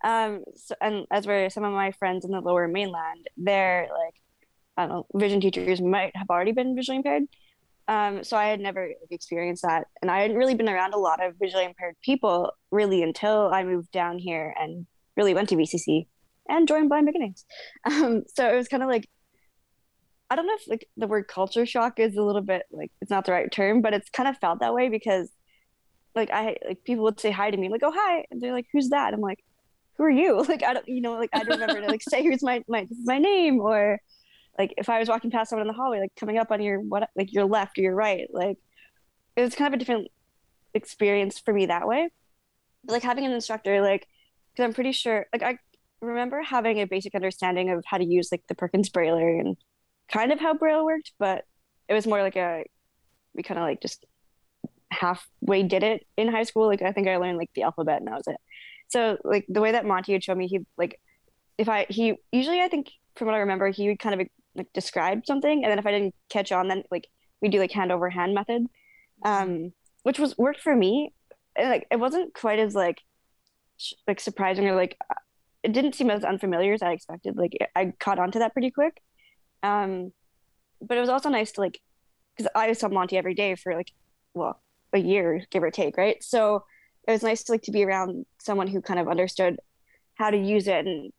Um, 0.04 0.44
so, 0.56 0.76
and 0.82 1.06
as 1.12 1.28
were 1.28 1.50
some 1.50 1.64
of 1.64 1.74
my 1.74 1.92
friends 1.92 2.26
in 2.26 2.32
the 2.32 2.40
lower 2.40 2.68
mainland, 2.68 3.28
they're 3.38 3.88
like, 3.92 4.16
I 4.78 4.88
don't 4.88 4.90
know, 4.90 5.06
vision 5.14 5.42
teachers 5.42 5.82
might 5.82 6.16
have 6.16 6.30
already 6.30 6.54
been 6.54 6.76
visually 6.76 6.98
impaired. 6.98 7.24
Um, 7.90 8.24
so 8.24 8.38
I 8.38 8.46
had 8.46 8.60
never 8.60 8.92
experienced 9.10 9.64
that. 9.64 9.88
And 10.02 10.12
I 10.12 10.22
hadn't 10.22 10.38
really 10.38 10.54
been 10.54 10.70
around 10.70 10.94
a 10.94 11.00
lot 11.00 11.26
of 11.26 11.34
visually 11.42 11.66
impaired 11.66 11.96
people 12.04 12.54
really 12.72 13.02
until 13.02 13.50
I 13.52 13.64
moved 13.64 13.92
down 13.92 14.20
here 14.20 14.54
and 14.60 14.86
really 15.18 15.34
went 15.34 15.50
to 15.50 15.56
VCC 15.56 16.06
and 16.48 16.68
joined 16.68 16.90
Blind 16.90 17.08
Beginnings. 17.08 17.46
Um, 17.86 18.24
so 18.28 18.48
it 18.52 18.56
was 18.56 18.68
kind 18.68 18.84
of 18.84 18.90
like, 18.90 19.10
I 20.30 20.36
don't 20.36 20.46
know 20.46 20.54
if 20.54 20.68
like 20.68 20.88
the 20.98 21.08
word 21.08 21.28
culture 21.28 21.66
shock 21.66 22.00
is 22.00 22.16
a 22.16 22.22
little 22.22 22.44
bit 22.44 22.64
like 22.72 22.92
it's 23.02 23.10
not 23.10 23.26
the 23.26 23.32
right 23.32 23.52
term, 23.52 23.82
but 23.82 23.96
it's 23.96 24.10
kind 24.12 24.30
of 24.30 24.38
felt 24.38 24.60
that 24.60 24.76
way 24.76 24.90
because 24.90 25.32
like 26.16 26.30
I 26.32 26.58
like 26.66 26.84
people 26.84 27.04
would 27.06 27.20
say 27.20 27.32
hi 27.32 27.52
to 27.52 27.58
me, 27.58 27.70
like, 27.70 27.84
oh 27.84 27.94
hi. 27.96 28.26
And 28.32 28.42
they're 28.42 28.54
like, 28.54 28.68
who's 28.74 28.90
that? 28.90 29.14
I'm 29.14 29.22
like, 29.22 29.44
who 29.98 30.04
are 30.04 30.10
you? 30.10 30.44
Like 30.48 30.64
I 30.64 30.74
don't 30.74 30.88
you 30.88 31.02
know, 31.02 31.14
like 31.14 31.30
I 31.34 31.44
don't 31.44 31.60
remember 31.60 31.82
to 31.82 31.88
like 31.88 32.02
say 32.02 32.24
who's 32.24 32.44
my 32.44 32.64
my 32.68 32.88
my 33.04 33.18
name 33.20 33.60
or 33.60 34.00
like 34.58 34.74
if 34.78 34.90
I 34.90 35.00
was 35.00 35.10
walking 35.10 35.32
past 35.32 35.50
someone 35.50 35.68
in 35.68 35.74
the 35.74 35.78
hallway, 35.78 36.00
like 36.00 36.16
coming 36.16 36.38
up 36.38 36.52
on 36.52 36.62
your 36.62 36.80
what 36.80 37.10
like 37.16 37.34
your 37.34 37.46
left 37.46 37.78
or 37.78 37.82
your 37.82 37.96
right, 37.96 38.28
like 38.32 38.58
it 39.36 39.42
was 39.42 39.56
kind 39.56 39.74
of 39.74 39.78
a 39.78 39.80
different 39.80 40.10
experience 40.74 41.40
for 41.40 41.54
me 41.54 41.68
that 41.68 41.88
way. 41.88 42.10
But 42.84 42.94
like 42.94 43.04
having 43.04 43.26
an 43.26 43.32
instructor, 43.32 43.82
like 43.82 44.08
because 44.52 44.66
I'm 44.66 44.74
pretty 44.74 44.92
sure 44.92 45.28
like 45.32 45.44
I 45.44 45.58
remember 46.02 46.42
having 46.42 46.80
a 46.80 46.86
basic 46.86 47.16
understanding 47.16 47.70
of 47.70 47.84
how 47.86 47.98
to 47.98 48.06
use 48.06 48.30
like 48.32 48.44
the 48.48 48.56
Perkins 48.56 48.90
Brailler 48.90 49.40
and 49.40 49.58
kind 50.12 50.32
of 50.32 50.40
how 50.40 50.54
Braille 50.54 50.86
worked, 50.86 51.14
but 51.20 51.46
it 51.88 51.94
was 51.94 52.08
more 52.08 52.22
like 52.22 52.36
a 52.36 52.66
we 53.34 53.44
kind 53.44 53.60
of 53.60 53.64
like 53.64 53.82
just 53.82 54.06
halfway 54.92 55.64
did 55.64 55.84
it 55.84 56.06
in 56.18 56.28
high 56.28 56.44
school. 56.44 56.68
Like 56.68 56.82
I 56.82 56.92
think 56.92 57.08
I 57.08 57.18
learned 57.18 57.38
like 57.38 57.52
the 57.54 57.64
alphabet 57.64 58.00
and 58.00 58.08
that 58.08 58.18
was 58.18 58.28
it. 58.28 58.38
So 58.88 59.18
like 59.24 59.46
the 59.48 59.62
way 59.62 59.72
that 59.72 59.86
Monty 59.86 60.14
would 60.14 60.24
show 60.24 60.36
me, 60.36 60.48
he 60.48 60.66
like 60.78 61.00
if 61.58 61.70
I 61.70 61.86
he 61.90 62.16
usually 62.32 62.62
I 62.62 62.68
think 62.68 62.92
from 63.16 63.28
what 63.28 63.36
I 63.36 63.40
remember 63.40 63.70
he 63.70 63.88
would 63.90 64.00
kind 64.00 64.20
of 64.20 64.28
like 64.56 64.74
describe 64.74 65.26
something 65.26 65.64
and 65.64 65.72
then 65.72 65.80
if 65.80 65.86
I 65.86 65.92
didn't 65.92 66.16
catch 66.30 66.52
on, 66.52 66.68
then 66.68 66.84
like 66.92 67.08
we 67.42 67.50
do 67.50 67.60
like 67.60 67.72
hand 67.72 67.92
over 67.92 68.10
hand 68.10 68.34
method, 68.34 68.66
um, 69.24 69.74
which 70.04 70.20
was 70.20 70.38
worked 70.38 70.62
for 70.62 70.76
me. 70.76 71.14
And, 71.56 71.70
like 71.70 71.88
it 71.92 72.00
wasn't 72.00 72.34
quite 72.34 72.60
as 72.60 72.74
like 72.74 73.02
sh- 73.78 73.94
like 74.08 74.20
surprising 74.20 74.68
or 74.68 74.76
like 74.76 74.98
uh, 75.10 75.16
it 75.64 75.74
didn't 75.74 75.96
seem 75.96 76.10
as 76.10 76.24
unfamiliar 76.24 76.74
as 76.74 76.82
I 76.82 76.92
expected. 76.94 77.38
Like 77.38 77.58
I 77.76 77.94
caught 78.00 78.20
on 78.20 78.32
to 78.32 78.40
that 78.40 78.54
pretty 78.54 78.72
quick. 78.72 79.02
Um, 79.62 80.14
but 80.82 80.98
it 80.98 81.02
was 81.02 81.10
also 81.10 81.30
nice 81.30 81.52
to 81.54 81.62
like 81.62 81.80
because 82.36 82.50
I 82.56 82.74
saw 82.74 82.88
Monty 82.88 83.18
every 83.18 83.34
day 83.36 83.56
for 83.56 83.76
like 83.76 83.92
well 84.34 84.62
a 84.94 85.00
year, 85.00 85.44
give 85.50 85.64
or 85.64 85.72
take, 85.72 85.98
right? 85.98 86.24
So 86.24 86.64
it 87.08 87.12
was 87.12 87.24
nice 87.24 87.44
to 87.44 87.52
like 87.52 87.64
to 87.64 87.72
be 87.72 87.84
around 87.84 88.26
someone 88.40 88.68
who 88.68 88.82
kind 88.82 89.00
of 89.00 89.08
understood 89.08 89.60
how 90.16 90.30
to 90.30 90.38
use 90.38 90.68
it. 90.68 90.86
And 90.86 91.12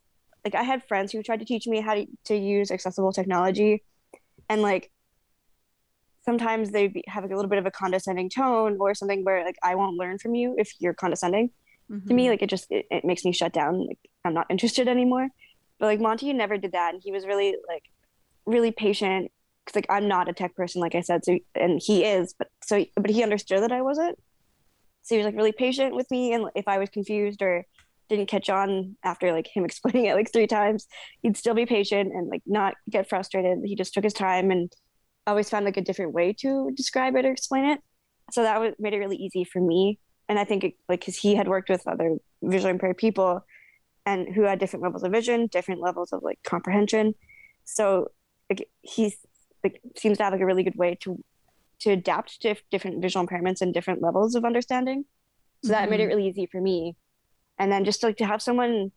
like 0.44 0.54
I 0.54 0.62
had 0.62 0.86
friends 0.86 1.12
who 1.12 1.22
tried 1.22 1.40
to 1.40 1.44
teach 1.44 1.66
me 1.66 1.80
how 1.80 1.94
to, 1.94 2.06
to 2.24 2.36
use 2.36 2.70
accessible 2.70 3.12
technology, 3.12 3.82
and 4.48 4.62
like 4.62 4.90
sometimes 6.24 6.70
they 6.70 7.02
have 7.06 7.24
like 7.24 7.32
a 7.32 7.36
little 7.36 7.48
bit 7.48 7.58
of 7.58 7.66
a 7.66 7.70
condescending 7.70 8.28
tone 8.28 8.76
or 8.80 8.94
something 8.94 9.24
where 9.24 9.44
like 9.44 9.56
I 9.62 9.74
won't 9.74 9.96
learn 9.96 10.18
from 10.18 10.34
you 10.34 10.54
if 10.58 10.72
you're 10.78 10.94
condescending. 10.94 11.50
Mm-hmm. 11.90 12.08
To 12.08 12.14
me, 12.14 12.22
mm-hmm. 12.22 12.30
like 12.30 12.42
it 12.42 12.50
just 12.50 12.66
it, 12.70 12.86
it 12.90 13.04
makes 13.04 13.24
me 13.24 13.32
shut 13.32 13.52
down. 13.52 13.86
Like 13.86 13.98
I'm 14.24 14.34
not 14.34 14.46
interested 14.50 14.88
anymore. 14.88 15.28
But 15.78 15.86
like 15.86 16.00
Monty 16.00 16.32
never 16.32 16.58
did 16.58 16.72
that, 16.72 16.94
and 16.94 17.02
he 17.02 17.10
was 17.10 17.26
really 17.26 17.56
like 17.66 17.84
really 18.46 18.70
patient 18.70 19.30
because 19.64 19.76
like 19.76 19.86
I'm 19.90 20.08
not 20.08 20.28
a 20.28 20.32
tech 20.32 20.54
person, 20.54 20.80
like 20.80 20.94
I 20.94 21.00
said, 21.00 21.24
so 21.24 21.38
and 21.54 21.80
he 21.84 22.04
is, 22.04 22.34
but 22.38 22.48
so 22.64 22.84
but 22.96 23.10
he 23.10 23.22
understood 23.22 23.62
that 23.62 23.72
I 23.72 23.82
wasn't. 23.82 24.18
So 25.02 25.14
he 25.14 25.18
was 25.18 25.26
like 25.26 25.36
really 25.36 25.52
patient 25.52 25.94
with 25.94 26.10
me, 26.10 26.32
and 26.32 26.46
if 26.54 26.68
I 26.68 26.78
was 26.78 26.90
confused 26.90 27.42
or 27.42 27.64
didn't 28.08 28.26
catch 28.26 28.50
on 28.50 28.96
after 29.04 29.32
like 29.32 29.48
him 29.54 29.64
explaining 29.66 30.06
it 30.06 30.14
like 30.14 30.32
three 30.32 30.46
times, 30.46 30.86
he'd 31.22 31.36
still 31.36 31.54
be 31.54 31.66
patient 31.66 32.12
and 32.12 32.28
like 32.28 32.42
not 32.46 32.74
get 32.88 33.08
frustrated. 33.08 33.58
He 33.64 33.76
just 33.76 33.94
took 33.94 34.04
his 34.04 34.12
time 34.12 34.50
and 34.50 34.72
always 35.26 35.50
found 35.50 35.64
like 35.64 35.76
a 35.76 35.82
different 35.82 36.12
way 36.12 36.34
to 36.40 36.70
describe 36.74 37.14
it 37.16 37.24
or 37.24 37.30
explain 37.30 37.66
it. 37.66 37.80
So 38.32 38.42
that 38.42 38.60
was, 38.60 38.74
made 38.78 38.94
it 38.94 38.98
really 38.98 39.16
easy 39.16 39.44
for 39.44 39.60
me. 39.60 39.98
And 40.28 40.38
I 40.38 40.44
think 40.44 40.64
it, 40.64 40.74
like 40.88 41.00
because 41.00 41.16
he 41.16 41.34
had 41.34 41.48
worked 41.48 41.68
with 41.68 41.86
other 41.86 42.16
visually 42.42 42.70
impaired 42.70 42.96
people, 42.98 43.44
and 44.06 44.34
who 44.34 44.42
had 44.42 44.58
different 44.58 44.82
levels 44.82 45.02
of 45.02 45.12
vision, 45.12 45.46
different 45.46 45.80
levels 45.80 46.12
of 46.12 46.22
like 46.22 46.38
comprehension. 46.42 47.14
So 47.64 48.08
like, 48.48 48.68
he 48.82 49.14
like, 49.62 49.80
seems 49.96 50.18
to 50.18 50.24
have 50.24 50.32
like 50.32 50.42
a 50.42 50.46
really 50.46 50.62
good 50.62 50.76
way 50.76 50.96
to 51.02 51.22
to 51.80 51.90
adapt 51.90 52.42
to 52.42 52.54
different 52.70 53.00
visual 53.00 53.26
impairments 53.26 53.62
and 53.62 53.72
different 53.72 54.02
levels 54.02 54.34
of 54.34 54.44
understanding. 54.44 55.04
So 55.62 55.72
mm-hmm. 55.72 55.72
that 55.72 55.90
made 55.90 56.00
it 56.00 56.04
mm-hmm. 56.04 56.16
really 56.16 56.28
easy 56.28 56.46
for 56.46 56.60
me. 56.60 56.96
And 57.58 57.70
then 57.72 57.84
just 57.84 58.02
like 58.02 58.16
to 58.18 58.26
have 58.26 58.42
someone, 58.42 58.92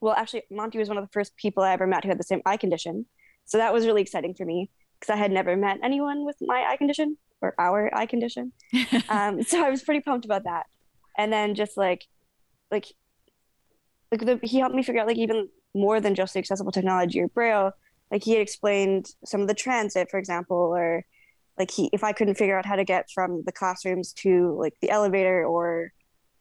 well, 0.00 0.14
actually, 0.14 0.42
Monty 0.50 0.78
was 0.78 0.88
one 0.88 0.98
of 0.98 1.04
the 1.04 1.12
first 1.12 1.36
people 1.36 1.62
I 1.62 1.72
ever 1.72 1.86
met 1.86 2.04
who 2.04 2.10
had 2.10 2.18
the 2.18 2.24
same 2.24 2.42
eye 2.44 2.56
condition. 2.56 3.06
So 3.44 3.58
that 3.58 3.72
was 3.72 3.86
really 3.86 4.02
exciting 4.02 4.34
for 4.34 4.44
me 4.44 4.70
because 4.98 5.12
I 5.12 5.16
had 5.16 5.32
never 5.32 5.56
met 5.56 5.78
anyone 5.82 6.24
with 6.24 6.36
my 6.40 6.64
eye 6.68 6.76
condition 6.76 7.16
or 7.40 7.54
our 7.58 7.90
eye 7.96 8.06
condition. 8.06 8.52
um, 9.08 9.42
so 9.42 9.64
I 9.64 9.70
was 9.70 9.82
pretty 9.82 10.00
pumped 10.00 10.24
about 10.24 10.44
that. 10.44 10.66
And 11.16 11.32
then 11.32 11.54
just 11.54 11.76
like, 11.76 12.06
like, 12.70 12.86
like 14.10 14.24
the, 14.24 14.40
he 14.42 14.58
helped 14.58 14.74
me 14.74 14.82
figure 14.82 15.00
out 15.00 15.06
like 15.06 15.16
even 15.16 15.48
more 15.74 16.00
than 16.00 16.14
just 16.14 16.34
the 16.34 16.38
accessible 16.38 16.72
technology 16.72 17.20
or 17.20 17.28
braille. 17.28 17.72
Like 18.10 18.24
he 18.24 18.32
had 18.32 18.40
explained 18.40 19.06
some 19.24 19.40
of 19.40 19.48
the 19.48 19.54
transit, 19.54 20.10
for 20.10 20.18
example, 20.18 20.56
or 20.56 21.04
like 21.58 21.70
he 21.70 21.90
if 21.92 22.04
I 22.04 22.12
couldn't 22.12 22.36
figure 22.36 22.58
out 22.58 22.66
how 22.66 22.76
to 22.76 22.84
get 22.84 23.10
from 23.10 23.42
the 23.44 23.52
classrooms 23.52 24.12
to 24.14 24.56
like 24.58 24.74
the 24.80 24.90
elevator 24.90 25.44
or 25.44 25.92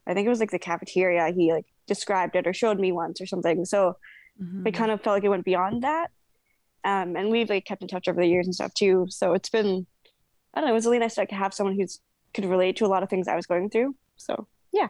I 0.05 0.13
think 0.13 0.25
it 0.25 0.29
was 0.29 0.39
like 0.39 0.51
the 0.51 0.59
cafeteria, 0.59 1.33
he 1.35 1.51
like 1.51 1.65
described 1.85 2.35
it 2.35 2.47
or 2.47 2.53
showed 2.53 2.79
me 2.79 2.91
once 2.91 3.19
or 3.19 3.25
something. 3.25 3.65
So 3.65 3.97
mm-hmm. 4.41 4.67
it 4.67 4.73
kind 4.73 4.91
of 4.91 5.01
felt 5.01 5.15
like 5.15 5.23
it 5.23 5.29
went 5.29 5.45
beyond 5.45 5.83
that. 5.83 6.11
Um, 6.85 7.17
and 7.17 7.29
we've 7.29 7.49
like 7.49 7.65
kept 7.65 7.81
in 7.81 7.87
touch 7.87 8.07
over 8.07 8.21
the 8.21 8.27
years 8.27 8.45
and 8.45 8.55
stuff 8.55 8.73
too. 8.73 9.07
So 9.09 9.33
it's 9.33 9.49
been 9.49 9.85
I 10.53 10.61
don't 10.61 10.67
know, 10.67 10.73
it 10.73 10.75
was 10.75 10.85
really 10.85 10.99
nice 10.99 11.15
to 11.15 11.21
like 11.21 11.31
have 11.31 11.53
someone 11.53 11.75
who's 11.75 11.99
could 12.33 12.45
relate 12.45 12.77
to 12.77 12.85
a 12.85 12.87
lot 12.87 13.03
of 13.03 13.09
things 13.09 13.27
I 13.27 13.35
was 13.35 13.45
going 13.45 13.69
through. 13.69 13.95
So 14.15 14.47
yeah. 14.71 14.87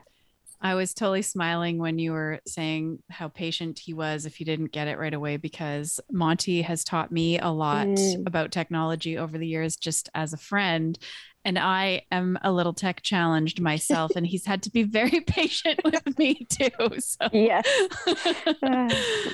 I 0.60 0.74
was 0.74 0.92
totally 0.92 1.22
smiling 1.22 1.78
when 1.78 1.98
you 1.98 2.12
were 2.12 2.40
saying 2.46 3.00
how 3.10 3.28
patient 3.28 3.78
he 3.78 3.94
was 3.94 4.26
if 4.26 4.40
you 4.40 4.46
didn't 4.46 4.72
get 4.72 4.88
it 4.88 4.98
right 4.98 5.14
away 5.14 5.36
because 5.36 6.00
Monty 6.10 6.62
has 6.62 6.82
taught 6.84 7.12
me 7.12 7.38
a 7.38 7.48
lot 7.48 7.86
mm. 7.86 8.26
about 8.26 8.50
technology 8.50 9.16
over 9.16 9.38
the 9.38 9.46
years 9.46 9.76
just 9.76 10.08
as 10.14 10.32
a 10.32 10.38
friend 10.38 10.98
and 11.44 11.58
I 11.58 12.02
am 12.10 12.38
a 12.42 12.52
little 12.52 12.74
tech 12.74 13.02
challenged 13.02 13.60
myself 13.60 14.12
and 14.16 14.26
he's 14.26 14.44
had 14.44 14.62
to 14.64 14.70
be 14.70 14.82
very 14.82 15.20
patient 15.26 15.80
with 15.84 16.18
me 16.18 16.46
too 16.50 16.70
so 16.98 17.28
yes 17.32 17.66
uh, 18.06 18.88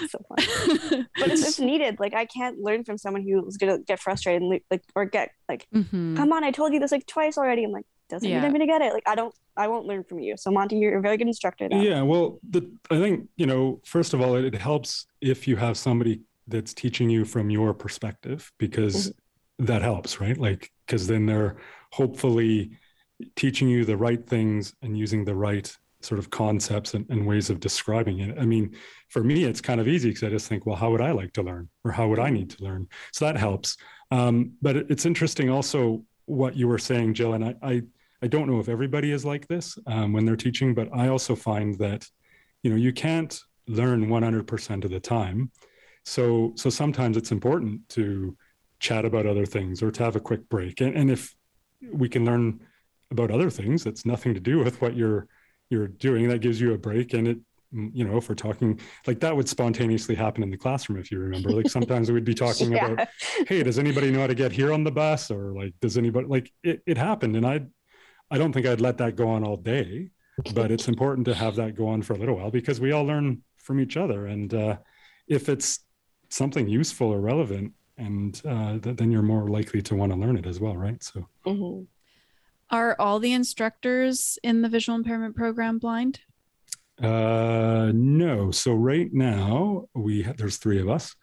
so 0.08 0.24
but 0.28 0.48
it's, 1.18 1.48
it's, 1.48 1.58
needed 1.64 1.98
like 1.98 2.14
I 2.14 2.26
can't 2.26 2.58
learn 2.58 2.84
from 2.84 2.98
someone 2.98 3.22
who's 3.22 3.56
gonna 3.56 3.78
get 3.78 3.98
frustrated 3.98 4.42
and 4.42 4.60
like 4.70 4.82
or 4.94 5.06
get 5.06 5.30
like 5.48 5.66
mm-hmm. 5.74 6.16
come 6.16 6.32
on 6.32 6.44
I 6.44 6.50
told 6.50 6.72
you 6.72 6.80
this 6.80 6.92
like 6.92 7.06
twice 7.06 7.38
already 7.38 7.64
I'm 7.64 7.72
like 7.72 7.86
doesn't 8.08 8.28
yeah. 8.28 8.36
mean 8.36 8.44
I'm 8.44 8.52
gonna 8.52 8.66
get 8.66 8.82
it 8.82 8.92
like 8.92 9.04
I 9.06 9.14
don't 9.14 9.34
I 9.56 9.68
won't 9.68 9.86
learn 9.86 10.04
from 10.04 10.18
you. 10.18 10.36
So 10.36 10.50
Monty, 10.50 10.76
you're 10.76 10.98
a 10.98 11.00
very 11.00 11.16
good 11.16 11.26
instructor. 11.28 11.68
Now. 11.68 11.80
Yeah, 11.80 12.02
well, 12.02 12.38
the, 12.48 12.70
I 12.90 12.98
think 12.98 13.28
you 13.36 13.46
know, 13.46 13.80
first 13.84 14.14
of 14.14 14.20
all, 14.20 14.34
it, 14.36 14.44
it, 14.46 14.54
helps 14.54 15.06
if 15.20 15.46
you 15.46 15.56
have 15.56 15.76
somebody 15.76 16.22
that's 16.48 16.74
teaching 16.74 17.08
you 17.08 17.24
from 17.24 17.50
your 17.50 17.72
perspective 17.72 18.50
because 18.58 19.10
mm-hmm. 19.10 19.64
that 19.66 19.82
helps, 19.82 20.20
right? 20.20 20.36
Like 20.36 20.72
because 20.86 21.06
then 21.06 21.26
they're 21.26 21.56
hopefully 21.92 22.78
teaching 23.36 23.68
you 23.68 23.84
the 23.84 23.96
right 23.96 24.26
things 24.26 24.74
and 24.82 24.98
using 24.98 25.24
the 25.24 25.34
right 25.34 25.74
sort 26.00 26.18
of 26.18 26.30
concepts 26.30 26.94
and, 26.94 27.06
and 27.08 27.26
ways 27.26 27.48
of 27.48 27.60
describing 27.60 28.18
it. 28.18 28.36
I 28.38 28.44
mean, 28.44 28.76
for 29.08 29.24
me, 29.24 29.44
it's 29.44 29.60
kind 29.60 29.80
of 29.80 29.88
easy 29.88 30.10
because 30.10 30.24
I 30.24 30.28
just 30.28 30.48
think, 30.48 30.66
well, 30.66 30.76
how 30.76 30.90
would 30.90 31.00
I 31.00 31.12
like 31.12 31.32
to 31.34 31.42
learn, 31.42 31.68
or 31.84 31.92
how 31.92 32.08
would 32.08 32.18
I 32.18 32.30
need 32.30 32.50
to 32.50 32.64
learn? 32.64 32.88
So 33.12 33.24
that 33.24 33.36
helps. 33.36 33.76
Um, 34.10 34.52
but 34.60 34.76
it, 34.76 34.86
it's 34.90 35.06
interesting 35.06 35.48
also 35.48 36.04
what 36.26 36.56
you 36.56 36.68
were 36.68 36.78
saying, 36.78 37.14
Jill, 37.14 37.34
and 37.34 37.44
I, 37.44 37.54
I 37.62 37.82
I 38.24 38.26
don't 38.26 38.48
know 38.48 38.58
if 38.58 38.70
everybody 38.70 39.12
is 39.12 39.26
like 39.26 39.46
this 39.48 39.78
um, 39.86 40.14
when 40.14 40.24
they're 40.24 40.34
teaching, 40.34 40.72
but 40.72 40.88
I 40.94 41.08
also 41.08 41.36
find 41.36 41.78
that, 41.78 42.08
you 42.62 42.70
know, 42.70 42.76
you 42.76 42.90
can't 42.90 43.38
learn 43.66 44.06
100% 44.06 44.84
of 44.84 44.90
the 44.90 44.98
time. 44.98 45.50
So, 46.06 46.54
so 46.56 46.70
sometimes 46.70 47.18
it's 47.18 47.32
important 47.32 47.86
to 47.90 48.34
chat 48.78 49.04
about 49.04 49.26
other 49.26 49.44
things 49.44 49.82
or 49.82 49.90
to 49.90 50.02
have 50.02 50.16
a 50.16 50.20
quick 50.20 50.48
break. 50.48 50.80
And, 50.80 50.96
and 50.96 51.10
if 51.10 51.34
we 51.92 52.08
can 52.08 52.24
learn 52.24 52.60
about 53.10 53.30
other 53.30 53.50
things, 53.50 53.84
that's 53.84 54.06
nothing 54.06 54.32
to 54.32 54.40
do 54.40 54.58
with 54.58 54.80
what 54.80 54.96
you're, 54.96 55.28
you're 55.68 55.88
doing, 55.88 56.26
that 56.28 56.40
gives 56.40 56.58
you 56.58 56.72
a 56.72 56.78
break. 56.78 57.12
And 57.12 57.28
it, 57.28 57.38
you 57.74 58.04
know, 58.04 58.16
if 58.16 58.28
we're 58.28 58.34
talking 58.34 58.78
like 59.06 59.20
that 59.20 59.36
would 59.36 59.48
spontaneously 59.48 60.14
happen 60.14 60.42
in 60.42 60.50
the 60.50 60.56
classroom, 60.56 60.98
if 60.98 61.10
you 61.10 61.18
remember, 61.18 61.50
like 61.50 61.68
sometimes 61.78 62.10
we'd 62.10 62.24
be 62.24 62.34
talking 62.34 62.72
yeah. 62.72 62.86
about, 62.86 63.08
Hey, 63.48 63.62
does 63.62 63.78
anybody 63.78 64.10
know 64.10 64.20
how 64.20 64.26
to 64.26 64.34
get 64.34 64.52
here 64.52 64.72
on 64.72 64.84
the 64.84 64.92
bus? 64.92 65.30
Or 65.30 65.52
like, 65.52 65.74
does 65.80 65.98
anybody 65.98 66.26
like 66.26 66.52
it, 66.62 66.82
it 66.86 66.96
happened. 66.96 67.36
And 67.36 67.46
I, 67.46 67.62
I 68.30 68.38
don't 68.38 68.52
think 68.52 68.66
I'd 68.66 68.80
let 68.80 68.98
that 68.98 69.16
go 69.16 69.28
on 69.28 69.44
all 69.44 69.56
day, 69.56 70.10
but 70.54 70.70
it's 70.70 70.88
important 70.88 71.26
to 71.26 71.34
have 71.34 71.56
that 71.56 71.74
go 71.74 71.88
on 71.88 72.02
for 72.02 72.14
a 72.14 72.16
little 72.16 72.36
while 72.36 72.50
because 72.50 72.80
we 72.80 72.92
all 72.92 73.04
learn 73.04 73.42
from 73.56 73.80
each 73.80 73.96
other. 73.96 74.26
And 74.26 74.52
uh, 74.54 74.76
if 75.26 75.48
it's 75.48 75.80
something 76.28 76.68
useful 76.68 77.08
or 77.08 77.20
relevant, 77.20 77.72
and 77.96 78.40
uh, 78.44 78.78
th- 78.78 78.96
then 78.96 79.10
you're 79.10 79.22
more 79.22 79.48
likely 79.48 79.80
to 79.82 79.94
want 79.94 80.12
to 80.12 80.18
learn 80.18 80.36
it 80.36 80.46
as 80.46 80.60
well, 80.60 80.76
right? 80.76 81.02
So, 81.02 81.28
mm-hmm. 81.46 81.84
are 82.70 82.96
all 82.98 83.18
the 83.20 83.32
instructors 83.32 84.38
in 84.42 84.62
the 84.62 84.68
visual 84.68 84.96
impairment 84.96 85.36
program 85.36 85.78
blind? 85.78 86.20
Uh, 87.02 87.90
no. 87.94 88.50
So 88.50 88.72
right 88.72 89.12
now 89.12 89.86
we 89.94 90.22
ha- 90.22 90.34
there's 90.36 90.58
three 90.58 90.80
of 90.80 90.88
us, 90.88 91.14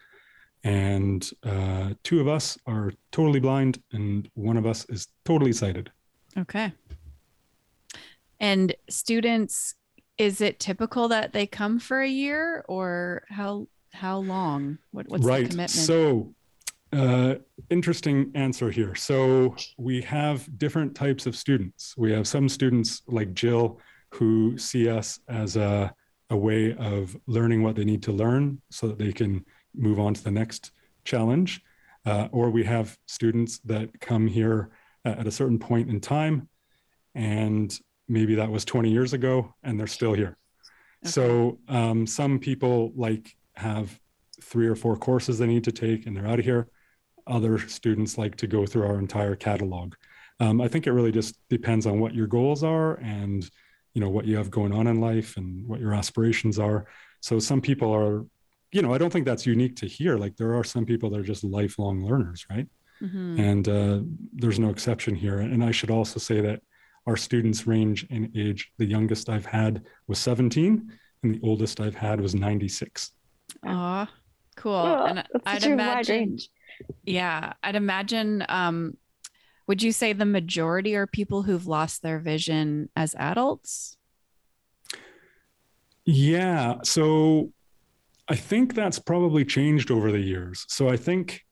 and 0.64 1.28
uh, 1.44 1.94
two 2.04 2.20
of 2.20 2.28
us 2.28 2.58
are 2.66 2.92
totally 3.12 3.40
blind, 3.40 3.82
and 3.92 4.30
one 4.34 4.58
of 4.58 4.66
us 4.66 4.86
is 4.90 5.08
totally 5.26 5.54
sighted. 5.54 5.92
Okay. 6.38 6.74
And 8.40 8.74
students, 8.90 9.76
is 10.18 10.42
it 10.42 10.60
typical 10.60 11.08
that 11.10 11.32
they 11.34 11.46
come 11.46 11.80
for 11.80 12.02
a 12.02 12.08
year 12.08 12.66
or 12.68 13.24
how 13.30 13.68
how 13.94 14.18
long? 14.18 14.78
What, 14.92 15.08
what's 15.10 15.24
right. 15.24 15.44
the 15.44 15.50
commitment? 15.50 15.72
So 15.72 16.34
uh, 16.94 17.36
interesting 17.70 18.32
answer 18.36 18.70
here. 18.72 18.96
So 18.96 19.56
we 19.78 20.02
have 20.02 20.58
different 20.58 20.96
types 20.96 21.26
of 21.26 21.36
students. 21.36 21.96
We 21.98 22.12
have 22.12 22.28
some 22.28 22.50
students 22.50 23.02
like 23.08 23.34
Jill 23.34 23.80
who 24.14 24.58
see 24.58 24.90
us 24.90 25.20
as 25.28 25.56
a, 25.56 25.94
a 26.30 26.38
way 26.38 26.76
of 26.76 27.16
learning 27.28 27.64
what 27.64 27.76
they 27.76 27.86
need 27.86 28.04
to 28.04 28.12
learn 28.12 28.62
so 28.70 28.88
that 28.88 28.98
they 28.98 29.12
can 29.12 29.46
move 29.74 30.00
on 30.00 30.14
to 30.14 30.24
the 30.24 30.32
next 30.32 30.72
challenge. 31.06 31.62
Uh, 32.06 32.28
or 32.32 32.50
we 32.50 32.64
have 32.64 32.98
students 33.06 33.60
that 33.60 34.00
come 34.00 34.28
here 34.28 34.72
at 35.06 35.28
a 35.28 35.32
certain 35.32 35.60
point 35.60 35.90
in 35.90 36.00
time 36.00 36.48
and 37.16 37.80
maybe 38.08 38.36
that 38.36 38.50
was 38.50 38.66
20 38.66 38.90
years 38.90 39.14
ago 39.14 39.54
and 39.64 39.80
they're 39.80 39.88
still 39.88 40.14
here 40.14 40.38
okay. 41.04 41.12
so 41.12 41.58
um, 41.68 42.06
some 42.06 42.40
people 42.40 42.92
like 42.96 43.36
have 43.56 44.00
three 44.42 44.68
or 44.68 44.76
four 44.76 44.96
courses 44.96 45.38
they 45.38 45.48
need 45.48 45.64
to 45.64 45.72
take 45.72 46.06
and 46.06 46.16
they're 46.16 46.28
out 46.28 46.40
of 46.40 46.46
here 46.46 46.68
other 47.28 47.60
students 47.60 48.18
like 48.18 48.36
to 48.36 48.48
go 48.48 48.66
through 48.66 48.86
our 48.86 48.98
entire 48.98 49.36
catalog 49.36 49.94
um, 50.40 50.62
i 50.62 50.68
think 50.68 50.88
it 50.88 50.92
really 50.92 51.12
just 51.12 51.38
depends 51.50 51.86
on 51.86 52.00
what 52.00 52.14
your 52.14 52.28
goals 52.28 52.64
are 52.64 52.96
and 52.96 53.50
you 53.94 54.02
know 54.02 54.10
what 54.10 54.26
you 54.26 54.38
have 54.38 54.50
going 54.50 54.74
on 54.74 54.88
in 54.88 55.00
life 55.00 55.38
and 55.38 55.68
what 55.68 55.80
your 55.80 55.94
aspirations 55.94 56.60
are 56.60 56.86
so 57.20 57.40
some 57.40 57.62
people 57.62 57.94
are 57.94 58.26
you 58.72 58.82
know 58.82 58.94
i 58.94 58.98
don't 58.98 59.12
think 59.12 59.26
that's 59.26 59.46
unique 59.46 59.76
to 59.76 59.86
here 59.86 60.18
like 60.18 60.36
there 60.38 60.56
are 60.56 60.64
some 60.64 60.86
people 60.86 61.10
that 61.10 61.20
are 61.20 61.24
just 61.24 61.44
lifelong 61.44 62.06
learners 62.06 62.46
right 62.50 62.68
mm-hmm. 63.02 63.40
and 63.40 63.68
uh, 63.68 64.00
there's 64.34 64.60
no 64.60 64.70
exception 64.70 65.14
here 65.16 65.40
and 65.40 65.64
i 65.64 65.72
should 65.72 65.92
also 65.92 66.20
say 66.20 66.42
that 66.42 66.62
our 67.08 67.18
students 67.18 67.66
range 67.68 68.06
in 68.10 68.32
age. 68.36 68.72
The 68.78 68.86
youngest 68.86 69.30
I've 69.30 69.46
had 69.46 69.84
was 70.08 70.20
17, 70.20 70.92
and 71.24 71.36
the 71.36 71.40
oldest 71.44 71.80
I've 71.80 71.96
had 71.96 72.22
was 72.22 72.36
96. 72.36 73.12
Ah, 73.66 74.10
cool. 74.56 74.74
Oh, 74.74 75.06
and 75.06 75.24
I'd 75.46 75.64
imagine, 75.64 76.38
yeah, 77.04 77.54
I'd 77.64 77.76
imagine. 77.76 78.46
Um, 78.48 78.98
would 79.72 79.82
you 79.82 79.94
say 79.94 80.12
the 80.12 80.26
majority 80.26 80.98
are 80.98 81.08
people 81.08 81.44
who've 81.44 81.66
lost 81.66 82.02
their 82.02 82.20
vision 82.20 82.90
as 82.94 83.16
adults? 83.16 83.96
Yeah. 86.04 86.80
So 86.84 87.54
I 88.28 88.36
think 88.36 88.76
that's 88.76 89.00
probably 89.00 89.46
changed 89.46 89.90
over 89.90 90.12
the 90.12 90.20
years. 90.20 90.66
So 90.68 90.90
I 90.90 90.98
think, 90.98 91.46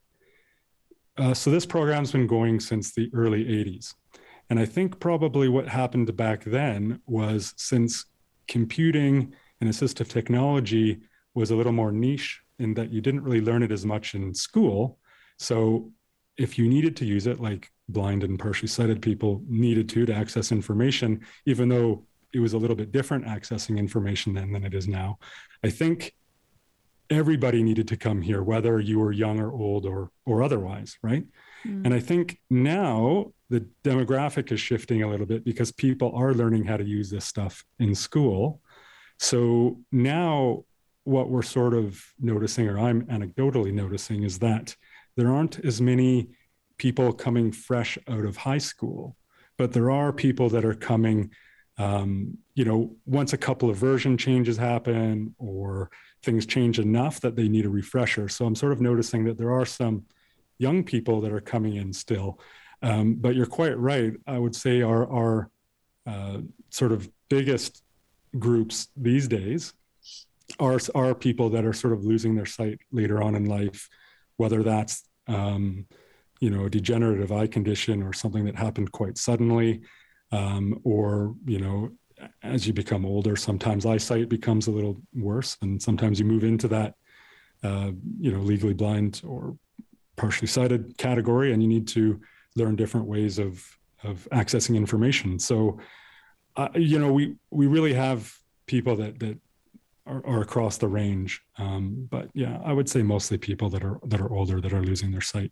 uh, 1.18 1.34
so 1.34 1.50
this 1.50 1.66
program's 1.66 2.12
been 2.12 2.28
going 2.28 2.60
since 2.60 2.94
the 2.94 3.10
early 3.14 3.46
80s. 3.46 3.94
And 4.50 4.60
I 4.60 4.66
think 4.66 5.00
probably 5.00 5.48
what 5.48 5.70
happened 5.70 6.14
back 6.18 6.44
then 6.44 7.00
was 7.06 7.54
since 7.56 8.04
computing 8.50 9.34
and 9.62 9.70
assistive 9.70 10.10
technology 10.10 11.00
was 11.36 11.52
a 11.52 11.56
little 11.56 11.72
more 11.72 11.94
niche 11.94 12.42
in 12.60 12.74
that 12.74 12.92
you 12.92 13.00
didn't 13.00 13.24
really 13.24 13.40
learn 13.40 13.64
it 13.64 13.72
as 13.72 13.86
much 13.86 14.14
in 14.14 14.34
school. 14.34 15.00
So 15.38 15.94
if 16.36 16.58
you 16.58 16.68
needed 16.68 16.98
to 16.98 17.06
use 17.06 17.26
it, 17.26 17.40
like 17.40 17.72
blind 17.92 18.24
and 18.24 18.40
partially 18.40 18.68
sighted 18.68 19.02
people 19.02 19.42
needed 19.48 19.90
to 19.90 20.06
to 20.06 20.14
access 20.14 20.52
information, 20.52 21.22
even 21.46 21.70
though 21.70 22.06
it 22.34 22.40
was 22.40 22.54
a 22.54 22.58
little 22.58 22.76
bit 22.76 22.92
different 22.92 23.26
accessing 23.26 23.78
information 23.78 24.34
then 24.34 24.52
than 24.52 24.64
it 24.64 24.74
is 24.74 24.88
now. 24.88 25.18
I 25.64 25.70
think 25.70 26.16
everybody 27.10 27.64
needed 27.64 27.88
to 27.88 27.98
come 27.98 28.22
here, 28.22 28.44
whether 28.44 28.80
you 28.80 29.00
were 29.00 29.12
young 29.12 29.40
or 29.40 29.52
old 29.52 29.86
or 29.86 30.12
or 30.26 30.44
otherwise, 30.44 30.98
right? 31.02 31.26
Mm. 31.66 31.86
And 31.86 31.94
I 31.94 32.00
think 32.00 32.40
now 32.50 33.34
the 33.50 33.66
demographic 33.84 34.52
is 34.52 34.60
shifting 34.60 35.02
a 35.02 35.10
little 35.10 35.26
bit 35.26 35.44
because 35.44 35.72
people 35.72 36.12
are 36.16 36.34
learning 36.34 36.66
how 36.66 36.78
to 36.78 36.86
use 36.86 37.10
this 37.10 37.26
stuff 37.26 37.66
in 37.80 37.96
school. 37.96 38.62
So 39.18 39.80
now 39.92 40.66
what 41.04 41.30
we're 41.30 41.42
sort 41.42 41.74
of 41.74 42.04
noticing, 42.20 42.68
or 42.68 42.80
I'm 42.80 43.02
anecdotally 43.08 43.74
noticing, 43.74 44.24
is 44.24 44.38
that 44.40 44.76
there 45.18 45.32
aren't 45.32 45.60
as 45.66 45.82
many 45.82 46.30
people 46.80 47.14
coming 47.14 47.52
fresh 47.52 48.00
out 48.08 48.26
of 48.26 48.38
high 48.38 48.58
school, 48.58 49.16
but 49.58 49.72
there 49.72 49.92
are 49.92 50.12
people 50.12 50.50
that 50.50 50.66
are 50.66 50.74
coming, 50.74 51.30
um, 51.78 52.36
you 52.56 52.66
know, 52.66 52.96
once 53.06 53.34
a 53.34 53.38
couple 53.38 53.70
of 53.70 53.78
version 53.78 54.18
changes 54.18 54.58
happen 54.58 55.36
or 55.38 55.92
things 56.24 56.46
change 56.46 56.80
enough 56.80 57.20
that 57.22 57.36
they 57.36 57.48
need 57.48 57.66
a 57.66 57.70
refresher. 57.70 58.28
So 58.28 58.46
I'm 58.46 58.56
sort 58.56 58.72
of 58.72 58.82
noticing 58.82 59.26
that 59.26 59.38
there 59.38 59.52
are 59.52 59.66
some 59.66 60.06
young 60.58 60.84
people 60.84 61.22
that 61.22 61.32
are 61.32 61.42
coming 61.42 61.76
in 61.76 61.94
still. 61.94 62.40
Um, 62.82 63.16
but 63.16 63.36
you're 63.36 63.46
quite 63.46 63.78
right. 63.78 64.14
I 64.26 64.40
would 64.40 64.56
say 64.56 64.82
our, 64.82 65.10
our 65.12 65.52
uh, 66.08 66.40
sort 66.70 66.94
of 66.94 67.10
biggest 67.30 67.84
groups 68.38 68.88
these 68.96 69.28
days 69.28 69.74
are, 70.60 70.80
are 70.96 71.14
people 71.14 71.50
that 71.50 71.66
are 71.66 71.74
sort 71.74 71.94
of 71.94 72.06
losing 72.06 72.36
their 72.36 72.46
sight 72.46 72.80
later 72.92 73.22
on 73.22 73.36
in 73.36 73.46
life, 73.46 73.90
whether 74.38 74.64
that's, 74.64 75.04
um, 75.28 75.86
you 76.40 76.50
know, 76.50 76.66
a 76.66 76.70
degenerative 76.70 77.32
eye 77.32 77.48
condition 77.48 78.02
or 78.02 78.14
something 78.14 78.46
that 78.46 78.56
happened 78.56 78.92
quite 78.92 79.18
suddenly, 79.18 79.82
um, 80.32 80.80
or, 80.84 81.36
you 81.46 81.60
know, 81.60 81.90
as 82.44 82.68
you 82.68 82.74
become 82.74 83.06
older, 83.06 83.36
sometimes 83.36 83.86
eyesight 83.86 84.30
becomes 84.30 84.68
a 84.68 84.72
little 84.72 85.02
worse, 85.14 85.58
and 85.62 85.82
sometimes 85.82 86.20
you 86.20 86.26
move 86.26 86.44
into 86.44 86.68
that, 86.68 86.96
uh, 87.64 87.92
you 88.20 88.32
know, 88.32 88.40
legally 88.40 88.74
blind 88.74 89.22
or 89.26 89.58
partially 90.16 90.48
sighted 90.48 90.98
category, 90.98 91.54
and 91.54 91.62
you 91.62 91.70
need 91.70 91.88
to 91.88 92.20
learn 92.56 92.76
different 92.76 93.08
ways 93.08 93.40
of 93.40 93.66
of 94.04 94.28
accessing 94.32 94.76
information. 94.76 95.40
So, 95.40 95.80
uh, 96.56 96.70
you 96.76 97.00
know, 97.00 97.12
we 97.12 97.36
we 97.52 97.68
really 97.68 97.94
have 97.94 98.34
people 98.66 98.96
that 98.98 99.20
that 99.20 99.38
are, 100.06 100.26
are 100.26 100.42
across 100.42 100.78
the 100.78 100.88
range, 100.88 101.42
um, 101.58 102.08
but 102.10 102.30
yeah, 102.34 102.60
I 102.64 102.74
would 102.74 102.90
say 102.90 103.02
mostly 103.02 103.38
people 103.38 103.70
that 103.70 103.84
are 103.84 104.00
that 104.08 104.20
are 104.22 104.34
older 104.34 104.60
that 104.62 104.74
are 104.74 104.84
losing 104.84 105.12
their 105.12 105.22
sight. 105.22 105.52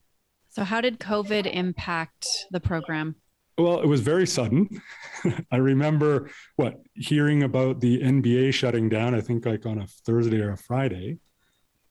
So, 0.57 0.63
how 0.63 0.81
did 0.81 0.99
COVID 0.99 1.53
impact 1.53 2.25
the 2.49 2.59
program? 2.59 3.13
Well, 3.59 3.79
it 3.79 3.85
was 3.85 4.01
very 4.01 4.25
sudden. 4.25 4.81
I 5.51 5.57
remember 5.57 6.31
what 6.55 6.81
hearing 6.95 7.43
about 7.43 7.79
the 7.79 8.01
NBA 8.01 8.55
shutting 8.55 8.89
down. 8.89 9.13
I 9.13 9.21
think 9.21 9.45
like 9.45 9.67
on 9.67 9.77
a 9.77 9.85
Thursday 9.85 10.39
or 10.39 10.53
a 10.53 10.57
Friday, 10.57 11.19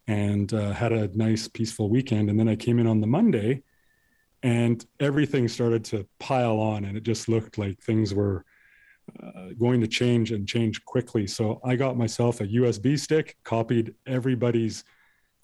and 0.09 0.53
uh, 0.53 0.73
had 0.73 0.93
a 0.93 1.17
nice 1.17 1.47
peaceful 1.47 1.89
weekend. 1.89 2.29
And 2.29 2.41
then 2.41 2.49
I 2.49 2.57
came 2.57 2.81
in 2.81 2.89
on 2.89 3.01
the 3.01 3.07
Monday, 3.07 3.63
and 4.43 4.85
everything 4.99 5.47
started 5.47 5.85
to 5.85 6.05
pile 6.19 6.59
on, 6.59 6.87
and 6.87 6.97
it 6.97 7.05
just 7.05 7.29
looked 7.29 7.59
like 7.59 7.79
things 7.79 8.15
were 8.15 8.45
uh, 9.23 9.51
going 9.61 9.81
to 9.81 9.87
change 9.87 10.33
and 10.33 10.49
change 10.49 10.85
quickly. 10.85 11.29
So 11.29 11.61
I 11.63 11.77
got 11.77 11.97
myself 11.97 12.41
a 12.41 12.49
USB 12.49 12.99
stick, 12.99 13.37
copied 13.45 13.95
everybody's 14.09 14.83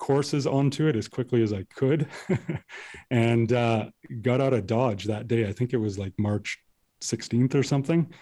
courses 0.02 0.48
onto 0.48 0.88
it 0.88 0.96
as 0.96 1.06
quickly 1.06 1.44
as 1.44 1.52
I 1.52 1.62
could, 1.76 2.08
and 3.10 3.52
uh, 3.52 3.86
got 4.20 4.40
out 4.40 4.52
of 4.52 4.66
Dodge 4.66 5.04
that 5.04 5.28
day. 5.28 5.46
I 5.46 5.52
think 5.52 5.72
it 5.72 5.76
was 5.76 5.96
like 5.96 6.12
March 6.18 6.58
16th 7.02 7.54
or 7.54 7.62
something. 7.62 8.12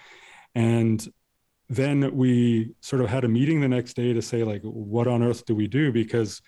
And 0.53 1.03
then 1.69 2.15
we 2.15 2.75
sort 2.81 3.01
of 3.01 3.09
had 3.09 3.23
a 3.23 3.27
meeting 3.27 3.61
the 3.61 3.67
next 3.67 3.95
day 3.95 4.13
to 4.13 4.21
say, 4.21 4.43
like, 4.43 4.61
what 4.61 5.07
on 5.07 5.23
earth 5.23 5.43
do 5.47 5.55
we 5.55 5.65
do? 5.65 5.91
Because, 5.91 6.39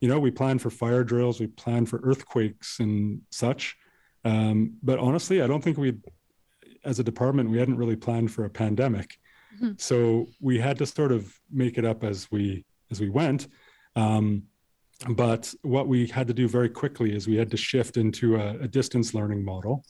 you 0.00 0.08
know, 0.08 0.20
we 0.20 0.30
plan 0.30 0.60
for 0.60 0.70
fire 0.70 1.02
drills, 1.02 1.40
we 1.40 1.48
plan 1.48 1.84
for 1.84 2.00
earthquakes 2.04 2.78
and 2.78 3.22
such. 3.32 3.74
Um, 4.24 4.76
but 4.84 5.00
honestly, 5.00 5.42
I 5.42 5.48
don't 5.48 5.64
think 5.64 5.78
we, 5.78 5.94
as 6.84 7.00
a 7.00 7.04
department, 7.04 7.50
we 7.50 7.58
hadn't 7.58 7.76
really 7.76 7.96
planned 7.96 8.30
for 8.30 8.44
a 8.44 8.50
pandemic. 8.50 9.18
Mm-hmm. 9.56 9.72
So 9.78 10.26
we 10.40 10.60
had 10.60 10.78
to 10.78 10.86
sort 10.86 11.10
of 11.10 11.34
make 11.50 11.76
it 11.76 11.84
up 11.84 12.04
as 12.04 12.30
we 12.30 12.64
as 12.92 13.00
we 13.00 13.08
went. 13.08 13.48
Um, 13.96 14.44
but 15.10 15.52
what 15.62 15.88
we 15.88 16.06
had 16.06 16.26
to 16.28 16.34
do 16.34 16.48
very 16.48 16.68
quickly 16.68 17.14
is 17.14 17.26
we 17.26 17.36
had 17.36 17.50
to 17.50 17.56
shift 17.56 17.96
into 17.96 18.36
a, 18.36 18.56
a 18.60 18.68
distance 18.68 19.14
learning 19.14 19.44
model. 19.44 19.84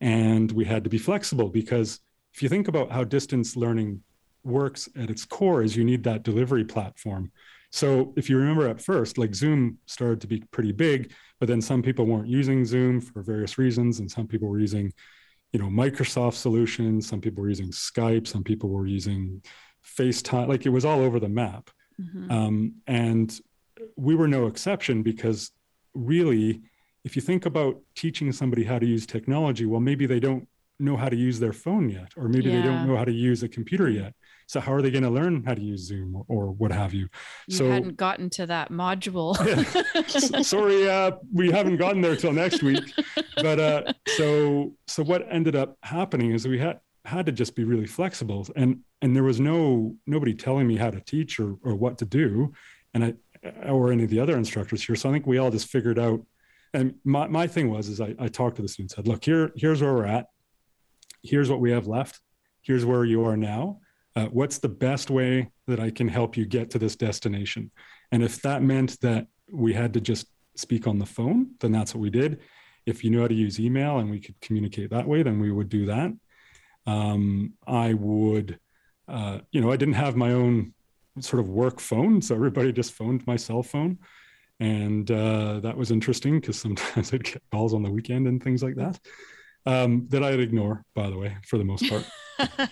And 0.00 0.50
we 0.50 0.64
had 0.64 0.84
to 0.84 0.90
be 0.90 0.98
flexible 0.98 1.48
because 1.48 2.00
if 2.34 2.42
you 2.42 2.48
think 2.48 2.68
about 2.68 2.90
how 2.90 3.04
distance 3.04 3.56
learning 3.56 4.02
works 4.42 4.88
at 4.98 5.08
its 5.08 5.24
core 5.24 5.62
is 5.62 5.76
you 5.76 5.84
need 5.84 6.02
that 6.04 6.24
delivery 6.24 6.64
platform. 6.64 7.30
So 7.70 8.12
if 8.16 8.28
you 8.28 8.36
remember 8.36 8.68
at 8.68 8.80
first, 8.80 9.18
like 9.18 9.34
Zoom 9.34 9.78
started 9.86 10.20
to 10.20 10.26
be 10.26 10.42
pretty 10.50 10.72
big, 10.72 11.12
but 11.40 11.48
then 11.48 11.60
some 11.60 11.82
people 11.82 12.06
weren't 12.06 12.28
using 12.28 12.64
Zoom 12.64 13.00
for 13.00 13.22
various 13.22 13.58
reasons, 13.58 13.98
and 13.98 14.08
some 14.08 14.28
people 14.28 14.48
were 14.48 14.60
using, 14.60 14.92
you 15.52 15.58
know, 15.58 15.66
Microsoft 15.66 16.34
solutions. 16.34 17.08
Some 17.08 17.20
people 17.20 17.42
were 17.42 17.48
using 17.48 17.70
Skype. 17.70 18.28
Some 18.28 18.44
people 18.44 18.70
were 18.70 18.86
using 18.86 19.42
FaceTime. 19.98 20.48
Like 20.48 20.66
it 20.66 20.70
was 20.70 20.84
all 20.84 21.00
over 21.00 21.18
the 21.18 21.28
map. 21.28 21.70
Mm-hmm. 22.00 22.30
Um, 22.30 22.74
and 22.86 23.40
we 23.96 24.14
were 24.14 24.28
no 24.28 24.46
exception 24.46 25.02
because 25.02 25.50
really, 25.94 26.62
if 27.04 27.16
you 27.16 27.22
think 27.22 27.46
about 27.46 27.80
teaching 27.94 28.32
somebody 28.32 28.64
how 28.64 28.78
to 28.78 28.86
use 28.86 29.06
technology, 29.06 29.66
well, 29.66 29.80
maybe 29.80 30.06
they 30.06 30.20
don't 30.20 30.48
know 30.80 30.96
how 30.96 31.08
to 31.08 31.16
use 31.16 31.38
their 31.38 31.52
phone 31.52 31.88
yet, 31.88 32.12
or 32.16 32.28
maybe 32.28 32.50
yeah. 32.50 32.56
they 32.56 32.62
don't 32.62 32.86
know 32.86 32.96
how 32.96 33.04
to 33.04 33.12
use 33.12 33.42
a 33.42 33.48
computer 33.48 33.88
yet. 33.88 34.14
So 34.46 34.60
how 34.60 34.72
are 34.74 34.82
they 34.82 34.90
going 34.90 35.04
to 35.04 35.10
learn 35.10 35.42
how 35.44 35.54
to 35.54 35.62
use 35.62 35.82
Zoom 35.86 36.16
or, 36.16 36.24
or 36.28 36.50
what 36.50 36.70
have 36.70 36.92
you? 36.92 37.08
You 37.46 37.56
so, 37.56 37.70
hadn't 37.70 37.96
gotten 37.96 38.28
to 38.30 38.46
that 38.46 38.70
module. 38.70 39.34
yeah. 39.46 40.42
Sorry, 40.42 40.88
uh, 40.88 41.12
we 41.32 41.50
haven't 41.50 41.76
gotten 41.76 42.02
there 42.02 42.16
till 42.16 42.32
next 42.32 42.62
week. 42.62 42.92
But 43.36 43.60
uh, 43.60 43.92
so 44.16 44.74
so 44.86 45.02
what 45.02 45.26
ended 45.30 45.56
up 45.56 45.76
happening 45.82 46.32
is 46.32 46.46
we 46.46 46.58
had 46.58 46.80
had 47.04 47.26
to 47.26 47.32
just 47.32 47.54
be 47.54 47.64
really 47.64 47.86
flexible, 47.86 48.46
and 48.56 48.80
and 49.00 49.14
there 49.16 49.22
was 49.22 49.40
no 49.40 49.96
nobody 50.06 50.34
telling 50.34 50.66
me 50.66 50.76
how 50.76 50.90
to 50.90 51.00
teach 51.00 51.40
or 51.40 51.56
or 51.62 51.74
what 51.74 51.98
to 51.98 52.04
do, 52.04 52.52
and 52.92 53.04
I 53.04 53.14
or 53.66 53.92
any 53.92 54.04
of 54.04 54.10
the 54.10 54.20
other 54.20 54.36
instructors 54.36 54.84
here. 54.84 54.96
So 54.96 55.08
I 55.08 55.12
think 55.12 55.26
we 55.26 55.38
all 55.38 55.50
just 55.50 55.68
figured 55.68 55.98
out. 55.98 56.20
And 56.72 56.94
my, 57.04 57.28
my 57.28 57.46
thing 57.46 57.70
was, 57.70 57.88
is 57.88 58.00
I, 58.00 58.14
I 58.18 58.28
talked 58.28 58.56
to 58.56 58.62
the 58.62 58.68
students, 58.68 58.96
said, 58.96 59.06
look, 59.06 59.24
here, 59.24 59.52
here's 59.56 59.80
where 59.80 59.94
we're 59.94 60.06
at. 60.06 60.26
Here's 61.22 61.50
what 61.50 61.60
we 61.60 61.70
have 61.70 61.86
left. 61.86 62.20
Here's 62.62 62.84
where 62.84 63.04
you 63.04 63.24
are 63.24 63.36
now. 63.36 63.80
Uh, 64.16 64.26
what's 64.26 64.58
the 64.58 64.68
best 64.68 65.10
way 65.10 65.50
that 65.66 65.80
I 65.80 65.90
can 65.90 66.08
help 66.08 66.36
you 66.36 66.46
get 66.46 66.70
to 66.70 66.78
this 66.78 66.96
destination? 66.96 67.70
And 68.12 68.22
if 68.22 68.42
that 68.42 68.62
meant 68.62 69.00
that 69.00 69.26
we 69.50 69.72
had 69.72 69.92
to 69.94 70.00
just 70.00 70.26
speak 70.56 70.86
on 70.86 70.98
the 70.98 71.06
phone, 71.06 71.50
then 71.60 71.72
that's 71.72 71.94
what 71.94 72.00
we 72.00 72.10
did. 72.10 72.40
If 72.86 73.02
you 73.02 73.10
knew 73.10 73.20
how 73.20 73.28
to 73.28 73.34
use 73.34 73.58
email 73.58 73.98
and 73.98 74.10
we 74.10 74.20
could 74.20 74.40
communicate 74.40 74.90
that 74.90 75.06
way, 75.06 75.22
then 75.22 75.40
we 75.40 75.50
would 75.50 75.68
do 75.68 75.86
that. 75.86 76.12
Um, 76.86 77.54
I 77.66 77.94
would, 77.94 78.58
uh, 79.08 79.38
you 79.52 79.60
know, 79.60 79.72
I 79.72 79.76
didn't 79.76 79.94
have 79.94 80.16
my 80.16 80.32
own 80.32 80.74
sort 81.20 81.40
of 81.40 81.48
work 81.48 81.80
phone. 81.80 82.20
So 82.20 82.34
everybody 82.34 82.72
just 82.72 82.92
phoned 82.92 83.26
my 83.26 83.36
cell 83.36 83.62
phone. 83.62 83.98
And 84.60 85.10
uh, 85.10 85.60
that 85.60 85.76
was 85.76 85.90
interesting 85.90 86.40
because 86.40 86.58
sometimes 86.58 87.12
I'd 87.14 87.24
get 87.24 87.42
calls 87.50 87.74
on 87.74 87.82
the 87.82 87.90
weekend 87.90 88.26
and 88.26 88.42
things 88.42 88.62
like 88.62 88.76
that 88.76 88.98
um, 89.66 90.06
that 90.10 90.22
I'd 90.22 90.40
ignore, 90.40 90.84
by 90.94 91.10
the 91.10 91.16
way, 91.16 91.36
for 91.46 91.58
the 91.58 91.64
most 91.64 91.88
part. 91.88 92.04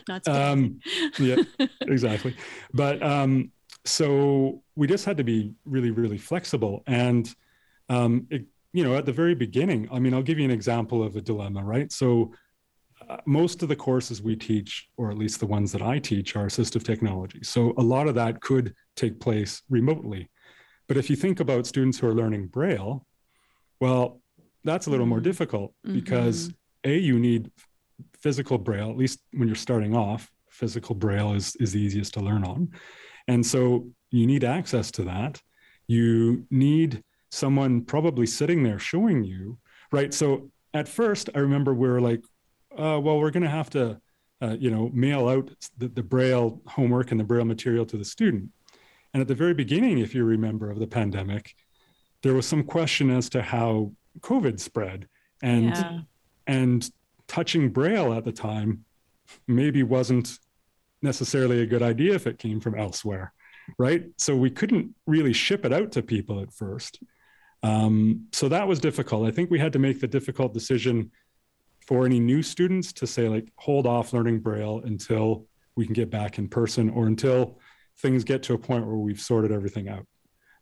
Not 0.08 0.26
um, 0.28 0.80
yeah, 1.18 1.36
exactly. 1.82 2.36
But 2.72 3.02
um, 3.02 3.50
so 3.84 4.62
we 4.76 4.86
just 4.86 5.04
had 5.04 5.16
to 5.16 5.24
be 5.24 5.52
really, 5.64 5.90
really 5.90 6.18
flexible. 6.18 6.82
And, 6.86 7.32
um, 7.88 8.26
it, 8.30 8.46
you 8.72 8.84
know, 8.84 8.96
at 8.96 9.06
the 9.06 9.12
very 9.12 9.34
beginning, 9.34 9.88
I 9.92 9.98
mean, 9.98 10.14
I'll 10.14 10.22
give 10.22 10.38
you 10.38 10.44
an 10.44 10.50
example 10.50 11.02
of 11.02 11.16
a 11.16 11.20
dilemma, 11.20 11.62
right? 11.62 11.92
So 11.92 12.32
most 13.26 13.62
of 13.62 13.68
the 13.68 13.76
courses 13.76 14.22
we 14.22 14.36
teach, 14.36 14.88
or 14.96 15.10
at 15.10 15.18
least 15.18 15.40
the 15.40 15.46
ones 15.46 15.72
that 15.72 15.82
I 15.82 15.98
teach, 15.98 16.36
are 16.36 16.46
assistive 16.46 16.84
technology. 16.84 17.40
So 17.42 17.74
a 17.76 17.82
lot 17.82 18.08
of 18.08 18.14
that 18.16 18.40
could 18.40 18.74
take 18.96 19.20
place 19.20 19.62
remotely. 19.68 20.30
But 20.88 20.96
if 20.96 21.08
you 21.08 21.16
think 21.16 21.40
about 21.40 21.66
students 21.66 21.98
who 21.98 22.08
are 22.08 22.14
learning 22.14 22.48
Braille, 22.48 23.06
well, 23.80 24.20
that's 24.64 24.86
a 24.86 24.90
little 24.90 25.06
more 25.06 25.18
mm-hmm. 25.18 25.24
difficult 25.24 25.74
mm-hmm. 25.86 25.94
because 25.94 26.52
A, 26.84 26.96
you 26.96 27.18
need 27.18 27.50
physical 28.18 28.58
Braille, 28.58 28.90
at 28.90 28.96
least 28.96 29.20
when 29.32 29.48
you're 29.48 29.54
starting 29.54 29.96
off, 29.96 30.30
physical 30.50 30.94
Braille 30.94 31.34
is, 31.34 31.56
is 31.56 31.72
the 31.72 31.80
easiest 31.80 32.14
to 32.14 32.20
learn 32.20 32.44
on. 32.44 32.70
And 33.28 33.44
so 33.44 33.88
you 34.10 34.26
need 34.26 34.44
access 34.44 34.90
to 34.92 35.04
that. 35.04 35.40
You 35.86 36.46
need 36.50 37.02
someone 37.30 37.82
probably 37.82 38.26
sitting 38.26 38.62
there 38.62 38.78
showing 38.78 39.24
you, 39.24 39.58
right? 39.90 40.12
So 40.12 40.50
at 40.74 40.88
first, 40.88 41.30
I 41.34 41.38
remember 41.38 41.74
we 41.74 41.88
were 41.88 42.00
like, 42.00 42.22
uh, 42.78 42.98
well, 43.00 43.18
we're 43.18 43.30
going 43.30 43.42
to 43.42 43.48
have 43.48 43.70
to, 43.70 44.00
uh, 44.40 44.56
you 44.58 44.70
know, 44.70 44.90
mail 44.92 45.28
out 45.28 45.50
the, 45.78 45.88
the 45.88 46.02
Braille 46.02 46.60
homework 46.66 47.10
and 47.10 47.20
the 47.20 47.24
Braille 47.24 47.44
material 47.44 47.86
to 47.86 47.96
the 47.96 48.04
student. 48.04 48.50
And 49.14 49.20
at 49.20 49.28
the 49.28 49.34
very 49.34 49.54
beginning, 49.54 49.98
if 49.98 50.14
you 50.14 50.24
remember, 50.24 50.70
of 50.70 50.78
the 50.78 50.86
pandemic, 50.86 51.54
there 52.22 52.34
was 52.34 52.46
some 52.46 52.62
question 52.64 53.10
as 53.10 53.28
to 53.30 53.42
how 53.42 53.92
COVID 54.20 54.58
spread, 54.60 55.08
and 55.42 55.64
yeah. 55.64 56.00
and 56.46 56.90
touching 57.26 57.70
Braille 57.70 58.14
at 58.14 58.24
the 58.24 58.32
time 58.32 58.84
maybe 59.46 59.82
wasn't 59.82 60.38
necessarily 61.02 61.62
a 61.62 61.66
good 61.66 61.82
idea 61.82 62.14
if 62.14 62.26
it 62.26 62.38
came 62.38 62.60
from 62.60 62.78
elsewhere, 62.78 63.32
right? 63.78 64.04
So 64.18 64.36
we 64.36 64.50
couldn't 64.50 64.94
really 65.06 65.32
ship 65.32 65.64
it 65.64 65.72
out 65.72 65.92
to 65.92 66.02
people 66.02 66.40
at 66.40 66.52
first. 66.52 67.02
Um, 67.62 68.26
so 68.32 68.48
that 68.48 68.68
was 68.68 68.80
difficult. 68.80 69.26
I 69.26 69.30
think 69.30 69.50
we 69.50 69.58
had 69.58 69.72
to 69.72 69.78
make 69.78 70.00
the 70.00 70.06
difficult 70.06 70.52
decision 70.52 71.10
for 71.86 72.06
any 72.06 72.20
new 72.20 72.42
students 72.42 72.92
to 72.94 73.06
say 73.06 73.28
like 73.28 73.48
hold 73.56 73.86
off 73.86 74.12
learning 74.12 74.40
braille 74.40 74.80
until 74.84 75.46
we 75.76 75.84
can 75.84 75.94
get 75.94 76.10
back 76.10 76.38
in 76.38 76.48
person 76.48 76.90
or 76.90 77.06
until 77.06 77.58
things 77.98 78.24
get 78.24 78.42
to 78.44 78.54
a 78.54 78.58
point 78.58 78.86
where 78.86 78.96
we've 78.96 79.20
sorted 79.20 79.52
everything 79.52 79.88
out. 79.88 80.06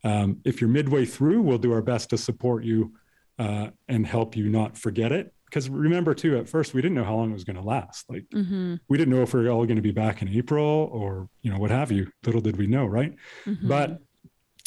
Um, 0.03 0.39
if 0.45 0.61
you're 0.61 0.71
midway 0.71 1.05
through, 1.05 1.43
we'll 1.43 1.59
do 1.59 1.73
our 1.73 1.83
best 1.83 2.11
to 2.11 2.19
support 2.19 2.65
you 2.65 2.95
uh, 3.39 3.69
and 3.89 4.07
help 4.07 4.37
you 4.37 4.49
not 4.49 4.79
forget 4.79 5.13
it. 5.13 5.33
Because 5.45 5.69
remember, 5.69 6.15
too, 6.15 6.39
at 6.39 6.49
first 6.49 6.75
we 6.75 6.81
didn't 6.81 6.95
know 6.95 7.05
how 7.05 7.17
long 7.17 7.31
it 7.31 7.35
was 7.35 7.45
going 7.45 7.57
to 7.57 7.63
last. 7.63 8.09
Like 8.09 8.25
Mm-hmm. 8.33 8.77
we 8.89 8.97
didn't 8.97 9.13
know 9.15 9.23
if 9.23 9.35
we 9.35 9.43
were 9.43 9.51
all 9.51 9.65
going 9.67 9.77
to 9.77 9.83
be 9.83 9.91
back 9.91 10.23
in 10.23 10.29
April 10.29 10.89
or 10.93 11.29
you 11.43 11.51
know 11.51 11.59
what 11.59 11.71
have 11.71 11.91
you. 11.91 12.11
Little 12.25 12.41
did 12.41 12.57
we 12.57 12.67
know, 12.69 12.87
right? 12.87 13.15
Mm-hmm. 13.47 13.69
But 13.69 13.99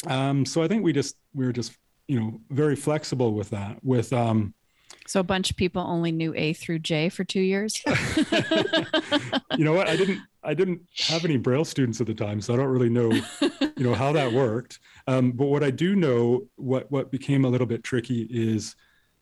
um, 0.06 0.44
so 0.44 0.62
I 0.62 0.68
think 0.68 0.84
we 0.84 0.92
just 0.92 1.16
we 1.32 1.46
were 1.46 1.52
just 1.52 1.72
you 2.06 2.20
know 2.20 2.40
very 2.50 2.76
flexible 2.76 3.32
with 3.32 3.50
that. 3.50 3.78
With 3.82 4.12
um, 4.12 4.52
so 5.06 5.20
a 5.20 5.24
bunch 5.24 5.50
of 5.50 5.56
people 5.56 5.82
only 5.82 6.12
knew 6.12 6.34
A 6.34 6.52
through 6.52 6.80
J 6.80 7.08
for 7.08 7.24
two 7.24 7.40
years. 7.40 7.82
you 9.56 9.64
know 9.64 9.72
what 9.72 9.88
I 9.88 9.96
didn't 9.96 10.20
I 10.42 10.54
didn't 10.54 10.82
have 11.08 11.24
any 11.24 11.36
Braille 11.36 11.64
students 11.64 12.00
at 12.00 12.06
the 12.06 12.14
time, 12.14 12.40
so 12.40 12.54
I 12.54 12.56
don't 12.56 12.68
really 12.68 12.88
know 12.88 13.10
you 13.76 13.84
know 13.84 13.94
how 13.94 14.12
that 14.12 14.32
worked. 14.32 14.80
Um, 15.06 15.32
but 15.32 15.46
what 15.46 15.62
I 15.62 15.70
do 15.70 15.96
know, 15.96 16.46
what 16.56 16.90
what 16.90 17.10
became 17.10 17.44
a 17.44 17.48
little 17.48 17.66
bit 17.66 17.82
tricky 17.82 18.28
is 18.30 18.76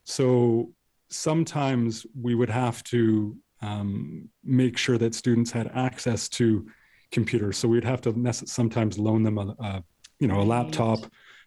so 0.04 0.72
sometimes 1.08 2.06
we 2.20 2.34
would 2.34 2.50
have 2.50 2.82
to 2.84 3.36
um, 3.60 4.28
make 4.42 4.76
sure 4.76 4.98
that 4.98 5.14
students 5.14 5.50
had 5.50 5.70
access 5.74 6.28
to 6.28 6.66
computers. 7.12 7.58
So 7.58 7.68
we'd 7.68 7.84
have 7.84 8.00
to 8.02 8.32
sometimes 8.32 8.98
loan 8.98 9.22
them 9.22 9.38
a, 9.38 9.54
a 9.60 9.84
you 10.18 10.28
know 10.28 10.40
a 10.40 10.44
laptop 10.44 11.00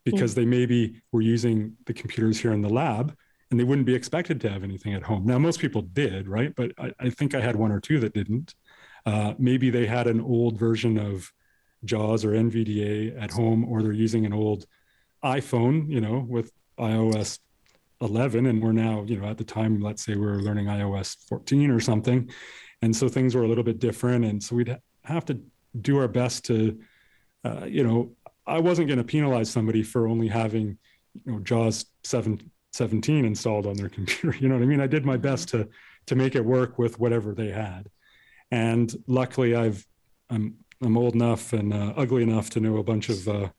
because 0.04 0.36
they 0.36 0.46
maybe 0.46 1.02
were 1.12 1.22
using 1.22 1.76
the 1.86 1.94
computers 1.94 2.40
here 2.40 2.54
in 2.54 2.62
the 2.62 2.70
lab 2.70 3.16
and 3.52 3.60
they 3.60 3.64
wouldn't 3.64 3.86
be 3.86 3.96
expected 3.96 4.42
to 4.42 4.50
have 4.50 4.64
anything 4.64 4.94
at 4.94 5.04
home. 5.04 5.26
Now 5.26 5.38
most 5.38 5.60
people 5.60 5.82
did, 5.82 6.28
right? 6.28 6.54
But 6.56 6.72
I, 6.78 6.92
I 7.00 7.10
think 7.10 7.36
I 7.36 7.42
had 7.42 7.56
one 7.56 7.72
or 7.72 7.80
two 7.80 8.00
that 8.00 8.14
didn't. 8.14 8.56
Uh, 9.06 9.34
maybe 9.38 9.70
they 9.70 9.86
had 9.86 10.08
an 10.08 10.20
old 10.20 10.58
version 10.58 10.98
of 10.98 11.32
JAWS 11.84 12.26
or 12.26 12.32
NVDA 12.32 13.22
at 13.22 13.32
home, 13.32 13.66
or 13.66 13.84
they're 13.84 13.92
using 13.92 14.26
an 14.26 14.34
old 14.34 14.66
iPhone, 15.24 15.90
you 15.90 16.02
know, 16.02 16.26
with 16.28 16.52
iOS 16.80 17.40
11 18.02 18.46
and 18.46 18.62
we're 18.62 18.72
now 18.72 19.04
you 19.08 19.18
know 19.18 19.28
at 19.28 19.38
the 19.38 19.44
time 19.44 19.80
let's 19.80 20.04
say 20.04 20.16
we're 20.16 20.36
learning 20.40 20.66
ios 20.66 21.16
14 21.30 21.72
or 21.72 21.80
something 21.80 22.30
and 22.82 22.94
so 22.96 23.08
things 23.08 23.36
were 23.36 23.44
a 23.44 23.48
little 23.48 23.64
bit 23.64 23.80
different 23.80 24.26
and 24.26 24.44
so 24.44 24.56
we'd 24.56 24.68
ha- 24.68 24.78
have 25.04 25.24
to 25.26 25.40
do 25.80 25.98
our 25.98 26.08
best 26.08 26.44
to 26.46 26.78
uh, 27.46 27.66
you 27.66 27.84
know 27.84 28.12
i 28.46 28.60
wasn't 28.60 28.88
going 28.88 28.98
to 28.98 29.04
penalize 29.04 29.50
somebody 29.50 29.82
for 29.82 30.08
only 30.08 30.28
having 30.28 30.78
you 31.26 31.32
know 31.32 31.40
jaws 31.40 31.86
7 32.04 32.40
17 32.76 33.26
installed 33.26 33.66
on 33.66 33.76
their 33.76 33.90
computer 33.98 34.38
you 34.40 34.48
know 34.48 34.56
what 34.56 34.64
i 34.64 34.68
mean? 34.68 34.82
I 34.82 34.88
did 34.88 35.06
my 35.06 35.18
best 35.18 35.50
to 35.50 35.68
to 36.08 36.16
make 36.16 36.36
it 36.36 36.46
work 36.46 36.78
with 36.78 37.00
whatever 37.00 37.34
they 37.34 37.50
had. 37.50 37.90
And 38.52 38.94
luckily 39.08 39.56
i've 39.56 39.86
i'm 40.30 40.56
i'm 40.84 40.98
old 40.98 41.16
enough 41.16 41.54
and 41.54 41.74
uh, 41.74 41.94
ugly 41.96 42.24
enough 42.24 42.50
to 42.52 42.60
know 42.60 42.78
a 42.78 42.84
bunch 42.84 43.10
of 43.10 43.28
uh, 43.28 43.50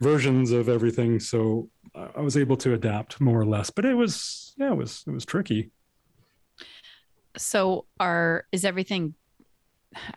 versions 0.00 0.50
of 0.50 0.68
everything. 0.68 1.20
So 1.20 1.68
I 1.94 2.20
was 2.20 2.36
able 2.36 2.56
to 2.58 2.74
adapt 2.74 3.20
more 3.20 3.40
or 3.40 3.46
less, 3.46 3.70
but 3.70 3.84
it 3.84 3.94
was 3.94 4.54
yeah, 4.56 4.72
it 4.72 4.76
was 4.76 5.04
it 5.06 5.10
was 5.10 5.24
tricky. 5.24 5.70
so 7.36 7.86
are 7.98 8.46
is 8.52 8.64
everything 8.64 9.14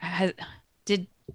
has 0.02 0.34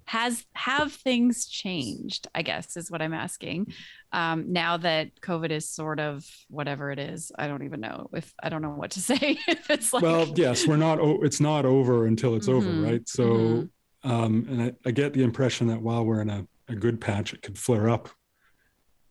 has 0.05 0.45
have 0.53 0.91
things 0.91 1.47
changed 1.47 2.27
i 2.33 2.41
guess 2.41 2.77
is 2.77 2.89
what 2.89 3.01
i'm 3.01 3.13
asking 3.13 3.65
um 4.13 4.51
now 4.51 4.77
that 4.77 5.09
covid 5.21 5.51
is 5.51 5.69
sort 5.69 5.99
of 5.99 6.25
whatever 6.49 6.91
it 6.91 6.99
is 6.99 7.31
i 7.37 7.47
don't 7.47 7.63
even 7.63 7.81
know 7.81 8.09
if 8.13 8.33
i 8.41 8.49
don't 8.49 8.61
know 8.61 8.69
what 8.69 8.91
to 8.91 9.01
say 9.11 9.37
if 9.47 9.69
it's 9.69 9.93
like 9.93 10.01
Well, 10.03 10.33
yes, 10.35 10.65
we're 10.67 10.77
not. 10.77 10.99
It's 11.23 11.39
not 11.41 11.65
over 11.65 12.05
until 12.07 12.35
it's 12.35 12.47
Mhm, 12.47 12.53
over, 12.53 12.71
right? 12.81 13.07
So, 13.07 13.23
mhm. 13.23 13.69
um, 14.09 14.45
and 14.49 14.61
I, 14.63 14.73
I 14.85 14.91
get 14.91 15.13
the 15.13 15.23
impression 15.23 15.67
that 15.67 15.81
while 15.81 16.05
we're 16.05 16.21
in 16.21 16.29
a, 16.29 16.47
a 16.69 16.75
good 16.75 16.99
patch, 17.01 17.33
it 17.33 17.41
could 17.41 17.57
flare 17.57 17.89
up 17.89 18.09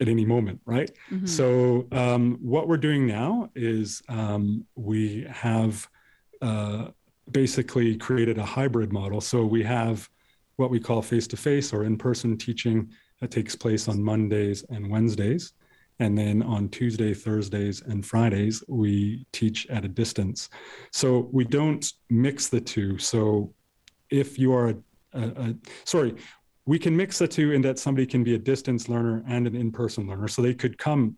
at 0.01 0.09
any 0.09 0.25
moment, 0.25 0.61
right? 0.65 0.91
Mhm. 1.13 1.29
So, 1.29 1.87
um, 1.93 2.39
what 2.41 2.69
we're 2.69 2.79
doing 2.79 3.07
now 3.07 3.51
is 3.55 4.03
um, 4.09 4.67
we 4.75 5.27
have 5.31 5.87
uh, 6.41 6.89
basically 7.31 7.97
created 7.97 8.39
a 8.39 8.45
hybrid 8.45 8.93
model. 8.93 9.21
So, 9.21 9.45
we 9.45 9.63
have 9.63 10.09
what 10.61 10.71
we 10.71 10.79
call 10.79 11.03
face 11.03 11.27
to 11.29 11.37
face 11.37 11.73
or 11.73 11.85
in 11.85 11.97
person 11.97 12.37
teaching 12.37 12.91
that 13.21 13.31
takes 13.31 13.57
place 13.57 13.89
on 13.89 14.03
Mondays 14.03 14.65
and 14.71 14.89
Wednesdays. 14.89 15.55
And 15.99 16.17
then 16.17 16.43
on 16.43 16.69
Tuesday, 16.69 17.13
Thursdays, 17.13 17.83
and 17.83 18.07
Fridays, 18.07 18.63
we 18.69 19.27
teach 19.33 19.67
at 19.67 19.85
a 19.85 19.89
distance. 19.89 20.49
So, 20.93 21.29
we 21.33 21.45
don't 21.45 21.85
mix 22.09 22.49
the 22.49 22.61
two. 22.61 22.97
So, 22.97 23.53
if 24.09 24.39
you 24.39 24.55
are 24.55 24.71
a, 24.71 24.77
a, 25.13 25.23
a 25.23 25.55
sorry, 25.85 26.15
we 26.67 26.79
can 26.79 26.97
mix 26.97 27.19
the 27.19 27.29
two 27.29 27.53
in 27.53 27.63
that 27.63 27.79
somebody 27.79 28.07
can 28.07 28.23
be 28.23 28.35
a 28.35 28.39
distance 28.39 28.89
learner 28.89 29.25
and 29.27 29.47
an 29.47 29.57
in-person 29.57 30.07
learner 30.07 30.29
so 30.29 30.41
they 30.41 30.55
could 30.55 30.79
come 30.79 31.17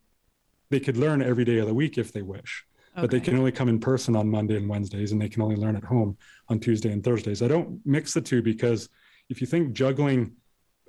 they 0.70 0.80
could 0.80 0.96
learn 0.96 1.20
every 1.20 1.44
day 1.44 1.58
of 1.58 1.66
the 1.66 1.74
week 1.74 1.98
if 1.98 2.10
they 2.10 2.22
wish 2.22 2.64
but 2.94 3.10
they 3.10 3.20
can 3.20 3.36
only 3.36 3.52
come 3.52 3.68
in 3.68 3.78
person 3.78 4.16
on 4.16 4.30
monday 4.30 4.56
and 4.56 4.68
wednesdays 4.68 5.12
and 5.12 5.20
they 5.20 5.28
can 5.28 5.42
only 5.42 5.56
learn 5.56 5.76
at 5.76 5.84
home 5.84 6.16
on 6.48 6.58
tuesday 6.58 6.90
and 6.92 7.04
thursdays 7.04 7.42
i 7.42 7.48
don't 7.48 7.78
mix 7.84 8.14
the 8.14 8.20
two 8.20 8.40
because 8.40 8.88
if 9.28 9.40
you 9.40 9.46
think 9.46 9.72
juggling 9.72 10.32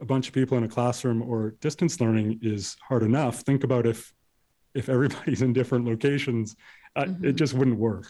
a 0.01 0.05
bunch 0.05 0.27
of 0.27 0.33
people 0.33 0.57
in 0.57 0.63
a 0.63 0.67
classroom 0.67 1.21
or 1.21 1.51
distance 1.61 1.99
learning 2.01 2.39
is 2.41 2.75
hard 2.87 3.03
enough 3.03 3.41
think 3.41 3.63
about 3.63 3.85
if 3.85 4.13
if 4.73 4.89
everybody's 4.89 5.41
in 5.41 5.53
different 5.53 5.85
locations 5.85 6.55
uh, 6.95 7.03
it 7.21 7.33
Mhm. 7.33 7.35
just 7.35 7.53
wouldn't 7.53 7.77
work 7.77 8.09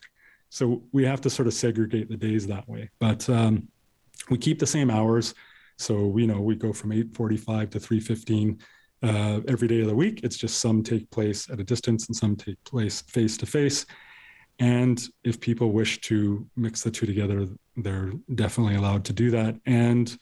so 0.49 0.83
we 0.91 1.03
have 1.05 1.21
to 1.21 1.29
sort 1.29 1.47
of 1.47 1.53
segregate 1.53 2.09
the 2.09 2.17
days 2.17 2.47
that 2.47 2.67
way 2.67 2.89
but 2.99 3.27
um, 3.29 3.67
we 4.29 4.37
keep 4.37 4.59
the 4.59 4.67
same 4.67 4.89
hours 4.89 5.33
so 5.77 6.07
we 6.07 6.25
know 6.25 6.39
we 6.39 6.55
go 6.55 6.71
from 6.71 6.91
8:45 6.91 7.69
to 7.71 7.79
3:15 7.79 8.61
uh, 9.01 9.41
every 9.49 9.67
day 9.67 9.81
of 9.81 9.87
the 9.87 9.95
week. 9.95 10.21
It's 10.23 10.37
just 10.37 10.59
some 10.61 10.81
take 10.81 11.09
place 11.11 11.49
at 11.49 11.59
a 11.59 11.63
distance 11.63 12.07
and 12.07 12.15
some 12.15 12.37
take 12.37 12.63
place 12.63 13.01
face 13.01 13.35
to 13.37 13.45
face. 13.45 13.85
And 14.59 15.01
if 15.23 15.39
people 15.39 15.71
wish 15.71 15.99
to 16.01 16.47
mix 16.55 16.83
the 16.83 16.91
two 16.91 17.05
together, 17.05 17.47
they're 17.75 18.11
definitely 18.33 18.75
allowed 18.75 19.05
to 19.05 19.13
do 19.13 19.31
that. 19.31 19.55
And 19.65 20.15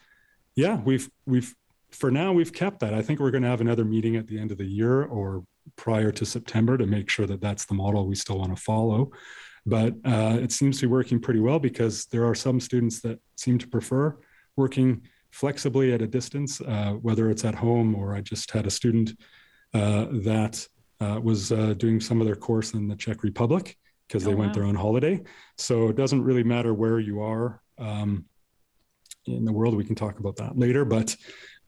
yeah, 0.56 0.80
we've 0.82 1.10
we've 1.26 1.54
for 1.92 2.10
now 2.10 2.32
we've 2.32 2.54
kept 2.54 2.80
that. 2.80 2.94
I 2.94 3.02
think 3.02 3.20
we're 3.20 3.32
going 3.32 3.44
to 3.44 3.50
have 3.50 3.62
another 3.62 3.86
meeting 3.86 4.16
at 4.16 4.28
the 4.28 4.40
end 4.40 4.52
of 4.52 4.58
the 4.58 4.66
year 4.66 5.04
or 5.04 5.44
prior 5.76 6.12
to 6.12 6.26
September 6.26 6.78
to 6.78 6.86
make 6.86 7.10
sure 7.10 7.28
that 7.28 7.42
that's 7.42 7.66
the 7.66 7.74
model 7.74 8.08
we 8.08 8.16
still 8.16 8.40
want 8.40 8.56
to 8.56 8.62
follow. 8.62 9.12
But 9.66 9.94
uh, 10.06 10.40
it 10.42 10.52
seems 10.52 10.80
to 10.80 10.88
be 10.88 10.92
working 10.92 11.20
pretty 11.20 11.40
well 11.40 11.60
because 11.60 12.06
there 12.06 12.26
are 12.26 12.34
some 12.34 12.60
students 12.60 13.02
that 13.02 13.20
seem 13.38 13.58
to 13.60 13.68
prefer 13.68 14.18
working 14.56 15.02
flexibly 15.32 15.94
at 15.94 16.02
a 16.02 16.08
distance, 16.08 16.62
uh, 16.62 16.94
whether 17.02 17.30
it's 17.30 17.46
at 17.46 17.56
home 17.56 17.96
or 17.96 18.16
I 18.16 18.22
just 18.22 18.52
had 18.52 18.66
a 18.66 18.72
student 18.72 19.12
uh, 19.74 20.08
that 20.24 20.68
uh, 21.00 21.20
was 21.22 21.52
uh, 21.52 21.74
doing 21.78 22.00
some 22.00 22.22
of 22.22 22.28
their 22.28 22.36
course 22.36 22.74
in 22.74 22.88
the 22.88 22.96
Czech 22.96 23.24
Republic 23.24 23.78
because 24.12 24.26
they 24.26 24.34
Oh, 24.34 24.36
went 24.36 24.50
wow. 24.50 24.62
there 24.62 24.66
on 24.66 24.76
holiday. 24.76 25.22
So 25.58 25.88
it 25.88 25.96
doesn't 25.96 26.22
really 26.22 26.44
matter 26.44 26.74
where 26.74 27.00
you 27.00 27.22
are 27.22 27.62
um, 27.78 28.26
in 29.26 29.46
the 29.46 29.54
world. 29.54 29.74
We 29.76 29.86
can 29.86 29.96
talk 29.96 30.20
about 30.20 30.36
that 30.38 30.58
later, 30.58 30.84
but 30.84 31.16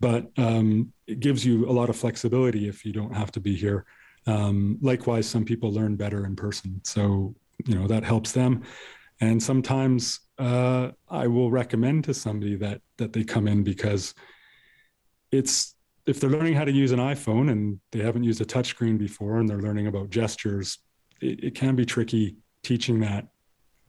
but 0.02 0.30
um, 0.38 0.92
it 1.08 1.22
gives 1.22 1.46
you 1.46 1.70
a 1.70 1.72
lot 1.72 1.90
of 1.90 1.96
flexibility 1.96 2.68
if 2.68 2.84
you 2.84 2.92
don't 2.92 3.16
have 3.16 3.32
to 3.32 3.40
be 3.40 3.56
here. 3.56 3.86
Um, 4.28 4.78
likewise, 4.82 5.26
some 5.26 5.46
people 5.46 5.72
learn 5.72 5.96
better 5.96 6.26
in 6.26 6.36
person, 6.36 6.82
so 6.84 7.34
you 7.66 7.76
know 7.76 7.88
that 7.88 8.04
helps 8.04 8.34
them. 8.34 8.64
And 9.22 9.42
sometimes 9.42 10.20
uh, 10.38 10.92
I 11.10 11.28
will 11.28 11.50
recommend 11.50 12.04
to 12.06 12.14
somebody 12.14 12.58
that 12.58 12.82
that 12.98 13.14
they 13.14 13.24
come 13.24 13.48
in 13.48 13.64
because 13.64 14.14
it's 15.32 15.76
if 16.06 16.20
they're 16.20 16.30
learning 16.30 16.56
how 16.56 16.66
to 16.66 16.72
use 16.74 16.92
an 16.92 17.00
iPhone 17.00 17.50
and 17.50 17.80
they 17.94 18.00
haven't 18.00 18.26
used 18.26 18.42
a 18.42 18.46
touchscreen 18.46 18.98
before 18.98 19.38
and 19.38 19.48
they're 19.48 19.62
learning 19.62 19.88
about 19.88 20.10
gestures, 20.10 20.80
it, 21.24 21.44
it 21.44 21.56
can 21.56 21.76
be 21.76 21.86
tricky 21.86 22.38
teaching 22.64 23.00
that 23.02 23.28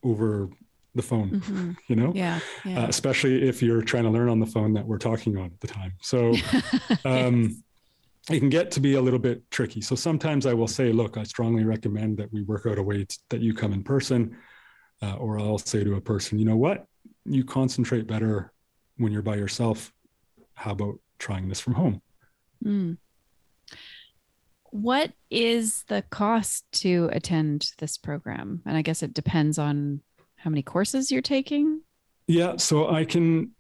over 0.03 0.49
the 0.95 1.03
phone. 1.03 1.31
Mhm. 1.31 1.77
You 1.89 1.97
know, 1.97 2.13
yeah 2.15 2.41
uh, 2.65 2.87
especially 2.89 3.47
if 3.47 3.63
you're 3.63 3.83
trying 3.83 4.05
to 4.05 4.11
learn 4.11 4.29
on 4.29 4.41
the 4.41 4.47
phone 4.47 4.73
that 4.75 4.87
we're 4.87 4.99
talking 4.99 5.37
on 5.37 5.47
at 5.47 5.61
the 5.61 5.67
time. 5.67 5.93
So 6.01 6.35
um, 7.05 7.63
it 8.31 8.39
can 8.39 8.49
get 8.49 8.71
to 8.73 8.81
be 8.81 8.95
a 8.95 9.03
little 9.03 9.19
bit 9.19 9.43
tricky. 9.51 9.83
So 9.83 9.95
sometimes 9.95 10.47
I 10.47 10.55
will 10.55 10.69
say, 10.69 10.93
look, 10.93 11.19
I 11.19 11.25
strongly 11.25 11.65
recommend 11.65 12.17
that 12.19 12.33
we 12.33 12.43
work 12.43 12.65
out 12.67 12.79
a 12.79 12.83
way 12.83 13.05
t- 13.05 13.17
that 13.29 13.41
you 13.41 13.53
come 13.53 13.73
in 13.75 13.83
person, 13.85 14.39
uh, 15.03 15.17
or 15.17 15.39
I'll 15.39 15.59
say 15.59 15.85
to 15.85 15.95
a 15.97 16.01
person, 16.01 16.39
you 16.39 16.47
know 16.47 16.57
what, 16.57 16.87
you 17.27 17.45
concentrate 17.45 18.07
better 18.07 18.53
when 18.97 19.13
you're 19.13 19.21
by 19.21 19.37
yourself. 19.37 19.93
How 20.55 20.71
about 20.73 20.99
trying 21.19 21.49
this 21.49 21.61
from 21.61 21.75
home? 21.75 22.01
Mm. 22.65 22.97
What 24.75 25.13
is 25.31 25.85
the 25.85 26.03
cost 26.11 26.65
to 26.83 27.09
attend 27.13 27.71
this 27.79 27.97
program? 27.97 28.61
And 28.67 28.77
I 28.77 28.83
guess 28.83 29.05
it 29.05 29.15
depends 29.15 29.57
on 29.57 30.01
how 30.35 30.51
many 30.51 30.65
courses 30.65 31.13
you're 31.13 31.23
taking. 31.23 31.83
Yeah, 32.27 32.57
so 32.57 32.91
I 32.91 33.05
can 33.05 33.53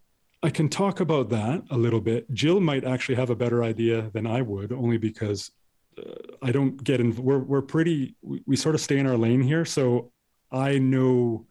I 0.42 0.50
can 0.50 0.68
talk 0.68 0.98
about 0.98 1.28
that 1.28 1.62
a 1.70 1.78
little 1.78 2.00
bit. 2.00 2.28
Jill 2.32 2.58
might 2.58 2.84
actually 2.84 3.14
have 3.14 3.30
a 3.30 3.36
better 3.36 3.62
idea 3.62 4.10
than 4.12 4.26
I 4.26 4.42
would, 4.42 4.72
only 4.72 4.98
because 4.98 5.52
uh, 5.96 6.14
I 6.42 6.50
don't 6.50 6.82
get 6.82 6.98
in. 6.98 7.14
We're 7.14 7.38
we're 7.38 7.62
pretty. 7.62 8.16
We, 8.20 8.42
we 8.44 8.56
sort 8.56 8.74
of 8.74 8.80
stay 8.80 8.98
in 8.98 9.06
our 9.06 9.16
lane 9.16 9.40
here, 9.40 9.64
so 9.64 10.10
I 10.50 10.78
know, 10.78 11.46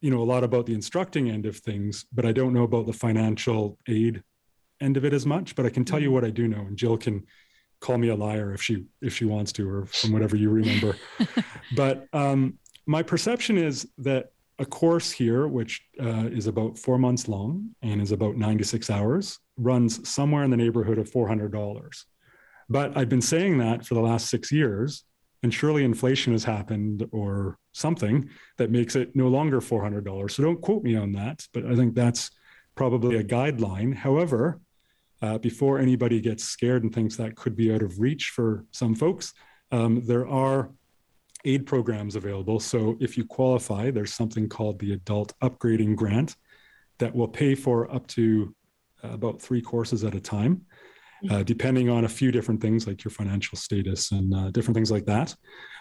you 0.00 0.12
know, 0.12 0.22
a 0.22 0.30
lot 0.32 0.44
about 0.44 0.66
the 0.66 0.74
instructing 0.74 1.28
end 1.28 1.44
of 1.44 1.56
things, 1.56 2.06
but 2.12 2.24
I 2.24 2.30
don't 2.30 2.52
know 2.52 2.62
about 2.62 2.86
the 2.86 2.92
financial 2.92 3.80
aid 3.88 4.22
end 4.80 4.96
of 4.96 5.04
it 5.04 5.12
as 5.12 5.26
much, 5.26 5.56
but 5.56 5.66
I 5.66 5.70
can 5.70 5.84
tell 5.84 5.98
you 5.98 6.12
what 6.12 6.24
I 6.24 6.30
do 6.30 6.46
know, 6.46 6.60
and 6.60 6.76
Jill 6.76 6.96
can 6.96 7.26
call 7.82 7.98
me 7.98 8.08
a 8.08 8.14
liar 8.14 8.54
if 8.54 8.62
she 8.62 8.86
if 9.02 9.14
she 9.14 9.26
wants 9.26 9.52
to, 9.52 9.68
or 9.68 9.86
from 9.86 10.12
whatever 10.12 10.36
you 10.36 10.48
remember. 10.48 10.96
but 11.76 12.06
um, 12.14 12.58
my 12.86 13.02
perception 13.02 13.58
is 13.58 13.88
that 13.98 14.32
a 14.58 14.64
course 14.64 15.10
here, 15.10 15.48
which 15.48 15.82
uh, 16.00 16.28
is 16.30 16.46
about 16.46 16.78
four 16.78 16.96
months 16.98 17.28
long 17.28 17.70
and 17.82 18.00
is 18.00 18.12
about 18.12 18.36
96 18.36 18.90
hours, 18.90 19.38
runs 19.56 20.08
somewhere 20.08 20.44
in 20.44 20.50
the 20.50 20.56
neighborhood 20.56 20.98
of 20.98 21.10
$400. 21.10 22.04
But 22.68 22.96
I've 22.96 23.08
been 23.08 23.22
saying 23.22 23.58
that 23.58 23.84
for 23.84 23.94
the 23.94 24.00
last 24.00 24.28
six 24.28 24.52
years, 24.52 25.04
and 25.42 25.52
surely 25.52 25.84
inflation 25.84 26.32
has 26.32 26.44
happened 26.44 27.08
or 27.10 27.58
something 27.72 28.28
that 28.58 28.70
makes 28.70 28.94
it 28.94 29.16
no 29.16 29.26
longer 29.28 29.60
$400. 29.60 30.30
So 30.30 30.42
don't 30.42 30.60
quote 30.60 30.84
me 30.84 30.94
on 30.94 31.12
that, 31.12 31.44
but 31.52 31.66
I 31.66 31.74
think 31.74 31.94
that's 31.94 32.30
probably 32.76 33.16
a 33.16 33.24
guideline. 33.24 33.94
However, 33.94 34.60
uh, 35.22 35.38
before 35.38 35.78
anybody 35.78 36.20
gets 36.20 36.44
scared 36.44 36.82
and 36.82 36.92
thinks 36.92 37.16
that 37.16 37.36
could 37.36 37.56
be 37.56 37.72
out 37.72 37.82
of 37.82 38.00
reach 38.00 38.32
for 38.34 38.66
some 38.72 38.94
folks, 38.94 39.32
um, 39.70 40.02
there 40.04 40.26
are 40.26 40.70
aid 41.44 41.64
programs 41.64 42.16
available. 42.16 42.60
So 42.60 42.96
if 43.00 43.16
you 43.16 43.24
qualify, 43.24 43.90
there's 43.90 44.12
something 44.12 44.48
called 44.48 44.78
the 44.78 44.92
Adult 44.92 45.32
Upgrading 45.40 45.96
Grant 45.96 46.36
that 46.98 47.14
will 47.14 47.28
pay 47.28 47.54
for 47.54 47.92
up 47.92 48.06
to 48.08 48.54
uh, 49.02 49.10
about 49.10 49.40
three 49.40 49.62
courses 49.62 50.04
at 50.04 50.14
a 50.14 50.20
time, 50.20 50.62
uh, 51.24 51.34
mm-hmm. 51.34 51.42
depending 51.44 51.88
on 51.88 52.04
a 52.04 52.08
few 52.08 52.30
different 52.30 52.60
things 52.60 52.86
like 52.86 53.02
your 53.04 53.10
financial 53.10 53.56
status 53.56 54.12
and 54.12 54.34
uh, 54.34 54.50
different 54.50 54.74
things 54.76 54.90
like 54.90 55.06
that. 55.06 55.34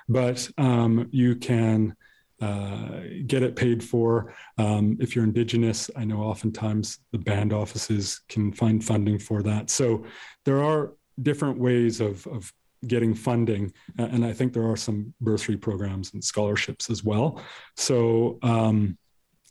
But 0.08 0.50
um, 0.58 1.10
you 1.12 1.36
can 1.36 1.96
uh, 2.42 3.02
get 3.28 3.44
it 3.44 3.56
paid 3.56 3.84
for. 3.84 4.34
Um, 4.58 4.98
if 5.00 5.16
you're 5.16 5.24
Indigenous, 5.24 5.90
I 5.96 6.04
know 6.06 6.22
oftentimes 6.22 7.00
the 7.12 7.20
band 7.20 7.54
offices 7.54 8.22
can 8.30 8.52
find 8.52 8.84
funding 8.84 9.20
for 9.20 9.44
that. 9.44 9.70
So 9.70 10.06
there 10.46 10.64
are 10.64 10.94
different 11.22 11.60
ways 11.60 12.02
of, 12.02 12.26
of 12.28 12.52
getting 12.88 13.14
funding. 13.14 13.72
And 13.98 14.26
I 14.26 14.34
think 14.34 14.54
there 14.54 14.70
are 14.70 14.78
some 14.78 15.14
bursary 15.22 15.58
programs 15.58 16.14
and 16.14 16.24
scholarships 16.24 16.90
as 16.90 17.04
well. 17.04 17.42
So 17.78 18.40
um, 18.42 18.98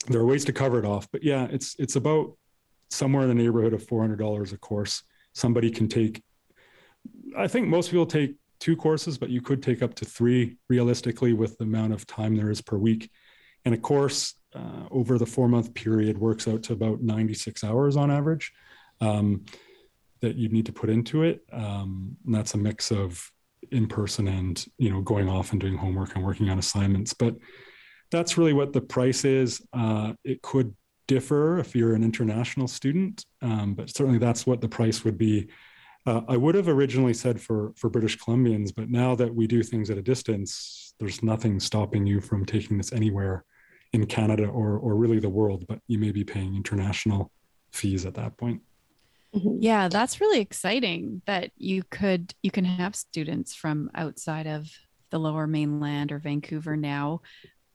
there 0.09 0.21
are 0.21 0.27
ways 0.27 0.45
to 0.47 0.53
cover 0.53 0.79
it 0.79 0.85
off. 0.85 1.09
But 1.13 1.23
yeah, 1.23 1.47
it's 1.51 1.77
it's 1.79 1.97
about 1.97 2.37
somewhere 2.91 3.23
in 3.23 3.29
the 3.29 3.35
neighborhood 3.35 3.73
of 3.73 3.87
four 3.87 4.01
hundred 4.01 4.19
dollars 4.19 4.53
a 4.53 4.59
course. 4.59 5.03
Somebody 5.33 5.71
can 5.71 5.89
take. 5.89 6.23
I 7.37 7.47
think 7.47 7.69
most 7.69 7.91
people 7.91 8.07
take 8.07 8.35
two 8.61 8.77
courses, 8.77 9.19
but 9.19 9.31
you 9.31 9.41
could 9.41 9.63
take 9.63 9.83
up 9.83 9.95
to 9.95 10.05
three 10.05 10.57
realistically 10.69 11.33
with 11.33 11.59
the 11.59 11.65
amount 11.65 11.93
of 11.93 12.07
time 12.07 12.37
there 12.37 12.51
is 12.51 12.61
per 12.61 12.77
week. 12.77 13.11
And 13.65 13.75
a 13.75 13.79
course 13.79 14.35
uh, 14.55 14.87
over 14.91 15.19
the 15.19 15.27
four 15.27 15.49
month 15.49 15.75
period 15.75 16.19
works 16.19 16.47
out 16.47 16.63
to 16.65 16.73
about 16.73 17.03
96 17.03 17.65
hours 17.65 17.97
on 17.97 18.11
average. 18.11 18.53
Um, 19.01 19.45
that 20.21 20.37
you'd 20.37 20.53
need 20.53 20.67
to 20.67 20.73
put 20.73 20.91
into 20.91 21.23
it. 21.23 21.41
Um, 21.53 22.17
and 22.25 22.35
that's 22.35 22.55
a 22.55 22.59
mix 22.59 22.91
of 22.91 23.31
in 23.73 23.87
person 23.87 24.27
and 24.27 24.65
you 24.79 24.91
know 24.91 25.03
going 25.03 25.29
off 25.29 25.53
and 25.53 25.61
doing 25.61 25.77
homework 25.77 26.15
and 26.15 26.25
working 26.25 26.49
on 26.49 26.59
assignments. 26.59 27.13
But 27.13 27.37
that's 28.11 28.39
really 28.39 28.53
what 28.53 28.73
the 28.73 28.81
price 28.81 29.25
is. 29.25 29.63
Uh, 29.73 30.15
it 30.25 30.43
could 30.43 30.75
differ 31.07 31.59
if 31.59 31.75
you're 31.75 31.95
an 31.95 32.05
international 32.05 32.69
student, 32.69 33.25
um, 33.43 33.75
but 33.75 33.95
certainly 33.95 34.19
that's 34.19 34.47
what 34.47 34.61
the 34.61 34.69
price 34.69 35.05
would 35.05 35.19
be. 35.19 35.49
Uh, 36.07 36.23
I 36.29 36.37
would 36.37 36.55
have 36.55 36.69
originally 36.69 37.15
said 37.15 37.41
for 37.41 37.73
for 37.77 37.91
British 37.91 38.19
Columbians, 38.19 38.73
but 38.75 38.89
now 38.89 39.15
that 39.17 39.35
we 39.35 39.47
do 39.47 39.63
things 39.63 39.91
at 39.91 39.99
a 39.99 40.03
distance, 40.03 40.95
there's 40.99 41.23
nothing 41.23 41.61
stopping 41.61 42.07
you 42.07 42.21
from 42.21 42.47
taking 42.47 42.79
this 42.79 42.93
anywhere 42.93 43.45
in 43.93 44.07
Canada 44.07 44.47
or 44.47 44.79
or 44.79 44.95
really 44.97 45.19
the 45.19 45.29
world. 45.29 45.67
But 45.67 45.81
you 45.87 45.99
may 45.99 46.11
be 46.11 46.25
paying 46.25 46.57
international 46.57 47.31
fees 47.73 48.07
at 48.07 48.15
that 48.15 48.37
point. 48.39 48.63
Mm-hmm. 49.35 49.59
Yeah, 49.61 49.89
that's 49.89 50.21
really 50.21 50.41
exciting 50.41 51.23
that 51.27 51.53
you 51.57 51.83
could 51.91 52.35
you 52.43 52.51
can 52.51 52.65
have 52.65 52.97
students 52.97 53.55
from 53.55 53.91
outside 53.95 54.47
of 54.47 54.71
the 55.11 55.19
lower 55.19 55.47
mainland 55.47 56.13
or 56.13 56.19
Vancouver 56.19 56.77
now. 56.77 57.21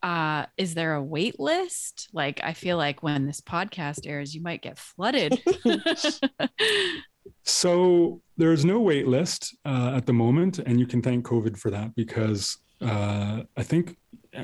Uh, 0.02 0.46
is 0.58 0.74
there 0.74 0.96
a 0.96 1.04
wait 1.04 1.40
list? 1.40 2.10
Like 2.12 2.40
I 2.44 2.54
feel 2.54 2.78
like 2.78 3.04
when 3.04 3.26
this 3.26 3.42
podcast 3.42 4.08
airs, 4.08 4.34
you 4.34 4.42
might 4.42 4.62
get 4.62 4.80
flooded. 4.80 5.42
so 7.44 8.22
there's 8.38 8.66
no 8.66 8.80
wait 8.80 9.08
list 9.08 9.56
uh, 9.66 9.94
at 9.96 10.06
the 10.06 10.14
moment, 10.14 10.60
and 10.60 10.80
you 10.80 10.88
can 10.88 11.02
thank 11.02 11.26
COVID 11.26 11.58
for 11.58 11.70
that 11.72 11.96
because 11.96 12.58
uh, 12.82 13.44
I 13.56 13.64
think 13.64 13.98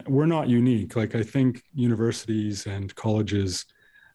we're 0.08 0.26
not 0.26 0.48
unique. 0.48 0.96
Like 0.96 1.16
I 1.16 1.24
think 1.24 1.64
universities 1.74 2.66
and 2.66 2.94
colleges 2.96 3.66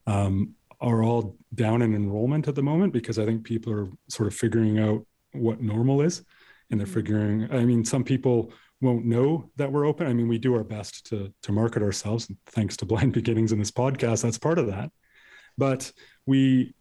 um, 0.07 0.55
are 0.81 1.03
all 1.03 1.37
down 1.55 1.83
in 1.83 1.95
enrollment 1.95 2.49
at 2.49 2.55
the 2.55 2.63
moment 2.63 2.93
because 2.93 3.19
I 3.19 3.25
think 3.25 3.45
people 3.45 3.73
are 3.73 3.89
sort 4.09 4.27
of 4.27 4.35
figuring 4.35 4.79
out 4.79 5.05
what 5.33 5.61
normal 5.61 6.03
is. 6.03 6.23
And 6.71 6.81
they're 6.81 6.87
mm-hmm. 6.87 6.95
figuring, 6.95 7.49
I 7.53 7.65
mean, 7.65 7.85
some 7.85 8.05
people 8.05 8.53
won't 8.81 9.05
know 9.05 9.51
that 9.57 9.71
we're 9.71 9.87
open. 9.87 10.07
I 10.07 10.13
mean, 10.13 10.29
we 10.29 10.39
do 10.39 10.55
our 10.55 10.65
best 10.65 11.07
to 11.07 11.33
to 11.43 11.53
market 11.53 11.83
ourselves. 11.83 12.29
And 12.29 12.37
thanks 12.47 12.77
to 12.79 12.87
Blind 12.87 13.13
Beginnings 13.13 13.53
in 13.53 13.59
this 13.59 13.71
podcast, 13.71 14.23
that's 14.23 14.39
part 14.39 14.59
of 14.59 14.67
that. 14.69 14.91
But 15.59 15.91
we, 16.27 16.75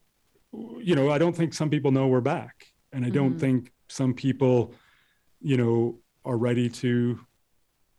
you 0.81 0.95
know, 0.95 1.09
I 1.09 1.17
don't 1.17 1.35
think 1.35 1.53
some 1.53 1.69
people 1.69 1.91
know 1.91 2.07
we're 2.07 2.21
back. 2.21 2.67
And 2.93 3.05
I 3.05 3.09
don't 3.09 3.31
mm-hmm. 3.31 3.39
think 3.39 3.71
some 3.89 4.13
people, 4.13 4.73
you 5.41 5.57
know, 5.57 5.99
are 6.23 6.37
ready 6.37 6.69
to 6.69 7.19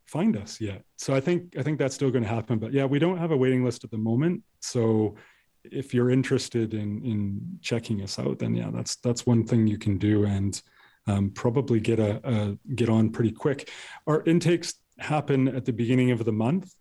find 0.06 0.36
us 0.36 0.60
yet. 0.60 0.82
So 0.96 1.14
I 1.14 1.20
think 1.20 1.54
I 1.58 1.62
think 1.62 1.78
that's 1.78 1.94
still 1.94 2.10
going 2.10 2.24
to 2.24 2.28
happen. 2.28 2.58
But 2.58 2.72
yeah, 2.72 2.84
we 2.84 2.98
don't 2.98 3.18
have 3.18 3.30
a 3.30 3.36
waiting 3.36 3.64
list 3.64 3.84
at 3.84 3.90
the 3.90 3.98
moment. 3.98 4.42
So 4.60 5.16
if 5.64 5.92
you're 5.92 6.10
interested 6.10 6.74
in 6.74 7.02
in 7.04 7.58
checking 7.60 8.02
us 8.02 8.18
out, 8.18 8.38
then 8.38 8.54
yeah, 8.54 8.70
that's 8.72 8.96
that's 8.96 9.26
one 9.26 9.44
thing 9.44 9.66
you 9.66 9.78
can 9.78 9.98
do, 9.98 10.24
and 10.24 10.60
um, 11.06 11.30
probably 11.30 11.80
get 11.80 11.98
a, 11.98 12.20
a, 12.28 12.58
get 12.74 12.88
on 12.88 13.10
pretty 13.10 13.32
quick. 13.32 13.70
Our 14.06 14.22
intakes 14.24 14.74
happen 14.98 15.48
at 15.48 15.64
the 15.64 15.72
beginning 15.72 16.10
of 16.10 16.24
the 16.24 16.32
month, 16.32 16.74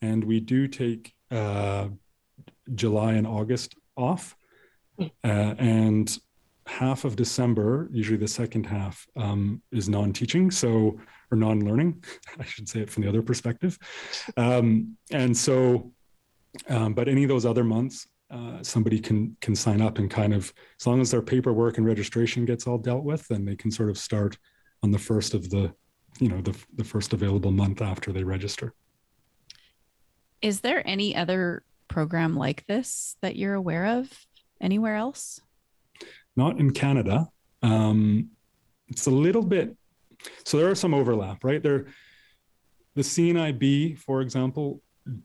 and 0.00 0.22
we 0.24 0.40
do 0.40 0.68
take 0.68 1.12
uh, 1.30 1.88
July 2.74 3.14
and 3.14 3.26
August 3.26 3.74
off, 3.96 4.36
uh, 5.00 5.08
and 5.24 6.18
half 6.66 7.04
of 7.04 7.16
December, 7.16 7.88
usually 7.92 8.16
the 8.16 8.28
second 8.28 8.66
half, 8.66 9.06
um, 9.16 9.62
is 9.70 9.88
non-teaching, 9.88 10.50
so 10.50 10.98
or 11.30 11.36
non-learning. 11.36 12.02
I 12.38 12.44
should 12.44 12.68
say 12.68 12.80
it 12.80 12.90
from 12.90 13.02
the 13.02 13.08
other 13.08 13.22
perspective, 13.22 13.78
um, 14.36 14.96
and 15.10 15.36
so. 15.36 15.92
Um, 16.70 16.94
but 16.94 17.06
any 17.06 17.22
of 17.22 17.28
those 17.28 17.44
other 17.44 17.64
months, 17.64 18.08
uh, 18.30 18.62
somebody 18.62 18.98
can 18.98 19.36
can 19.40 19.54
sign 19.54 19.80
up 19.80 19.98
and 19.98 20.10
kind 20.10 20.34
of 20.34 20.52
as 20.80 20.86
long 20.86 21.00
as 21.00 21.10
their 21.10 21.22
paperwork 21.22 21.78
and 21.78 21.86
registration 21.86 22.44
gets 22.44 22.66
all 22.66 22.78
dealt 22.78 23.04
with 23.04 23.26
then 23.28 23.44
they 23.44 23.54
can 23.54 23.70
sort 23.70 23.88
of 23.88 23.96
start 23.96 24.36
on 24.82 24.90
the 24.90 24.98
first 24.98 25.32
of 25.32 25.48
the 25.50 25.72
you 26.18 26.28
know 26.28 26.40
the, 26.40 26.56
the 26.74 26.82
first 26.82 27.12
available 27.12 27.52
month 27.52 27.80
after 27.80 28.12
they 28.12 28.24
register 28.24 28.74
is 30.42 30.60
there 30.60 30.82
any 30.86 31.14
other 31.14 31.62
program 31.86 32.34
like 32.34 32.66
this 32.66 33.16
that 33.22 33.36
you're 33.36 33.54
aware 33.54 33.86
of 33.86 34.25
anywhere 34.60 34.96
else 34.96 35.40
not 36.36 36.58
in 36.58 36.70
canada 36.72 37.28
um, 37.62 38.30
it's 38.88 39.06
a 39.06 39.10
little 39.10 39.42
bit 39.42 39.74
so 40.44 40.56
there 40.56 40.70
are 40.70 40.74
some 40.74 40.94
overlap 40.94 41.44
right 41.44 41.62
there 41.62 41.86
the 42.94 43.02
cnib 43.02 43.98
for 43.98 44.20
example 44.20 44.80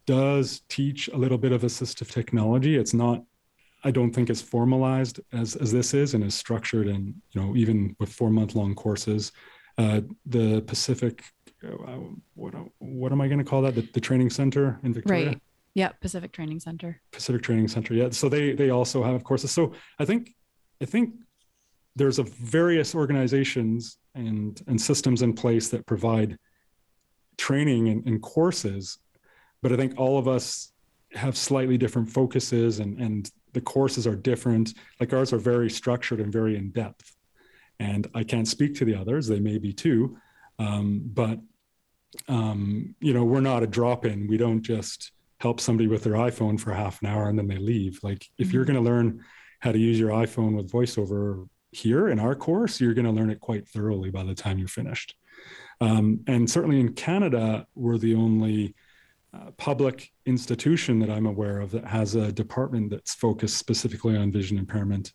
does 0.05 0.61
teach 0.69 1.07
a 1.09 1.17
little 1.17 1.37
bit 1.37 1.51
of 1.51 1.61
assistive 1.61 2.11
technology. 2.11 2.77
It's 2.77 2.93
not, 2.93 3.23
I 3.83 3.91
don't 3.91 4.11
think, 4.11 4.29
as 4.29 4.41
formalized 4.41 5.19
as 5.33 5.55
as 5.55 5.71
this 5.71 5.93
is, 5.93 6.13
and 6.13 6.23
is 6.23 6.35
structured, 6.35 6.87
and 6.87 7.15
you 7.31 7.41
know, 7.41 7.55
even 7.55 7.95
with 7.99 8.11
four 8.11 8.29
month 8.29 8.55
long 8.55 8.75
courses. 8.75 9.31
Uh, 9.77 10.01
the 10.25 10.61
Pacific, 10.61 11.23
uh, 11.63 11.97
what 12.35 12.53
what 12.79 13.11
am 13.11 13.21
I 13.21 13.27
going 13.27 13.39
to 13.39 13.45
call 13.45 13.61
that? 13.63 13.75
The, 13.75 13.87
the 13.93 14.01
training 14.01 14.29
center 14.29 14.79
in 14.83 14.93
Victoria. 14.93 15.27
Right. 15.27 15.41
Yeah, 15.73 15.89
Pacific 16.01 16.31
Training 16.31 16.59
Center. 16.59 17.01
Pacific 17.11 17.41
Training 17.41 17.67
Center. 17.67 17.93
Yeah. 17.93 18.09
So 18.11 18.27
they 18.29 18.53
they 18.53 18.69
also 18.69 19.03
have 19.03 19.23
courses. 19.23 19.51
So 19.51 19.73
I 19.99 20.05
think 20.05 20.33
I 20.81 20.85
think 20.85 21.15
there's 21.95 22.19
a 22.19 22.23
various 22.23 22.93
organizations 22.95 23.97
and 24.15 24.61
and 24.67 24.79
systems 24.79 25.21
in 25.21 25.33
place 25.33 25.69
that 25.69 25.85
provide 25.85 26.37
training 27.37 27.87
and, 27.87 28.05
and 28.05 28.21
courses 28.21 28.99
but 29.61 29.71
I 29.71 29.77
think 29.77 29.93
all 29.97 30.17
of 30.17 30.27
us 30.27 30.71
have 31.13 31.37
slightly 31.37 31.77
different 31.77 32.09
focuses 32.09 32.79
and, 32.79 32.99
and 32.99 33.29
the 33.53 33.61
courses 33.61 34.07
are 34.07 34.15
different. 34.15 34.73
Like 34.99 35.13
ours 35.13 35.33
are 35.33 35.37
very 35.37 35.69
structured 35.69 36.19
and 36.19 36.31
very 36.31 36.55
in 36.55 36.71
depth. 36.71 37.15
And 37.79 38.07
I 38.13 38.23
can't 38.23 38.47
speak 38.47 38.75
to 38.75 38.85
the 38.85 38.95
others, 38.95 39.27
they 39.27 39.39
may 39.39 39.57
be 39.57 39.73
too. 39.73 40.17
Um, 40.59 41.01
but, 41.03 41.39
um, 42.27 42.95
you 42.99 43.13
know, 43.13 43.23
we're 43.23 43.41
not 43.41 43.63
a 43.63 43.67
drop 43.67 44.05
in. 44.05 44.27
We 44.27 44.37
don't 44.37 44.61
just 44.61 45.11
help 45.41 45.59
somebody 45.59 45.87
with 45.87 46.03
their 46.03 46.13
iPhone 46.13 46.59
for 46.59 46.71
half 46.71 47.01
an 47.01 47.07
hour 47.07 47.27
and 47.27 47.37
then 47.37 47.47
they 47.47 47.57
leave. 47.57 47.99
Like 48.03 48.25
if 48.37 48.47
mm-hmm. 48.47 48.55
you're 48.55 48.65
going 48.65 48.83
to 48.83 48.89
learn 48.91 49.23
how 49.59 49.71
to 49.71 49.79
use 49.79 49.99
your 49.99 50.11
iPhone 50.11 50.55
with 50.55 50.71
voiceover 50.71 51.47
here 51.71 52.09
in 52.09 52.19
our 52.19 52.35
course, 52.35 52.79
you're 52.79 52.93
going 52.93 53.05
to 53.05 53.11
learn 53.11 53.31
it 53.31 53.39
quite 53.39 53.67
thoroughly 53.67 54.11
by 54.11 54.23
the 54.23 54.35
time 54.35 54.59
you're 54.59 54.67
finished. 54.67 55.15
Um, 55.79 56.21
and 56.27 56.49
certainly 56.49 56.79
in 56.79 56.93
Canada, 56.93 57.65
we're 57.75 57.97
the 57.97 58.15
only 58.15 58.75
uh, 59.33 59.51
public 59.57 60.11
institution 60.25 60.99
that 60.99 61.09
I'm 61.09 61.25
aware 61.25 61.59
of 61.59 61.71
that 61.71 61.85
has 61.85 62.15
a 62.15 62.31
department 62.31 62.91
that's 62.91 63.15
focused 63.15 63.57
specifically 63.57 64.15
on 64.17 64.31
vision 64.31 64.57
impairment. 64.57 65.13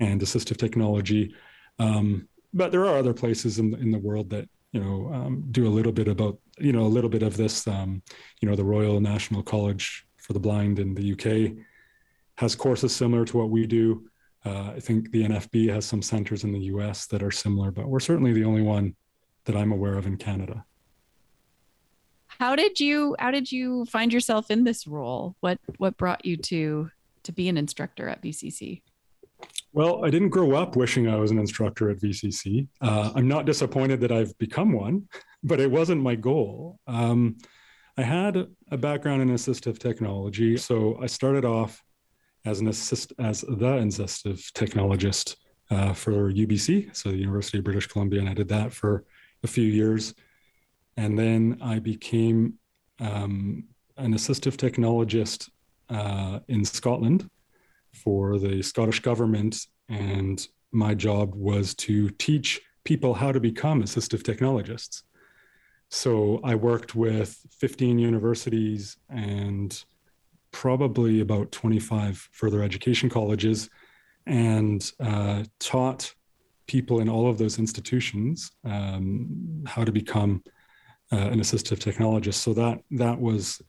and 0.00 0.20
assistive 0.20 0.56
technology. 0.56 1.34
Um, 1.78 2.28
but 2.52 2.72
there 2.72 2.86
are 2.86 2.98
other 2.98 3.14
places 3.14 3.58
in, 3.58 3.74
in 3.74 3.90
the 3.90 3.98
world 3.98 4.30
that 4.30 4.48
you 4.74 4.80
know 4.80 5.10
um, 5.14 5.44
do 5.52 5.66
a 5.66 5.70
little 5.70 5.92
bit 5.92 6.08
about 6.08 6.36
you 6.58 6.72
know 6.72 6.82
a 6.82 6.94
little 6.96 7.08
bit 7.08 7.22
of 7.22 7.36
this. 7.36 7.66
Um, 7.66 8.02
you 8.40 8.48
know, 8.48 8.56
the 8.56 8.64
Royal 8.64 9.00
National 9.00 9.42
College 9.42 10.04
for 10.16 10.32
the 10.32 10.40
Blind 10.40 10.80
in 10.80 10.94
the 10.94 11.12
UK 11.12 11.56
has 12.36 12.56
courses 12.56 12.94
similar 12.94 13.24
to 13.24 13.38
what 13.38 13.50
we 13.50 13.66
do. 13.66 14.10
Uh, 14.44 14.72
I 14.76 14.80
think 14.80 15.10
the 15.12 15.22
NFB 15.22 15.72
has 15.72 15.86
some 15.86 16.02
centers 16.02 16.44
in 16.44 16.52
the 16.52 16.58
US 16.74 17.06
that 17.06 17.22
are 17.22 17.30
similar, 17.30 17.70
but 17.70 17.88
we're 17.88 18.00
certainly 18.00 18.32
the 18.32 18.44
only 18.44 18.62
one 18.62 18.94
that 19.44 19.56
I'm 19.56 19.72
aware 19.72 19.96
of 19.96 20.06
in 20.06 20.16
Canada. 20.16 20.64
How 22.26 22.56
did 22.56 22.80
you 22.80 23.14
how 23.20 23.30
did 23.30 23.52
you 23.52 23.84
find 23.84 24.12
yourself 24.12 24.50
in 24.50 24.64
this 24.64 24.88
role? 24.88 25.36
What 25.38 25.60
what 25.78 25.96
brought 25.96 26.24
you 26.24 26.36
to 26.36 26.90
to 27.22 27.32
be 27.32 27.48
an 27.48 27.56
instructor 27.56 28.08
at 28.08 28.22
VCC? 28.22 28.82
Well, 29.72 30.04
I 30.04 30.10
didn't 30.10 30.28
grow 30.28 30.54
up 30.54 30.76
wishing 30.76 31.08
I 31.08 31.16
was 31.16 31.32
an 31.32 31.38
instructor 31.38 31.90
at 31.90 31.98
VCC. 31.98 32.68
Uh, 32.80 33.10
I'm 33.14 33.26
not 33.26 33.44
disappointed 33.44 34.00
that 34.00 34.12
I've 34.12 34.36
become 34.38 34.72
one, 34.72 35.08
but 35.42 35.60
it 35.60 35.70
wasn't 35.70 36.02
my 36.02 36.14
goal. 36.14 36.78
Um, 36.86 37.38
I 37.96 38.02
had 38.02 38.46
a 38.70 38.76
background 38.76 39.22
in 39.22 39.30
assistive 39.30 39.78
technology, 39.78 40.56
so 40.56 40.98
I 41.00 41.06
started 41.06 41.44
off 41.44 41.82
as 42.44 42.60
an 42.60 42.68
assist 42.68 43.12
as 43.18 43.40
the 43.40 43.78
assistive 43.78 44.52
technologist 44.52 45.36
uh, 45.70 45.92
for 45.92 46.32
UBC, 46.32 46.94
so 46.94 47.10
the 47.10 47.16
University 47.16 47.58
of 47.58 47.64
British 47.64 47.86
Columbia, 47.86 48.20
and 48.20 48.28
I 48.28 48.34
did 48.34 48.48
that 48.48 48.72
for 48.72 49.04
a 49.42 49.46
few 49.46 49.64
years, 49.64 50.14
and 50.96 51.18
then 51.18 51.58
I 51.62 51.78
became 51.78 52.54
um, 53.00 53.64
an 53.96 54.14
assistive 54.14 54.56
technologist 54.56 55.50
uh, 55.90 56.40
in 56.48 56.64
Scotland 56.64 57.28
for 57.94 58.38
the 58.38 58.62
Scottish 58.62 59.00
government, 59.00 59.66
and 59.88 60.46
my 60.72 60.94
job 60.94 61.34
was 61.34 61.74
to 61.74 62.10
teach 62.10 62.60
people 62.84 63.14
how 63.14 63.32
to 63.32 63.40
become 63.40 63.82
assistive 63.82 64.22
technologists. 64.22 65.02
So 65.90 66.40
I 66.42 66.54
worked 66.54 66.94
with 66.94 67.38
15 67.58 67.98
universities 67.98 68.96
and 69.08 69.84
probably 70.50 71.20
about 71.20 71.52
25 71.52 72.28
further 72.32 72.62
education 72.62 73.08
colleges 73.08 73.70
and 74.26 74.90
uh, 75.00 75.44
taught 75.58 76.14
people 76.66 77.00
in 77.00 77.08
all 77.08 77.28
of 77.28 77.38
those 77.38 77.58
institutions 77.58 78.50
um, 78.64 79.64
how 79.66 79.84
to 79.84 79.92
become 79.92 80.42
uh, 81.12 81.16
an 81.16 81.40
assistive 81.40 81.78
technologist. 81.78 82.34
So 82.34 82.54
that 82.54 82.78
that 82.92 83.20
was 83.20 83.60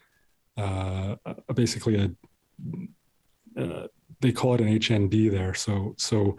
uh, 0.58 1.16
basically 1.54 1.96
a 1.96 3.62
uh, 3.62 3.88
they 4.26 4.32
call 4.32 4.56
it 4.56 4.62
an 4.62 4.68
HND 4.68 5.32
there. 5.32 5.54
So 5.54 5.94
so 5.98 6.38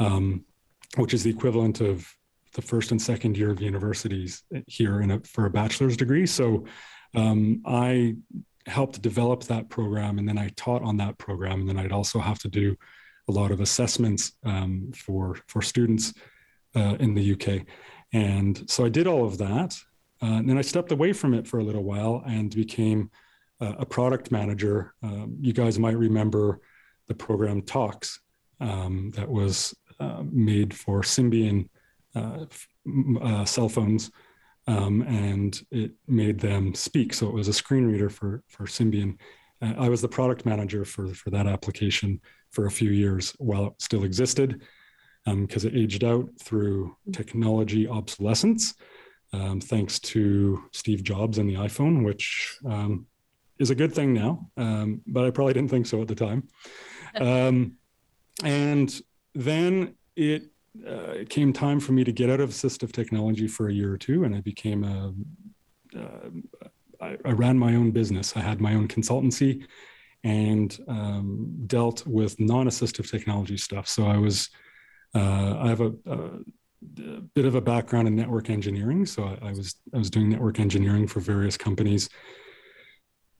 um, 0.00 0.44
which 0.96 1.14
is 1.14 1.22
the 1.22 1.30
equivalent 1.30 1.80
of 1.80 2.06
the 2.54 2.62
first 2.62 2.90
and 2.90 3.00
second 3.00 3.36
year 3.36 3.50
of 3.50 3.60
universities 3.60 4.42
here 4.66 5.00
in 5.00 5.12
a, 5.12 5.20
for 5.20 5.46
a 5.46 5.50
bachelor's 5.50 5.96
degree. 5.96 6.26
So 6.26 6.64
um, 7.14 7.62
I 7.66 8.16
helped 8.66 9.00
develop 9.02 9.44
that 9.44 9.68
program, 9.68 10.18
and 10.18 10.28
then 10.28 10.38
I 10.38 10.48
taught 10.56 10.82
on 10.82 10.96
that 10.98 11.18
program, 11.18 11.60
and 11.60 11.68
then 11.68 11.78
I'd 11.78 11.92
also 11.92 12.18
have 12.18 12.38
to 12.40 12.48
do 12.48 12.76
a 13.28 13.32
lot 13.32 13.50
of 13.50 13.60
assessments 13.60 14.32
um, 14.44 14.90
for 14.94 15.36
for 15.46 15.62
students 15.62 16.14
uh, 16.74 16.96
in 16.98 17.14
the 17.14 17.32
UK. 17.32 17.66
And 18.12 18.68
so 18.70 18.84
I 18.84 18.88
did 18.88 19.06
all 19.06 19.24
of 19.24 19.38
that, 19.38 19.76
uh, 20.22 20.36
and 20.38 20.48
then 20.48 20.58
I 20.58 20.62
stepped 20.62 20.92
away 20.92 21.12
from 21.12 21.34
it 21.34 21.46
for 21.46 21.60
a 21.60 21.64
little 21.64 21.84
while 21.84 22.22
and 22.26 22.54
became 22.54 23.10
uh, 23.60 23.74
a 23.78 23.86
product 23.86 24.30
manager. 24.30 24.94
Um, 25.02 25.36
you 25.40 25.52
guys 25.52 25.78
might 25.78 25.96
remember 25.96 26.60
the 27.08 27.14
program 27.14 27.62
Talks 27.62 28.20
um, 28.60 29.10
that 29.16 29.28
was 29.28 29.74
uh, 30.00 30.22
made 30.30 30.72
for 30.72 31.02
Symbian 31.02 31.68
uh, 32.14 32.46
uh, 33.20 33.44
cell 33.44 33.68
phones, 33.68 34.10
um, 34.66 35.02
and 35.02 35.60
it 35.70 35.92
made 36.06 36.38
them 36.38 36.74
speak. 36.74 37.14
So 37.14 37.26
it 37.28 37.34
was 37.34 37.48
a 37.48 37.52
screen 37.52 37.86
reader 37.86 38.10
for 38.10 38.42
for 38.48 38.64
Symbian. 38.64 39.18
Uh, 39.60 39.74
I 39.78 39.88
was 39.88 40.00
the 40.00 40.08
product 40.08 40.46
manager 40.46 40.84
for 40.84 41.08
for 41.14 41.30
that 41.30 41.46
application 41.46 42.20
for 42.50 42.66
a 42.66 42.70
few 42.70 42.90
years 42.90 43.34
while 43.38 43.66
it 43.66 43.72
still 43.78 44.04
existed, 44.04 44.62
because 45.24 45.64
um, 45.64 45.70
it 45.70 45.76
aged 45.76 46.04
out 46.04 46.28
through 46.40 46.96
technology 47.12 47.88
obsolescence. 47.88 48.74
Um, 49.32 49.60
thanks 49.60 49.98
to 50.00 50.62
Steve 50.72 51.02
Jobs 51.02 51.36
and 51.36 51.48
the 51.48 51.54
iPhone, 51.54 52.02
which 52.02 52.56
um, 52.64 53.06
is 53.58 53.70
a 53.70 53.74
good 53.74 53.92
thing 53.92 54.14
now, 54.14 54.48
um, 54.56 55.02
but 55.06 55.26
I 55.26 55.30
probably 55.30 55.52
didn't 55.52 55.70
think 55.70 55.86
so 55.86 56.00
at 56.00 56.08
the 56.08 56.14
time. 56.14 56.48
Um, 57.20 57.76
and 58.44 59.00
then 59.34 59.94
it, 60.16 60.50
uh, 60.86 61.12
it 61.12 61.28
came 61.28 61.52
time 61.52 61.80
for 61.80 61.92
me 61.92 62.04
to 62.04 62.12
get 62.12 62.30
out 62.30 62.40
of 62.40 62.50
assistive 62.50 62.92
technology 62.92 63.48
for 63.48 63.68
a 63.68 63.72
year 63.72 63.92
or 63.92 63.98
two, 63.98 64.24
and 64.24 64.34
I 64.34 64.40
became 64.40 64.84
a. 64.84 65.14
Uh, 65.96 66.30
I, 67.00 67.16
I 67.24 67.30
ran 67.30 67.56
my 67.58 67.74
own 67.74 67.90
business. 67.92 68.36
I 68.36 68.40
had 68.40 68.60
my 68.60 68.74
own 68.74 68.88
consultancy, 68.88 69.64
and 70.24 70.76
um, 70.88 71.54
dealt 71.66 72.06
with 72.06 72.38
non-assistive 72.40 73.10
technology 73.10 73.56
stuff. 73.56 73.88
So 73.88 74.06
I 74.06 74.16
was, 74.18 74.50
uh, 75.14 75.56
I 75.58 75.68
have 75.68 75.80
a, 75.80 75.92
a, 76.06 76.16
a, 76.16 77.20
bit 77.34 77.44
of 77.44 77.54
a 77.54 77.60
background 77.60 78.08
in 78.08 78.16
network 78.16 78.50
engineering. 78.50 79.06
So 79.06 79.24
I, 79.24 79.48
I, 79.48 79.52
was 79.52 79.76
I 79.94 79.98
was 79.98 80.10
doing 80.10 80.28
network 80.28 80.58
engineering 80.60 81.06
for 81.06 81.20
various 81.20 81.56
companies, 81.56 82.08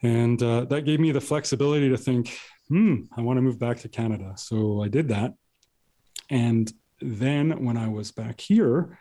and 0.02 0.40
uh, 0.42 0.64
that 0.66 0.82
gave 0.82 1.00
me 1.00 1.10
the 1.10 1.20
flexibility 1.20 1.88
to 1.88 1.96
think, 1.96 2.38
hmm, 2.68 3.02
I 3.16 3.20
want 3.20 3.38
to 3.38 3.42
move 3.42 3.58
back 3.58 3.78
to 3.80 3.88
Canada. 3.88 4.34
So 4.36 4.82
I 4.82 4.88
did 4.88 5.08
that. 5.08 5.34
And 6.30 6.72
then 7.00 7.64
when 7.64 7.76
I 7.76 7.88
was 7.88 8.10
back 8.10 8.40
here, 8.40 8.98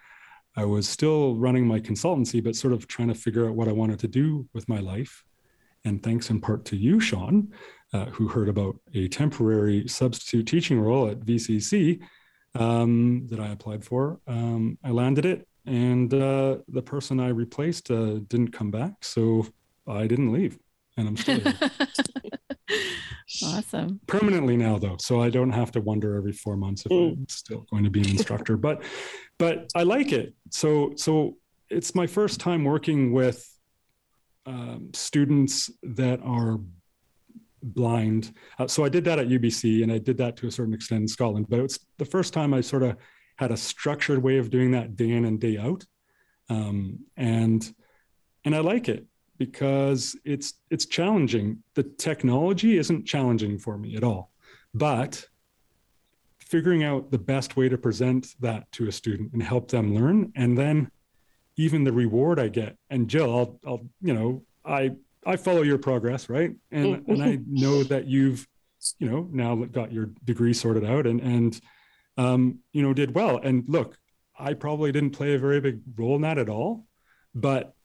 I 0.56 0.66
was 0.66 0.88
still 0.88 1.36
running 1.36 1.68
my 1.68 1.80
consultancy, 1.80 2.44
but 2.44 2.56
sort 2.56 2.74
of 2.74 2.88
trying 2.88 3.10
to 3.10 3.14
figure 3.14 3.48
out 3.48 3.56
what 3.56 3.68
I 3.68 3.74
wanted 3.74 4.00
to 4.00 4.08
do 4.08 4.48
with 4.54 4.68
my 4.68 4.80
life. 4.80 5.24
And 5.86 6.02
thanks 6.02 6.30
in 6.30 6.42
part 6.42 6.66
to 6.66 6.78
you, 6.78 7.00
Shawn, 7.00 7.54
uh, 7.94 8.06
who 8.06 8.28
heard 8.28 8.50
about 8.50 8.80
a 8.94 9.08
temporary 9.08 9.88
substitute 9.88 10.48
teaching 10.48 10.80
role 10.80 11.10
at 11.10 11.20
VCC 11.20 12.02
um, 12.56 13.28
that 13.30 13.40
I 13.40 13.50
applied 13.50 13.84
for. 13.86 14.20
Um, 14.28 14.78
I 14.84 14.90
landed 14.90 15.26
it, 15.26 15.48
and 15.66 16.14
uh, 16.14 16.58
the 16.68 16.82
person 16.82 17.20
I 17.20 17.30
replaced 17.30 17.92
uh, 17.92 18.20
didn't 18.28 18.52
come 18.52 18.72
back. 18.72 19.04
So 19.04 19.46
I 19.88 20.08
didn't 20.08 20.32
leave 20.32 20.58
and 20.98 21.08
I'm 21.08 21.18
still 21.18 21.40
here. 21.40 21.54
awesome. 23.44 24.00
Permanently 24.08 24.58
now, 24.58 24.78
though, 24.78 24.98
so 25.00 25.22
I 25.22 25.30
don't 25.30 25.52
have 25.52 25.72
to 25.74 25.82
wonder 25.82 26.16
every 26.16 26.34
four 26.34 26.58
months 26.58 26.86
if 26.86 26.92
mm. 26.92 27.14
I'm 27.14 27.30
still 27.30 27.66
going 27.72 27.84
to 27.84 27.90
be 27.90 28.02
an 28.02 28.10
instructor. 28.10 28.58
but, 28.68 28.84
but 29.38 29.70
I 29.76 29.84
like 29.84 30.12
it. 30.12 30.34
So, 30.50 30.94
so 30.96 31.38
it's 31.70 31.96
my 31.96 32.08
first 32.08 32.40
time 32.40 32.64
working 32.64 33.14
with 33.14 33.48
um, 34.46 34.90
students 34.94 35.70
that 35.84 36.20
are 36.24 36.60
blind. 37.62 38.34
Uh, 38.58 38.68
so 38.68 38.84
I 38.84 38.90
did 38.90 39.06
that 39.06 39.20
at 39.20 39.28
UBC, 39.28 39.84
and 39.84 39.92
I 39.92 40.00
did 40.00 40.18
that 40.18 40.36
to 40.38 40.48
a 40.48 40.52
certain 40.52 40.74
extent 40.74 41.02
in 41.02 41.08
Scotland. 41.08 41.48
But 41.50 41.60
it's 41.60 41.80
the 41.98 42.06
first 42.06 42.34
time 42.34 42.54
I 42.54 42.62
sort 42.62 42.84
of 42.84 42.98
had 43.38 43.52
a 43.52 43.58
structured 43.58 44.24
way 44.24 44.38
of 44.38 44.50
doing 44.50 44.72
that 44.72 44.96
day 44.96 45.12
in 45.12 45.26
and 45.26 45.40
day 45.40 45.58
out, 45.58 45.86
um, 46.50 47.00
and 47.18 47.70
and 48.46 48.56
I 48.56 48.60
like 48.60 48.88
it 48.88 49.06
because 49.38 50.16
it's 50.26 50.54
it's 50.70 50.86
challenging. 50.86 51.64
The 51.76 51.84
technology 51.84 52.78
isn't 52.78 53.06
challenging 53.06 53.58
for 53.60 53.78
me 53.78 53.96
at 53.96 54.04
all, 54.04 54.32
but 54.74 55.28
figuring 56.40 56.84
out 56.84 57.12
the 57.12 57.18
best 57.18 57.58
way 57.58 57.68
to 57.70 57.78
present 57.78 58.36
that 58.40 58.72
to 58.72 58.88
a 58.88 58.92
student 58.92 59.34
and 59.34 59.44
help 59.44 59.70
them 59.70 59.94
learn, 59.94 60.32
and 60.36 60.58
then 60.58 60.90
even 61.58 61.84
the 61.84 61.92
reward 61.92 62.40
I 62.40 62.48
get. 62.48 62.78
And 62.90 63.08
Jill, 63.08 63.36
I'll 63.36 63.60
I'll 63.66 63.90
you 64.02 64.14
know 64.14 64.44
I 64.66 64.92
I 65.26 65.36
follow 65.36 65.62
your 65.62 65.78
progress, 65.78 66.30
right? 66.30 66.56
And 66.72 67.04
and 67.08 67.24
I 67.24 67.40
know 67.48 67.84
that 67.84 68.08
you've 68.08 68.48
you 69.00 69.10
know 69.10 69.28
now 69.32 69.56
got 69.66 69.92
your 69.92 70.10
degree 70.24 70.54
sorted 70.54 70.86
out 70.86 71.06
and 71.06 71.20
and 71.22 71.60
um, 72.18 72.60
you 72.72 72.82
know 72.82 72.94
did 72.94 73.14
well. 73.14 73.38
And 73.38 73.64
look, 73.68 73.98
I 74.38 74.54
probably 74.54 74.92
didn't 74.92 75.12
play 75.12 75.34
a 75.34 75.40
very 75.40 75.60
big 75.60 75.82
role 75.96 76.16
in 76.16 76.22
that 76.22 76.38
at 76.38 76.50
all, 76.50 76.86
but 77.34 77.76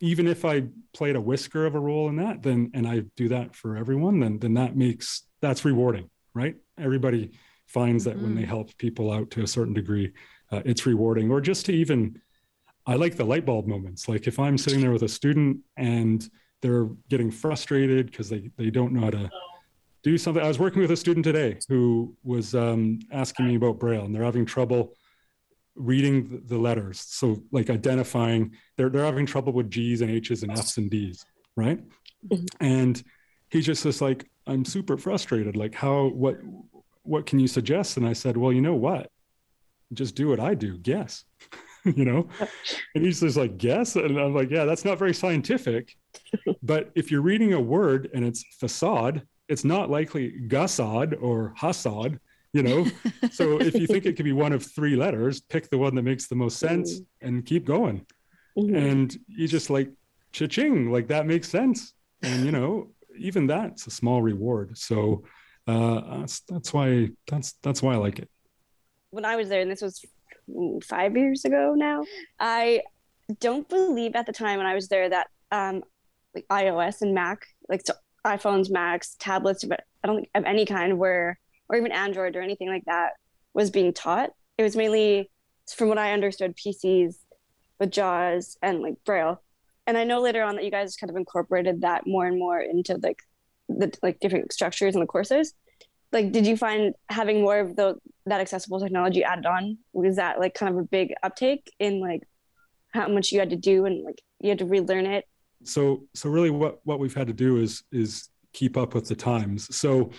even 0.00 0.26
if 0.26 0.44
I 0.44 0.64
played 0.92 1.16
a 1.16 1.20
whisker 1.20 1.66
of 1.66 1.74
a 1.74 1.80
role 1.80 2.08
in 2.08 2.16
that, 2.16 2.42
then 2.42 2.70
and 2.74 2.86
I 2.86 3.04
do 3.16 3.28
that 3.28 3.54
for 3.54 3.76
everyone, 3.76 4.20
then 4.20 4.38
then 4.38 4.54
that 4.54 4.76
makes 4.76 5.22
that's 5.40 5.64
rewarding, 5.64 6.10
right? 6.34 6.56
Everybody 6.78 7.32
finds 7.66 8.04
that 8.04 8.14
mm-hmm. 8.14 8.22
when 8.22 8.34
they 8.34 8.42
mm-hmm. 8.42 8.50
help 8.50 8.76
people 8.78 9.12
out 9.12 9.30
to 9.30 9.42
a 9.42 9.46
certain 9.46 9.74
degree, 9.74 10.12
uh, 10.50 10.60
it's 10.64 10.86
rewarding. 10.86 11.30
Or 11.30 11.40
just 11.40 11.66
to 11.66 11.72
even, 11.72 12.20
I 12.86 12.96
like 12.96 13.16
the 13.16 13.24
light 13.24 13.46
bulb 13.46 13.66
moments. 13.66 14.08
Like 14.08 14.26
if 14.26 14.38
I'm 14.38 14.58
sitting 14.58 14.80
there 14.80 14.90
with 14.90 15.04
a 15.04 15.08
student 15.08 15.58
and 15.76 16.28
they're 16.62 16.88
getting 17.08 17.30
frustrated 17.30 18.10
because 18.10 18.28
they 18.28 18.50
they 18.56 18.70
don't 18.70 18.92
know 18.92 19.02
how 19.02 19.10
to 19.10 19.30
do 20.02 20.16
something. 20.18 20.42
I 20.42 20.48
was 20.48 20.58
working 20.58 20.82
with 20.82 20.90
a 20.90 20.96
student 20.96 21.24
today 21.24 21.58
who 21.68 22.14
was 22.24 22.54
um, 22.54 23.00
asking 23.12 23.46
me 23.48 23.56
about 23.56 23.78
Braille, 23.78 24.04
and 24.04 24.14
they're 24.14 24.24
having 24.24 24.46
trouble 24.46 24.94
reading 25.80 26.42
the 26.46 26.58
letters. 26.58 27.00
So 27.00 27.42
like 27.50 27.70
identifying, 27.70 28.52
they're, 28.76 28.90
they're 28.90 29.04
having 29.04 29.26
trouble 29.26 29.52
with 29.52 29.70
G's 29.70 30.00
and 30.02 30.10
H's 30.10 30.42
and 30.42 30.52
F's 30.52 30.76
and 30.76 30.90
D's, 30.90 31.24
right? 31.56 31.80
Mm-hmm. 32.28 32.44
And 32.60 33.02
he 33.50 33.62
just 33.62 33.82
says 33.82 34.00
like, 34.00 34.28
I'm 34.46 34.64
super 34.64 34.96
frustrated. 34.96 35.56
Like 35.56 35.74
how, 35.74 36.08
what, 36.08 36.38
what 37.02 37.26
can 37.26 37.38
you 37.38 37.48
suggest? 37.48 37.96
And 37.96 38.06
I 38.06 38.12
said, 38.12 38.36
well, 38.36 38.52
you 38.52 38.60
know 38.60 38.74
what? 38.74 39.10
Just 39.92 40.14
do 40.14 40.28
what 40.28 40.38
I 40.40 40.54
do. 40.54 40.76
Guess, 40.78 41.24
you 41.84 42.04
know? 42.04 42.28
And 42.94 43.04
he's 43.04 43.20
just 43.20 43.36
like, 43.36 43.56
guess. 43.58 43.96
And 43.96 44.18
I'm 44.18 44.34
like, 44.34 44.50
yeah, 44.50 44.64
that's 44.64 44.84
not 44.84 44.98
very 44.98 45.14
scientific. 45.14 45.96
but 46.62 46.90
if 46.94 47.10
you're 47.10 47.22
reading 47.22 47.54
a 47.54 47.60
word 47.60 48.10
and 48.14 48.24
it's 48.24 48.44
facade, 48.58 49.22
it's 49.48 49.64
not 49.64 49.90
likely 49.90 50.32
Gassad 50.46 51.20
or 51.20 51.54
Hassad, 51.58 52.20
you 52.52 52.62
know? 52.62 52.86
so 53.30 53.60
if 53.60 53.74
you 53.74 53.86
think 53.86 54.06
it 54.06 54.12
could 54.16 54.24
be 54.24 54.32
one 54.32 54.52
of 54.52 54.64
three 54.64 54.96
letters, 54.96 55.40
pick 55.40 55.70
the 55.70 55.78
one 55.78 55.94
that 55.94 56.02
makes 56.02 56.26
the 56.26 56.34
most 56.34 56.58
sense 56.58 57.00
mm-hmm. 57.00 57.28
and 57.28 57.46
keep 57.46 57.64
going. 57.64 58.04
Mm-hmm. 58.58 58.76
And 58.76 59.16
you 59.26 59.48
just 59.48 59.70
like, 59.70 59.90
cha-ching, 60.32 60.90
like 60.90 61.08
that 61.08 61.26
makes 61.26 61.48
sense. 61.48 61.92
And, 62.22 62.44
you 62.44 62.52
know, 62.52 62.90
even 63.18 63.46
that's 63.46 63.86
a 63.86 63.90
small 63.90 64.22
reward. 64.22 64.76
So 64.78 65.24
uh, 65.66 66.18
that's, 66.20 66.40
that's 66.40 66.72
why, 66.72 67.10
that's, 67.28 67.52
that's 67.62 67.82
why 67.82 67.94
I 67.94 67.96
like 67.96 68.18
it. 68.18 68.30
When 69.10 69.24
I 69.24 69.36
was 69.36 69.48
there, 69.48 69.60
and 69.60 69.70
this 69.70 69.82
was 69.82 70.04
five 70.84 71.16
years 71.16 71.44
ago 71.44 71.74
now, 71.76 72.04
I 72.38 72.82
don't 73.38 73.68
believe 73.68 74.14
at 74.14 74.26
the 74.26 74.32
time 74.32 74.58
when 74.58 74.66
I 74.66 74.74
was 74.74 74.88
there 74.88 75.08
that 75.08 75.28
um, 75.52 75.82
like 76.34 76.46
iOS 76.48 77.02
and 77.02 77.14
Mac, 77.14 77.46
like 77.68 77.82
so 77.84 77.94
iPhones, 78.24 78.70
Macs, 78.70 79.16
tablets, 79.18 79.64
but 79.64 79.80
I 80.02 80.06
don't 80.06 80.16
think 80.16 80.30
of 80.34 80.44
any 80.44 80.66
kind 80.66 80.98
where, 80.98 81.38
or 81.70 81.76
even 81.76 81.92
Android 81.92 82.36
or 82.36 82.42
anything 82.42 82.68
like 82.68 82.84
that 82.86 83.12
was 83.54 83.70
being 83.70 83.92
taught. 83.92 84.30
It 84.58 84.62
was 84.62 84.76
mainly, 84.76 85.30
from 85.74 85.88
what 85.88 85.98
I 85.98 86.12
understood, 86.12 86.56
PCs 86.56 87.14
with 87.78 87.90
JAWS 87.90 88.58
and 88.60 88.80
like 88.80 88.96
Braille. 89.04 89.40
And 89.86 89.96
I 89.96 90.04
know 90.04 90.20
later 90.20 90.42
on 90.42 90.56
that 90.56 90.64
you 90.64 90.70
guys 90.70 90.96
kind 90.96 91.10
of 91.10 91.16
incorporated 91.16 91.80
that 91.80 92.06
more 92.06 92.26
and 92.26 92.38
more 92.38 92.60
into 92.60 92.98
like 93.02 93.18
the 93.68 93.96
like 94.02 94.20
different 94.20 94.52
structures 94.52 94.94
in 94.94 95.00
the 95.00 95.06
courses. 95.06 95.54
Like, 96.12 96.32
did 96.32 96.46
you 96.46 96.56
find 96.56 96.94
having 97.08 97.40
more 97.40 97.60
of 97.60 97.76
the 97.76 97.96
that 98.26 98.40
accessible 98.40 98.80
technology 98.80 99.24
added 99.24 99.46
on 99.46 99.78
was 99.92 100.16
that 100.16 100.40
like 100.40 100.54
kind 100.54 100.72
of 100.72 100.78
a 100.78 100.84
big 100.84 101.12
uptake 101.22 101.72
in 101.78 102.00
like 102.00 102.22
how 102.92 103.08
much 103.08 103.32
you 103.32 103.38
had 103.38 103.50
to 103.50 103.56
do 103.56 103.86
and 103.86 104.04
like 104.04 104.20
you 104.40 104.48
had 104.48 104.58
to 104.58 104.64
relearn 104.64 105.06
it 105.06 105.24
so 105.64 106.04
so 106.14 106.28
really 106.28 106.50
what 106.50 106.80
what 106.84 106.98
we've 106.98 107.14
had 107.14 107.26
to 107.26 107.32
do 107.32 107.56
is 107.56 107.82
is 107.92 108.28
keep 108.52 108.76
up 108.76 108.94
with 108.94 109.06
the 109.08 109.14
times 109.14 109.74
so 109.74 110.10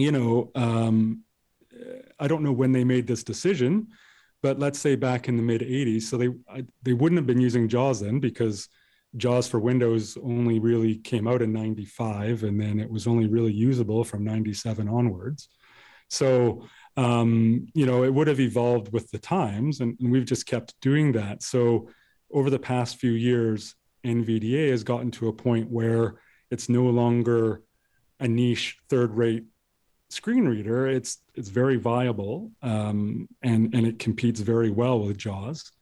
you 0.00 0.12
know 0.12 0.50
um, 0.54 1.22
i 2.18 2.26
don't 2.26 2.42
know 2.42 2.52
when 2.52 2.72
they 2.72 2.84
made 2.84 3.06
this 3.06 3.24
decision 3.24 3.88
but 4.42 4.58
let's 4.58 4.78
say 4.78 4.96
back 4.96 5.28
in 5.28 5.36
the 5.36 5.42
mid 5.42 5.60
80s 5.60 6.02
so 6.02 6.16
they 6.16 6.28
I, 6.48 6.64
they 6.82 6.92
wouldn't 6.92 7.18
have 7.18 7.26
been 7.26 7.40
using 7.40 7.68
jaws 7.68 8.00
then 8.00 8.20
because 8.20 8.68
jaws 9.16 9.48
for 9.48 9.58
windows 9.58 10.16
only 10.22 10.58
really 10.58 10.96
came 10.96 11.26
out 11.26 11.42
in 11.42 11.52
95 11.52 12.44
and 12.44 12.60
then 12.60 12.78
it 12.78 12.90
was 12.90 13.06
only 13.06 13.26
really 13.26 13.52
usable 13.52 14.04
from 14.04 14.24
97 14.24 14.88
onwards. 14.88 15.48
So 16.08 16.66
um, 16.96 17.66
you 17.74 17.86
know 17.86 18.04
it 18.04 18.12
would 18.12 18.28
have 18.28 18.40
evolved 18.40 18.92
with 18.92 19.10
the 19.10 19.18
times 19.18 19.80
and, 19.80 19.96
and 20.00 20.10
we've 20.10 20.24
just 20.24 20.46
kept 20.46 20.74
doing 20.80 21.12
that. 21.12 21.42
So 21.42 21.88
over 22.32 22.50
the 22.50 22.58
past 22.58 22.96
few 22.96 23.12
years 23.12 23.74
NVDA 24.04 24.70
has 24.70 24.84
gotten 24.84 25.10
to 25.12 25.28
a 25.28 25.32
point 25.32 25.70
where 25.70 26.20
it's 26.50 26.68
no 26.68 26.84
longer 26.84 27.62
a 28.18 28.28
niche 28.28 28.78
third 28.88 29.14
rate 29.16 29.44
screen 30.12 30.46
reader. 30.46 30.86
It's 30.88 31.18
it's 31.34 31.48
very 31.48 31.76
viable 31.76 32.50
um, 32.62 33.28
and 33.42 33.74
and 33.74 33.86
it 33.86 33.98
competes 33.98 34.40
very 34.40 34.70
well 34.70 35.00
with 35.00 35.18
JAWS. 35.18 35.72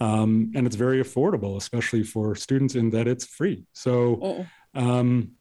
Um, 0.00 0.52
and 0.54 0.66
it's 0.66 0.76
very 0.76 1.02
affordable, 1.02 1.56
especially 1.56 2.04
for 2.04 2.36
students 2.36 2.76
in 2.76 2.90
that 2.90 3.08
it's 3.08 3.26
free. 3.26 3.66
So 3.72 4.46
um, 4.74 5.32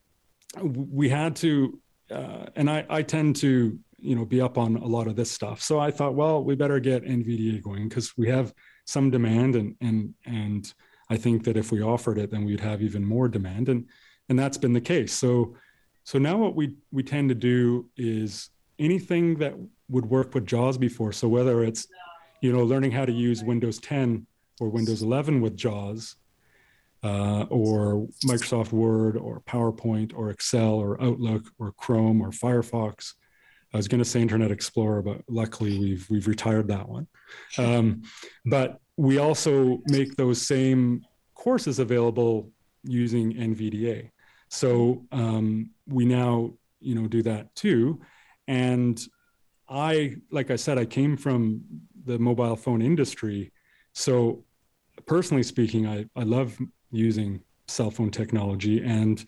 we 0.59 1.09
had 1.09 1.35
to, 1.37 1.79
uh, 2.09 2.47
and 2.55 2.67
I, 2.67 2.83
I 2.89 3.03
tend 3.03 3.35
to, 3.37 3.77
you 3.99 4.15
know, 4.15 4.25
be 4.25 4.41
up 4.41 4.57
on 4.57 4.77
a 4.77 4.85
lot 4.87 5.05
of 5.05 5.15
this 5.15 5.29
stuff. 5.29 5.61
So 5.61 5.79
I 5.79 5.91
thought, 5.91 6.15
well, 6.15 6.43
we 6.43 6.55
better 6.55 6.79
get 6.79 7.03
NVDA 7.03 7.61
going 7.61 7.87
because 7.87 8.17
we 8.17 8.29
have 8.29 8.51
some 8.85 9.11
demand 9.11 9.55
and 9.55 9.75
and 9.81 10.13
and 10.25 10.73
I 11.09 11.17
think 11.17 11.43
that 11.45 11.57
if 11.57 11.71
we 11.71 11.81
offered 11.81 12.17
it, 12.17 12.31
then 12.31 12.43
we'd 12.43 12.59
have 12.59 12.81
even 12.81 13.05
more 13.05 13.27
demand, 13.27 13.69
and 13.69 13.85
and 14.29 14.37
that's 14.37 14.57
been 14.57 14.73
the 14.73 14.81
case. 14.81 15.13
So 15.13 15.55
so 16.07 16.17
now 16.17 16.37
what 16.37 16.55
we 16.55 16.73
we 16.89 17.03
tend 17.03 17.27
to 17.27 17.35
do 17.35 17.89
is 17.97 18.49
anything 18.79 19.35
that 19.39 19.53
would 19.89 20.05
work 20.05 20.33
with 20.33 20.45
JAWS 20.45 20.77
before. 20.77 21.11
So 21.11 21.27
whether 21.27 21.65
it's 21.65 21.85
you 22.39 22.53
know 22.53 22.63
learning 22.63 22.91
how 22.91 23.03
to 23.03 23.11
use 23.11 23.43
Windows 23.43 23.77
10 23.79 24.25
or 24.61 24.69
Windows 24.69 25.01
11 25.01 25.41
with 25.41 25.57
JAWS, 25.57 26.15
uh, 27.03 27.43
or 27.49 28.07
Microsoft 28.25 28.71
Word 28.71 29.17
or 29.17 29.41
PowerPoint 29.41 30.13
or 30.15 30.29
Excel 30.29 30.75
or 30.75 31.01
Outlook 31.03 31.43
or 31.59 31.73
Chrome 31.73 32.21
or 32.21 32.29
Firefox. 32.29 33.15
I 33.73 33.77
was 33.77 33.89
going 33.89 33.99
to 33.99 34.09
say 34.09 34.21
Internet 34.21 34.49
Explorer, 34.49 35.01
but 35.01 35.23
luckily 35.27 35.77
we've 35.77 36.07
we've 36.09 36.27
retired 36.29 36.69
that 36.69 36.87
one. 36.87 37.07
Um, 37.57 38.03
but 38.45 38.79
we 38.95 39.17
also 39.17 39.81
make 39.87 40.15
those 40.15 40.41
same 40.41 41.01
courses 41.35 41.79
available 41.79 42.49
using 42.85 43.33
NVDA. 43.33 44.11
So 44.47 45.05
um, 45.11 45.71
we 45.87 46.05
now, 46.05 46.53
you 46.79 46.95
know, 46.95 47.07
do 47.07 47.21
that 47.23 47.53
too. 47.55 47.99
And 48.47 48.99
I, 49.69 50.15
like 50.31 50.51
I 50.51 50.55
said, 50.55 50.77
I 50.77 50.85
came 50.85 51.17
from 51.17 51.61
the 52.05 52.17
mobile 52.17 52.55
phone 52.55 52.81
industry. 52.81 53.51
So 53.93 54.45
personally 55.05 55.43
speaking, 55.43 55.87
I, 55.87 56.05
I 56.15 56.23
love 56.23 56.57
using 56.91 57.41
cell 57.67 57.91
phone 57.91 58.11
technology 58.11 58.83
and 58.83 59.25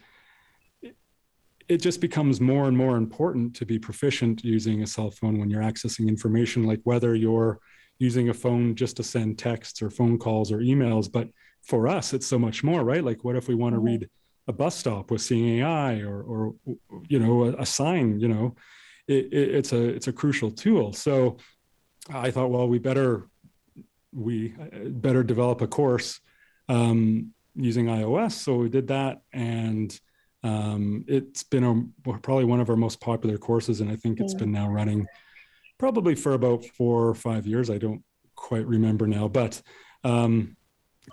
it 1.68 1.78
just 1.82 2.02
becomes 2.02 2.42
more 2.42 2.68
and 2.68 2.76
more 2.76 2.96
important 2.96 3.56
to 3.56 3.66
be 3.66 3.78
proficient 3.78 4.44
using 4.44 4.82
a 4.82 4.88
cell 4.88 5.12
phone 5.12 5.38
when 5.38 5.50
you're 5.50 5.62
accessing 5.62 6.08
information 6.08 6.64
like 6.64 6.80
whether 6.84 7.14
you're 7.16 7.60
using 8.00 8.30
a 8.30 8.34
phone 8.34 8.76
just 8.76 8.98
to 8.98 9.04
send 9.04 9.38
texts 9.38 9.82
or 9.82 9.90
phone 9.90 10.18
calls 10.18 10.52
or 10.52 10.60
emails. 10.60 11.12
But 11.12 11.28
for 11.62 11.88
us, 11.88 12.14
it's 12.14 12.26
so 12.26 12.40
much 12.40 12.64
more, 12.64 12.84
right? 12.84 13.04
Like, 13.04 13.24
what 13.24 13.36
if 13.36 13.48
we 13.48 13.56
want 13.56 13.76
to 13.76 13.78
mm-hmm. 13.78 13.88
read 13.88 14.10
a 14.50 14.54
bus 14.54 14.76
stop 14.76 15.12
with 15.12 15.22
Seeing 15.22 15.60
AI 15.60 16.02
or, 16.02 16.22
or 16.24 16.56
you 17.08 17.20
know, 17.20 17.46
a, 17.46 17.62
a 17.62 17.66
sign? 17.66 18.20
You 18.20 18.28
know, 18.28 18.56
it, 19.08 19.26
it, 19.32 19.56
it's 19.56 19.72
a 19.72 19.82
it's 19.82 20.08
a 20.08 20.14
crucial 20.14 20.52
tool. 20.52 20.92
So 20.92 21.38
I 22.12 22.32
thought, 22.32 22.50
well, 22.50 22.68
we 22.68 22.80
better 22.80 23.30
we 24.12 24.56
uh, 24.60 24.90
better 24.90 25.24
develop 25.24 25.62
a 25.62 25.68
course 25.68 26.20
um, 26.68 27.32
using 27.56 27.86
iOS. 27.86 28.34
So 28.34 28.56
we 28.56 28.70
did 28.70 28.88
that, 28.88 29.22
and 29.32 29.98
um, 30.44 31.06
it's 31.08 31.44
been 31.44 31.64
a, 31.64 32.18
probably 32.20 32.46
one 32.46 32.60
of 32.60 32.70
our 32.70 32.76
most 32.76 33.00
popular 33.00 33.38
courses, 33.38 33.82
and 33.82 33.92
I 33.92 33.96
think 33.96 34.20
it's 34.20 34.34
been 34.34 34.52
now 34.52 34.68
running 34.70 35.06
probably 35.78 36.16
for 36.16 36.34
about 36.34 36.66
four 36.66 37.08
or 37.08 37.16
five 37.16 37.46
years. 37.46 37.70
I 37.70 37.78
don't 37.78 38.04
quite 38.36 38.66
remember 38.66 39.06
now, 39.06 39.28
but 39.28 39.62
um, 40.04 40.56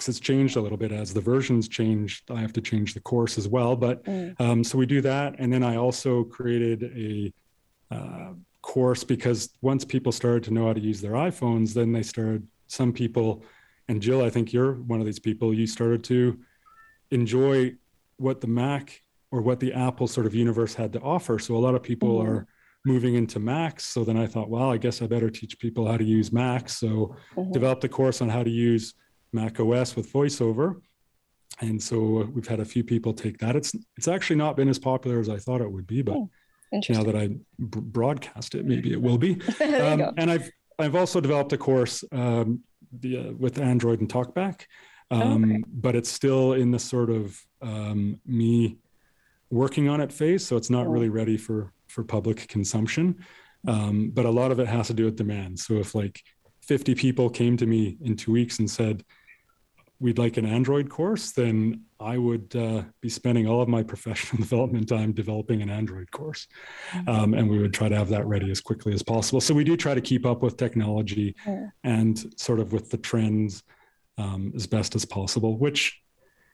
it's 0.09 0.21
changed 0.21 0.57
a 0.57 0.61
little 0.61 0.79
bit 0.79 0.93
as 0.93 1.13
the 1.15 1.21
versions 1.21 1.69
changed. 1.69 2.31
I 2.31 2.41
have 2.41 2.53
to 2.55 2.61
change 2.61 2.95
the 2.95 3.01
course 3.01 3.39
as 3.39 3.49
well. 3.49 3.77
But 3.77 4.05
mm. 4.05 4.39
um, 4.41 4.63
so 4.63 4.79
we 4.79 4.87
do 4.87 5.01
that, 5.03 5.37
and 5.39 5.53
then 5.53 5.63
I 5.63 5.77
also 5.77 6.25
created 6.25 6.83
a 6.97 7.33
uh, 7.95 8.33
course 8.63 9.05
because 9.05 9.51
once 9.63 9.85
people 9.85 10.13
started 10.13 10.45
to 10.45 10.53
know 10.53 10.67
how 10.67 10.73
to 10.73 10.81
use 10.81 11.01
their 11.01 11.13
iPhones, 11.13 11.73
then 11.73 11.93
they 11.93 12.03
started. 12.03 12.47
Some 12.69 12.93
people, 12.93 13.45
and 13.87 14.03
Jill, 14.03 14.25
I 14.25 14.31
think 14.31 14.53
you're 14.53 14.73
one 14.73 14.99
of 14.99 15.07
these 15.07 15.21
people. 15.21 15.55
You 15.55 15.69
started 15.69 16.03
to 16.05 16.37
enjoy 17.13 17.77
what 18.17 18.41
the 18.41 18.49
Mac 18.49 19.03
or 19.31 19.41
what 19.41 19.61
the 19.61 19.73
Apple 19.73 20.09
sort 20.09 20.27
of 20.27 20.35
universe 20.35 20.75
had 20.75 20.93
to 20.95 21.01
offer. 21.01 21.39
So 21.39 21.55
a 21.55 21.59
lot 21.59 21.77
of 21.77 21.83
people 21.85 22.19
mm. 22.19 22.27
are 22.27 22.47
moving 22.87 23.17
into 23.17 23.41
Macs. 23.41 23.85
So 23.85 24.05
then 24.05 24.17
I 24.17 24.27
thought, 24.27 24.49
well, 24.49 24.71
I 24.71 24.79
guess 24.79 25.03
I 25.03 25.07
better 25.07 25.29
teach 25.29 25.59
people 25.59 25.87
how 25.87 25.97
to 25.97 26.05
use 26.05 26.33
Macs. 26.33 26.77
So 26.77 27.17
mm-hmm. 27.35 27.51
developed 27.51 27.85
a 27.85 27.89
course 27.89 28.21
on 28.21 28.29
how 28.29 28.45
to 28.45 28.51
use 28.51 28.95
Mac 29.33 29.61
OS 29.61 29.97
with 29.97 30.13
VoiceOver. 30.13 30.81
And 31.61 31.83
so 31.83 32.29
we've 32.35 32.47
had 32.47 32.61
a 32.61 32.65
few 32.65 32.85
people 32.85 33.13
take 33.13 33.39
that. 33.39 33.57
It's 33.57 33.75
it's 33.97 34.09
actually 34.09 34.37
not 34.37 34.57
been 34.57 34.69
as 34.69 34.79
popular 34.79 35.21
as 35.21 35.29
I 35.29 35.39
thought 35.39 35.61
it 35.61 35.71
would 35.71 35.87
be, 35.87 36.03
but 36.03 36.17
oh, 36.17 36.31
now 36.91 37.03
that 37.03 37.17
I 37.17 37.29
b- 37.29 37.39
broadcast 37.59 38.55
it, 38.55 38.67
maybe 38.67 38.93
it 38.93 39.01
will 39.01 39.17
be. 39.17 39.41
um, 39.61 40.13
and 40.19 40.31
I've 40.31 40.51
I've 40.79 40.95
also 40.95 41.21
developed 41.21 41.53
a 41.55 41.59
course 41.59 42.05
um, 42.13 42.61
the, 43.01 43.17
uh, 43.17 43.33
with 43.33 43.59
Android 43.59 44.01
and 44.01 44.09
TalkBack, 44.09 44.67
um, 45.11 45.45
okay. 45.45 45.65
but 45.73 45.97
it's 45.97 46.11
still 46.11 46.53
in 46.53 46.71
the 46.71 46.79
sort 46.79 47.09
of 47.09 47.41
um, 47.63 48.21
me 48.27 48.77
working 49.49 49.89
on 49.89 50.03
it 50.03 50.13
phase. 50.13 50.45
So 50.45 50.57
it's 50.57 50.71
not 50.71 50.87
oh. 50.87 50.91
really 50.91 51.09
ready 51.09 51.39
for 51.39 51.73
for 51.87 52.05
public 52.05 52.49
consumption. 52.49 53.25
Um, 53.67 54.11
but 54.11 54.27
a 54.27 54.31
lot 54.31 54.53
of 54.53 54.61
it 54.61 54.69
has 54.69 54.89
to 54.89 54.95
do 54.95 55.07
with 55.07 55.17
demand. 55.17 55.59
So 55.59 55.75
if 55.75 55.95
like 55.95 56.23
50 56.67 56.95
people 56.95 57.31
came 57.31 57.57
to 57.57 57.67
me 57.67 57.97
in 58.03 58.17
two 58.17 58.33
weeks 58.33 58.59
and 58.59 58.71
said, 58.71 59.05
we'd 59.99 60.19
like 60.19 60.37
an 60.37 60.45
Android 60.45 60.91
course, 60.91 61.33
then 61.33 61.83
I 61.99 62.19
would 62.19 62.55
uh, 62.55 62.83
be 63.01 63.09
spending 63.09 63.47
all 63.47 63.63
of 63.63 63.69
my 63.69 63.83
professional 63.93 64.41
development 64.41 64.89
time 64.89 65.13
developing 65.13 65.63
an 65.63 65.71
Android 65.71 66.11
course. 66.11 66.47
Mm-hmm. 66.93 67.09
Um, 67.09 67.35
and 67.35 67.49
we 67.49 67.59
would 67.59 67.73
try 67.73 67.89
to 67.89 67.97
have 67.97 68.09
that 68.11 68.27
ready 68.27 68.51
as 68.51 68.61
quickly 68.61 68.93
as 68.93 69.03
possible. 69.03 69.41
So 69.41 69.55
we 69.55 69.65
do 69.65 69.77
try 69.77 69.95
to 69.95 70.01
keep 70.01 70.27
up 70.27 70.43
with 70.43 70.57
technology 70.57 71.35
yeah. 71.47 71.69
and 71.85 72.33
sort 72.39 72.61
of 72.61 72.73
with 72.73 72.91
the 72.91 72.99
trends 72.99 73.63
um, 74.19 74.53
as 74.55 74.67
best 74.67 74.95
as 74.95 75.05
possible, 75.05 75.59
which 75.59 76.01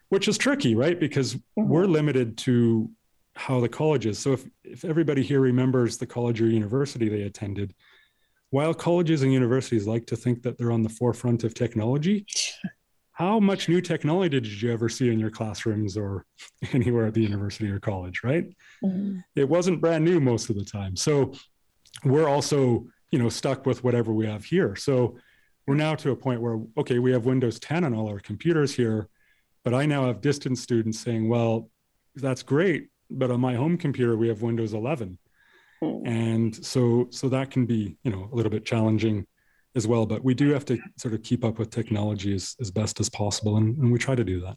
which 0.09 0.29
is 0.29 0.37
tricky, 0.37 0.75
right? 0.75 1.01
Because 1.01 1.35
mm-hmm. 1.35 1.69
we're 1.69 1.87
limited 1.87 2.37
to 2.39 2.91
how 3.35 3.61
the 3.61 3.69
college 3.69 4.05
is. 4.05 4.19
So 4.19 4.33
if 4.33 4.45
if 4.63 4.85
everybody 4.85 5.23
here 5.23 5.41
remembers 5.41 5.97
the 5.97 6.07
college 6.07 6.43
or 6.43 6.47
university 6.47 7.09
they 7.09 7.23
attended, 7.23 7.75
while 8.53 8.75
colleges 8.75 9.23
and 9.23 9.33
universities 9.33 9.87
like 9.87 10.07
to 10.07 10.15
think 10.15 10.43
that 10.43 10.59
they're 10.59 10.73
on 10.73 10.83
the 10.83 10.89
forefront 10.91 11.43
of 11.43 11.55
technology, 11.55 12.27
how 13.13 13.41
much 13.41 13.67
new 13.67 13.81
technology 13.81 14.41
did 14.41 14.63
you 14.63 14.71
ever 14.71 14.91
see 14.91 15.11
in 15.11 15.19
your 15.19 15.31
classrooms 15.31 15.97
or 15.97 16.27
anywhere 16.75 17.07
at 17.07 17.15
the 17.15 17.23
university 17.23 17.71
or 17.71 17.81
college, 17.81 18.21
right? 18.23 18.45
Mm-hmm. 18.85 19.21
It 19.37 19.49
wasn't 19.49 19.81
brand 19.81 20.05
new 20.05 20.21
most 20.21 20.51
of 20.51 20.57
the 20.57 20.67
time. 20.67 20.97
So 20.97 21.33
we're 22.05 22.29
also, 22.29 22.87
you 23.11 23.19
know, 23.19 23.31
stuck 23.31 23.65
with 23.65 23.83
whatever 23.85 24.13
we 24.13 24.27
have 24.27 24.45
here. 24.45 24.77
So 24.77 25.17
we're 25.67 25.75
now 25.75 25.95
to 25.95 26.11
a 26.11 26.17
point 26.17 26.43
where, 26.43 26.61
okay, 26.77 26.99
we 26.99 27.11
have 27.13 27.25
Windows 27.25 27.59
10 27.59 27.85
on 27.85 27.95
all 27.95 28.07
our 28.07 28.21
computers 28.21 28.75
here, 28.75 29.09
but 29.65 29.73
I 29.73 29.87
now 29.87 30.09
have 30.09 30.21
distance 30.21 30.61
students 30.61 31.01
saying, 31.01 31.27
well, 31.27 31.71
that's 32.17 32.43
great, 32.43 32.89
but 33.11 33.31
on 33.31 33.41
my 33.41 33.55
home 33.55 33.79
computer, 33.79 34.15
we 34.15 34.29
have 34.29 34.43
Windows 34.43 34.75
11. 34.75 35.17
Mm. 35.83 36.07
And 36.07 36.65
so, 36.65 37.09
so 37.11 37.29
that 37.29 37.51
can 37.51 37.67
be, 37.67 37.97
you 38.03 38.11
know, 38.11 38.29
a 38.33 38.35
little 38.35 38.51
bit 38.51 38.65
challenging 38.65 39.27
as 39.75 39.87
well. 39.87 40.07
But 40.07 40.23
we 40.25 40.35
do 40.35 40.51
have 40.51 40.65
to 40.67 40.79
sort 40.97 41.15
of 41.15 41.23
keep 41.23 41.45
up 41.45 41.59
with 41.59 41.71
technology 41.71 42.35
as, 42.35 42.57
as 42.61 42.71
best 42.71 43.01
as 43.01 43.09
possible, 43.09 43.57
and, 43.57 43.77
and 43.79 43.93
we 43.93 43.99
try 43.99 44.15
to 44.15 44.25
do 44.25 44.41
that. 44.41 44.57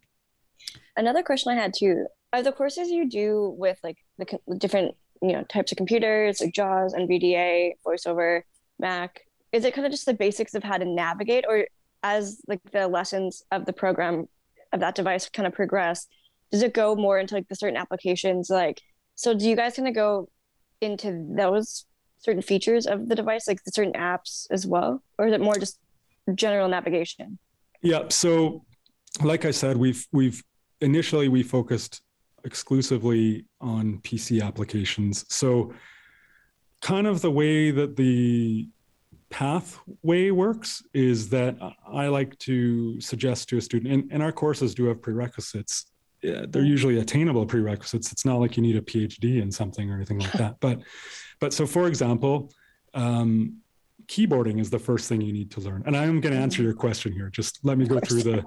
Another 0.97 1.23
question 1.23 1.51
I 1.51 1.55
had 1.55 1.73
too: 1.77 2.05
Are 2.33 2.43
the 2.43 2.51
courses 2.51 2.89
you 2.89 3.09
do 3.09 3.55
with 3.57 3.79
like 3.83 3.97
the, 4.17 4.39
the 4.47 4.57
different 4.57 4.95
you 5.21 5.33
know 5.33 5.43
types 5.43 5.71
of 5.71 5.77
computers, 5.77 6.41
like 6.41 6.53
JAWS, 6.53 6.93
NVDA, 6.93 7.71
VoiceOver, 7.85 8.41
Mac? 8.79 9.21
Is 9.51 9.65
it 9.65 9.73
kind 9.73 9.85
of 9.85 9.91
just 9.91 10.05
the 10.05 10.13
basics 10.13 10.53
of 10.53 10.63
how 10.63 10.77
to 10.77 10.85
navigate, 10.85 11.45
or 11.47 11.65
as 12.03 12.41
like 12.47 12.59
the 12.71 12.87
lessons 12.87 13.43
of 13.51 13.65
the 13.65 13.73
program 13.73 14.27
of 14.73 14.79
that 14.81 14.95
device 14.95 15.29
kind 15.29 15.47
of 15.47 15.53
progress, 15.53 16.07
does 16.51 16.61
it 16.61 16.73
go 16.73 16.95
more 16.95 17.17
into 17.17 17.33
like 17.33 17.47
the 17.47 17.55
certain 17.55 17.77
applications? 17.77 18.49
Like, 18.49 18.81
so 19.15 19.33
do 19.33 19.49
you 19.49 19.55
guys 19.55 19.75
kind 19.75 19.87
of 19.87 19.95
go 19.95 20.29
into 20.85 21.25
those 21.29 21.85
certain 22.19 22.41
features 22.41 22.87
of 22.87 23.09
the 23.09 23.15
device, 23.15 23.47
like 23.47 23.63
the 23.63 23.71
certain 23.71 23.93
apps 23.93 24.47
as 24.51 24.65
well, 24.65 25.03
or 25.17 25.27
is 25.27 25.33
it 25.33 25.41
more 25.41 25.55
just 25.55 25.79
general 26.33 26.67
navigation? 26.67 27.37
Yeah. 27.81 28.03
So, 28.09 28.65
like 29.23 29.45
I 29.45 29.51
said, 29.51 29.77
we've 29.77 30.05
we've 30.11 30.43
initially 30.81 31.27
we 31.27 31.43
focused 31.43 32.01
exclusively 32.43 33.45
on 33.59 33.99
PC 33.99 34.41
applications. 34.41 35.25
So, 35.33 35.73
kind 36.81 37.07
of 37.07 37.21
the 37.21 37.31
way 37.31 37.71
that 37.71 37.95
the 37.95 38.69
pathway 39.29 40.31
works 40.31 40.81
is 40.93 41.29
that 41.29 41.57
I 41.91 42.07
like 42.07 42.37
to 42.39 42.99
suggest 43.01 43.49
to 43.49 43.57
a 43.57 43.61
student, 43.61 43.93
and, 43.93 44.11
and 44.11 44.23
our 44.23 44.31
courses 44.31 44.73
do 44.73 44.85
have 44.85 45.01
prerequisites. 45.01 45.85
They're 46.47 46.63
usually 46.63 46.99
attainable 46.99 47.45
prerequisites. 47.45 48.11
It's 48.11 48.25
not 48.25 48.39
like 48.39 48.57
you 48.57 48.63
need 48.63 48.75
a 48.75 48.81
PhD 48.81 49.41
in 49.41 49.51
something 49.51 49.89
or 49.89 49.95
anything 49.95 50.19
like 50.19 50.31
that. 50.43 50.59
But 50.59 50.81
but 51.39 51.53
so, 51.53 51.65
for 51.65 51.87
example, 51.87 52.51
um, 52.93 53.57
keyboarding 54.07 54.59
is 54.59 54.69
the 54.69 54.79
first 54.79 55.09
thing 55.09 55.21
you 55.21 55.33
need 55.33 55.51
to 55.51 55.59
learn. 55.61 55.83
And 55.85 55.95
I'm 55.95 56.21
going 56.21 56.33
to 56.33 56.39
answer 56.39 56.61
your 56.61 56.73
question 56.73 57.11
here. 57.11 57.29
Just 57.29 57.59
let 57.63 57.77
me 57.77 57.85
go 57.87 57.99
through 57.99 58.23
the, 58.23 58.43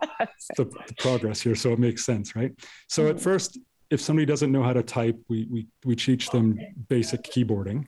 the, 0.57 0.65
the, 0.65 0.95
progress 0.99 1.41
here 1.41 1.55
so 1.55 1.73
it 1.73 1.79
makes 1.79 2.05
sense, 2.05 2.37
right? 2.37 2.53
So, 2.89 3.07
at 3.07 3.17
mm-hmm. 3.17 3.25
first, 3.25 3.59
if 3.91 4.01
somebody 4.01 4.27
doesn't 4.27 4.53
know 4.53 4.63
how 4.63 4.73
to 4.73 4.83
type, 4.83 5.19
we, 5.29 5.47
we, 5.51 5.67
we 5.85 5.97
teach 5.97 6.31
them 6.31 6.59
basic 6.89 7.23
keyboarding. 7.25 7.87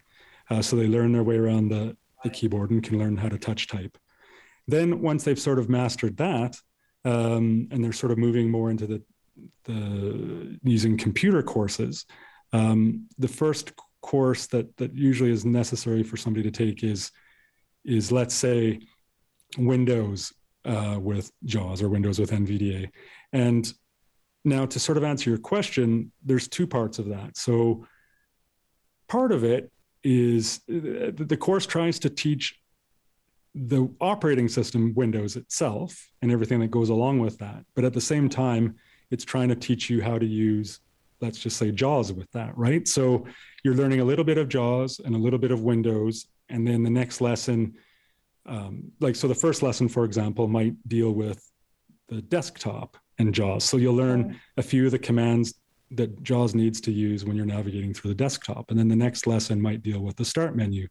Uh, 0.48 0.62
so 0.62 0.74
they 0.76 0.88
learn 0.88 1.12
their 1.12 1.22
way 1.22 1.36
around 1.36 1.68
the, 1.68 1.96
the 2.24 2.30
keyboard 2.30 2.70
and 2.70 2.82
can 2.82 2.98
learn 2.98 3.16
how 3.16 3.28
to 3.28 3.38
touch 3.38 3.68
type. 3.68 3.96
Then, 4.66 5.00
once 5.00 5.24
they've 5.24 5.38
sort 5.38 5.58
of 5.58 5.68
mastered 5.68 6.16
that, 6.16 6.56
um, 7.04 7.68
and 7.70 7.82
they're 7.82 7.92
sort 7.92 8.12
of 8.12 8.18
moving 8.18 8.50
more 8.50 8.70
into 8.70 8.86
the, 8.86 9.02
the 9.64 10.58
using 10.62 10.96
computer 10.96 11.42
courses, 11.42 12.06
um, 12.52 13.06
the 13.18 13.28
first 13.28 13.72
course 14.02 14.46
that 14.46 14.76
that 14.78 14.94
usually 14.94 15.30
is 15.30 15.44
necessary 15.44 16.02
for 16.02 16.16
somebody 16.16 16.42
to 16.42 16.50
take 16.50 16.82
is 16.82 17.10
is 17.84 18.10
let's 18.12 18.34
say 18.34 18.80
Windows 19.58 20.32
uh, 20.64 20.98
with 21.00 21.30
JAWS 21.44 21.82
or 21.82 21.88
Windows 21.88 22.18
with 22.18 22.30
NVDA. 22.30 22.90
And 23.32 23.72
now 24.44 24.66
to 24.66 24.78
sort 24.78 24.98
of 24.98 25.04
answer 25.04 25.30
your 25.30 25.38
question, 25.38 26.12
there's 26.24 26.48
two 26.48 26.66
parts 26.66 26.98
of 26.98 27.08
that. 27.08 27.36
So 27.36 27.86
part 29.08 29.32
of 29.32 29.44
it 29.44 29.70
is 30.02 30.60
uh, 30.68 31.12
the 31.14 31.36
course 31.38 31.66
tries 31.66 31.98
to 32.00 32.10
teach 32.10 32.58
the 33.54 33.92
operating 34.00 34.48
system 34.48 34.94
Windows 34.94 35.36
itself 35.36 36.10
and 36.22 36.30
everything 36.30 36.60
that 36.60 36.70
goes 36.70 36.88
along 36.88 37.18
with 37.18 37.38
that. 37.38 37.64
But 37.74 37.84
at 37.84 37.92
the 37.92 38.00
same 38.00 38.28
time, 38.28 38.76
it's 39.10 39.24
trying 39.24 39.48
to 39.48 39.56
teach 39.56 39.90
you 39.90 40.02
how 40.02 40.18
to 40.18 40.26
use 40.26 40.80
let's 41.20 41.38
just 41.38 41.56
say 41.56 41.70
JAWS 41.70 42.12
with 42.12 42.30
that, 42.32 42.56
right? 42.56 42.86
So 42.88 43.24
you're 43.62 43.74
learning 43.74 44.00
a 44.00 44.04
little 44.04 44.24
bit 44.24 44.38
of 44.38 44.48
JAWS 44.48 45.00
and 45.00 45.14
a 45.14 45.18
little 45.18 45.38
bit 45.38 45.50
of 45.50 45.62
Windows. 45.62 46.26
And 46.48 46.66
then 46.66 46.82
the 46.82 46.90
next 46.90 47.20
lesson, 47.20 47.74
um, 48.46 48.90
like, 49.00 49.16
so 49.16 49.28
the 49.28 49.34
first 49.34 49.62
lesson, 49.62 49.88
for 49.88 50.04
example, 50.04 50.48
might 50.48 50.76
deal 50.88 51.12
with 51.12 51.46
the 52.08 52.22
desktop 52.22 52.96
and 53.18 53.34
JAWS. 53.34 53.64
So 53.64 53.76
you'll 53.76 53.94
learn 53.94 54.40
a 54.56 54.62
few 54.62 54.86
of 54.86 54.92
the 54.92 54.98
commands 54.98 55.54
that 55.92 56.22
JAWS 56.22 56.54
needs 56.54 56.80
to 56.82 56.92
use 56.92 57.24
when 57.24 57.36
you're 57.36 57.46
navigating 57.46 57.92
through 57.92 58.10
the 58.10 58.16
desktop. 58.16 58.70
And 58.70 58.78
then 58.78 58.88
the 58.88 58.96
next 58.96 59.26
lesson 59.26 59.60
might 59.60 59.82
deal 59.82 60.00
with 60.00 60.16
the 60.16 60.24
start 60.24 60.56
menu. 60.56 60.88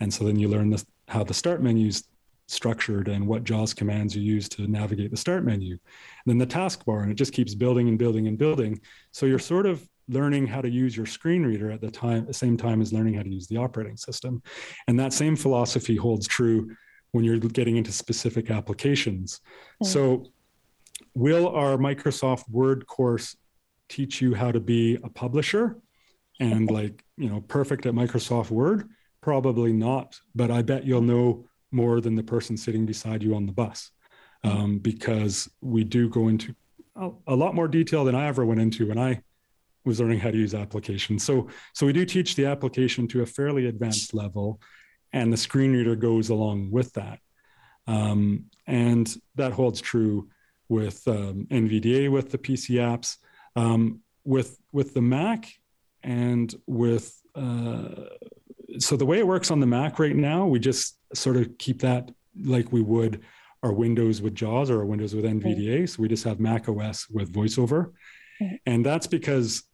And 0.00 0.12
so 0.12 0.24
then 0.24 0.38
you 0.38 0.48
learn 0.48 0.70
the, 0.70 0.84
how 1.08 1.24
the 1.24 1.34
start 1.34 1.62
menus 1.62 2.04
structured 2.50 3.08
and 3.08 3.26
what 3.26 3.44
JAWS 3.44 3.74
commands 3.74 4.16
you 4.16 4.22
use 4.22 4.48
to 4.50 4.66
navigate 4.66 5.10
the 5.10 5.16
start 5.16 5.44
menu. 5.44 5.72
And 5.72 5.80
then 6.26 6.38
the 6.38 6.46
taskbar, 6.46 7.02
and 7.02 7.10
it 7.10 7.14
just 7.14 7.32
keeps 7.32 7.54
building 7.54 7.88
and 7.88 7.98
building 7.98 8.26
and 8.26 8.36
building. 8.36 8.80
So 9.12 9.26
you're 9.26 9.38
sort 9.38 9.66
of 9.66 9.86
learning 10.08 10.48
how 10.48 10.60
to 10.60 10.68
use 10.68 10.96
your 10.96 11.06
screen 11.06 11.44
reader 11.44 11.70
at 11.70 11.80
the 11.80 11.90
time, 11.90 12.26
the 12.26 12.34
same 12.34 12.56
time 12.56 12.82
as 12.82 12.92
learning 12.92 13.14
how 13.14 13.22
to 13.22 13.28
use 13.28 13.46
the 13.46 13.56
operating 13.56 13.96
system. 13.96 14.42
And 14.88 14.98
that 14.98 15.12
same 15.12 15.36
philosophy 15.36 15.94
holds 15.94 16.26
true 16.26 16.74
when 17.12 17.24
you're 17.24 17.38
getting 17.38 17.76
into 17.76 17.92
specific 17.92 18.50
applications. 18.50 19.40
Mm. 19.82 19.86
So 19.86 20.26
will 21.14 21.48
our 21.48 21.76
Microsoft 21.76 22.48
Word 22.48 22.86
course 22.86 23.36
teach 23.88 24.20
you 24.20 24.34
how 24.34 24.50
to 24.50 24.60
be 24.60 24.96
a 25.04 25.08
publisher 25.08 25.76
and 26.40 26.70
like, 26.70 27.04
you 27.16 27.28
know, 27.28 27.40
perfect 27.42 27.86
at 27.86 27.94
Microsoft 27.94 28.50
Word? 28.50 28.88
Probably 29.20 29.72
not, 29.72 30.18
but 30.34 30.50
I 30.50 30.62
bet 30.62 30.84
you'll 30.84 31.02
know 31.02 31.46
more 31.72 32.00
than 32.00 32.14
the 32.14 32.22
person 32.22 32.56
sitting 32.56 32.86
beside 32.86 33.22
you 33.22 33.34
on 33.34 33.46
the 33.46 33.52
bus 33.52 33.90
um, 34.44 34.78
because 34.78 35.48
we 35.60 35.84
do 35.84 36.08
go 36.08 36.28
into 36.28 36.54
a, 37.26 37.34
lot 37.34 37.54
more 37.54 37.68
detail 37.68 38.04
than 38.04 38.14
I 38.14 38.26
ever 38.26 38.44
went 38.44 38.60
into 38.60 38.88
when 38.88 38.98
I 38.98 39.22
was 39.84 40.00
learning 40.00 40.20
how 40.20 40.30
to 40.30 40.36
use 40.36 40.54
applications. 40.54 41.24
So, 41.24 41.48
so 41.72 41.86
we 41.86 41.92
do 41.92 42.04
teach 42.04 42.34
the 42.34 42.46
application 42.46 43.08
to 43.08 43.22
a 43.22 43.26
fairly 43.26 43.66
advanced 43.66 44.12
level, 44.12 44.60
and 45.12 45.32
the 45.32 45.36
screen 45.36 45.72
reader 45.72 45.96
goes 45.96 46.28
along 46.28 46.70
with 46.70 46.92
that. 46.94 47.20
Um, 47.86 48.46
and 48.66 49.12
that 49.36 49.52
holds 49.52 49.80
true 49.80 50.28
with 50.68 51.06
um, 51.08 51.46
NVDA 51.50 52.10
with 52.10 52.30
the 52.30 52.38
PC 52.38 52.76
apps, 52.76 53.16
um, 53.56 54.00
with 54.24 54.58
with 54.72 54.94
the 54.94 55.02
Mac, 55.02 55.50
and 56.02 56.54
with 56.66 57.20
uh, 57.34 57.88
so 58.78 58.96
the 58.96 59.06
way 59.06 59.18
it 59.18 59.26
works 59.26 59.50
on 59.50 59.60
the 59.60 59.66
Mac 59.66 59.98
right 59.98 60.14
now, 60.14 60.46
we 60.46 60.60
just 60.60 60.99
sort 61.14 61.36
of 61.36 61.58
keep 61.58 61.80
that 61.82 62.10
like 62.44 62.72
we 62.72 62.82
would 62.82 63.22
our 63.62 63.72
Windows 63.72 64.22
with 64.22 64.34
JAWS 64.34 64.70
or 64.70 64.78
our 64.78 64.86
Windows 64.86 65.14
with 65.14 65.24
NVDA. 65.24 65.88
So 65.88 66.00
we 66.00 66.08
just 66.08 66.24
have 66.24 66.40
Mac 66.40 66.68
OS 66.68 67.08
with 67.10 67.32
VoiceOver. 67.32 67.92
And 68.64 68.84
that's 68.84 69.06
because 69.06 69.64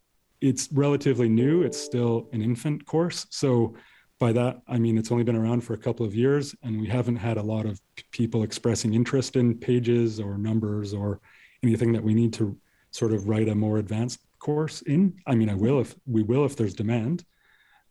it's 0.41 0.69
relatively 0.73 1.29
new. 1.29 1.63
It's 1.63 1.81
still 1.81 2.29
an 2.33 2.43
infant 2.43 2.85
course. 2.85 3.27
So 3.31 3.77
by 4.19 4.33
that, 4.33 4.63
I 4.67 4.79
mean, 4.79 4.99
it's 4.99 5.13
only 5.13 5.25
been 5.25 5.37
around 5.37 5.61
for 5.61 5.75
a 5.75 5.79
couple 5.79 6.05
of 6.05 6.15
years 6.15 6.55
and 6.63 6.81
we 6.81 6.89
haven't 6.89 7.17
had 7.17 7.37
a 7.37 7.43
lot 7.43 7.67
of 7.67 7.81
people 8.11 8.43
expressing 8.43 8.95
interest 8.95 9.37
in 9.37 9.57
pages 9.57 10.19
or 10.19 10.37
numbers 10.37 10.93
or 10.93 11.21
anything 11.63 11.93
that 11.93 12.03
we 12.03 12.15
need 12.15 12.33
to 12.35 12.59
sort 12.91 13.13
of 13.13 13.29
write 13.29 13.49
a 13.49 13.55
more 13.55 13.79
advanced 13.79 14.21
course 14.39 14.83
in. 14.83 15.15
I 15.27 15.35
mean, 15.35 15.49
I 15.49 15.55
will 15.55 15.81
if 15.81 15.95
we 16.07 16.23
will 16.23 16.45
if 16.45 16.57
there's 16.57 16.75
demand. 16.75 17.25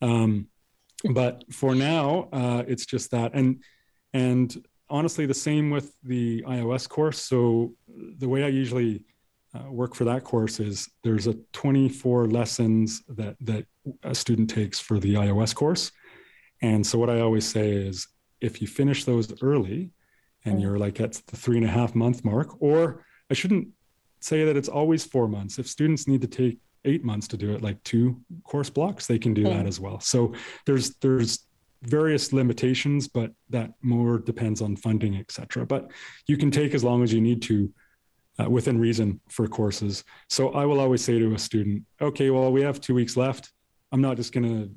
Um, 0.01 0.47
but 1.13 1.43
for 1.51 1.75
now, 1.75 2.29
uh, 2.31 2.63
it's 2.67 2.85
just 2.85 3.11
that. 3.11 3.33
And 3.33 3.63
and 4.13 4.65
honestly, 4.89 5.25
the 5.25 5.33
same 5.33 5.69
with 5.69 5.93
the 6.03 6.41
iOS 6.43 6.87
course. 6.87 7.21
So 7.21 7.73
the 7.87 8.29
way 8.29 8.43
I 8.43 8.47
usually 8.47 9.03
uh, 9.53 9.71
work 9.71 9.95
for 9.95 10.05
that 10.05 10.23
course 10.23 10.59
is 10.59 10.89
there's 11.03 11.27
a 11.27 11.35
24 11.53 12.27
lessons 12.27 13.03
that 13.09 13.35
that 13.41 13.65
a 14.03 14.15
student 14.15 14.49
takes 14.49 14.79
for 14.79 14.99
the 14.99 15.15
iOS 15.15 15.53
course. 15.53 15.91
And 16.61 16.85
so 16.85 16.97
what 16.97 17.09
I 17.09 17.19
always 17.19 17.47
say 17.47 17.71
is, 17.71 18.07
if 18.41 18.61
you 18.61 18.67
finish 18.67 19.03
those 19.03 19.41
early, 19.41 19.91
and 20.45 20.61
you're 20.61 20.77
like 20.77 20.99
at 21.01 21.13
the 21.27 21.35
three 21.35 21.57
and 21.57 21.65
a 21.65 21.69
half 21.69 21.95
month 21.95 22.23
mark, 22.23 22.61
or 22.61 23.03
I 23.29 23.33
shouldn't 23.33 23.67
say 24.19 24.45
that 24.45 24.55
it's 24.55 24.69
always 24.69 25.03
four 25.03 25.27
months. 25.27 25.59
If 25.59 25.67
students 25.67 26.07
need 26.07 26.21
to 26.21 26.27
take 26.27 26.59
eight 26.85 27.03
months 27.03 27.27
to 27.27 27.37
do 27.37 27.53
it 27.53 27.61
like 27.61 27.81
two 27.83 28.19
course 28.43 28.69
blocks 28.69 29.07
they 29.07 29.19
can 29.19 29.33
do 29.33 29.43
that 29.43 29.65
as 29.65 29.79
well 29.79 29.99
so 29.99 30.33
there's 30.65 30.95
there's 30.97 31.45
various 31.83 32.33
limitations 32.33 33.07
but 33.07 33.31
that 33.49 33.71
more 33.81 34.17
depends 34.17 34.61
on 34.61 34.75
funding 34.75 35.17
etc 35.17 35.65
but 35.65 35.91
you 36.27 36.37
can 36.37 36.49
take 36.49 36.73
as 36.73 36.83
long 36.83 37.03
as 37.03 37.13
you 37.13 37.21
need 37.21 37.41
to 37.41 37.71
uh, 38.39 38.49
within 38.49 38.79
reason 38.79 39.19
for 39.29 39.47
courses. 39.47 40.03
So 40.29 40.49
I 40.49 40.65
will 40.65 40.79
always 40.79 41.03
say 41.03 41.19
to 41.19 41.33
a 41.33 41.39
student, 41.39 41.83
okay, 42.01 42.29
well, 42.29 42.51
we 42.51 42.61
have 42.61 42.81
two 42.81 42.93
weeks 42.93 43.15
left. 43.15 43.51
I'm 43.91 44.01
not 44.01 44.17
just 44.17 44.33
going 44.33 44.47
to 44.47 44.69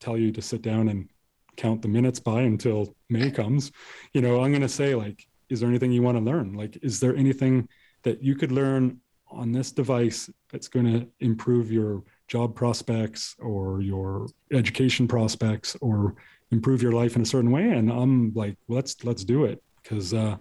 tell 0.00 0.16
you 0.16 0.32
to 0.32 0.42
sit 0.42 0.62
down 0.62 0.88
and 0.88 1.08
count 1.56 1.82
the 1.82 1.88
minutes 1.88 2.20
by 2.20 2.42
until 2.42 2.94
May 3.08 3.30
comes. 3.30 3.72
You 4.12 4.20
know, 4.20 4.42
I'm 4.42 4.50
going 4.50 4.62
to 4.62 4.68
say, 4.68 4.94
like, 4.94 5.26
is 5.48 5.60
there 5.60 5.68
anything 5.68 5.92
you 5.92 6.02
want 6.02 6.18
to 6.18 6.24
learn? 6.24 6.52
Like, 6.52 6.78
is 6.82 7.00
there 7.00 7.16
anything 7.16 7.68
that 8.02 8.22
you 8.22 8.34
could 8.34 8.52
learn 8.52 9.00
on 9.28 9.52
this 9.52 9.72
device 9.72 10.30
it's 10.52 10.68
going 10.68 10.86
to 10.86 11.06
improve 11.20 11.70
your 11.70 12.02
job 12.28 12.54
prospects 12.54 13.36
or 13.38 13.80
your 13.80 14.26
education 14.52 15.06
prospects 15.06 15.76
or 15.80 16.14
improve 16.50 16.82
your 16.82 16.92
life 16.92 17.16
in 17.16 17.22
a 17.22 17.26
certain 17.26 17.50
way? 17.50 17.70
And 17.70 17.90
I'm 17.90 18.32
like, 18.34 18.56
let's 18.68 19.04
let's 19.04 19.24
do 19.24 19.44
it 19.44 19.62
because 19.82 20.14
uh, 20.14 20.36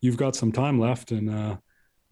you've 0.00 0.16
got 0.16 0.36
some 0.36 0.52
time 0.52 0.78
left 0.78 1.12
and 1.12 1.30
uh, 1.30 1.56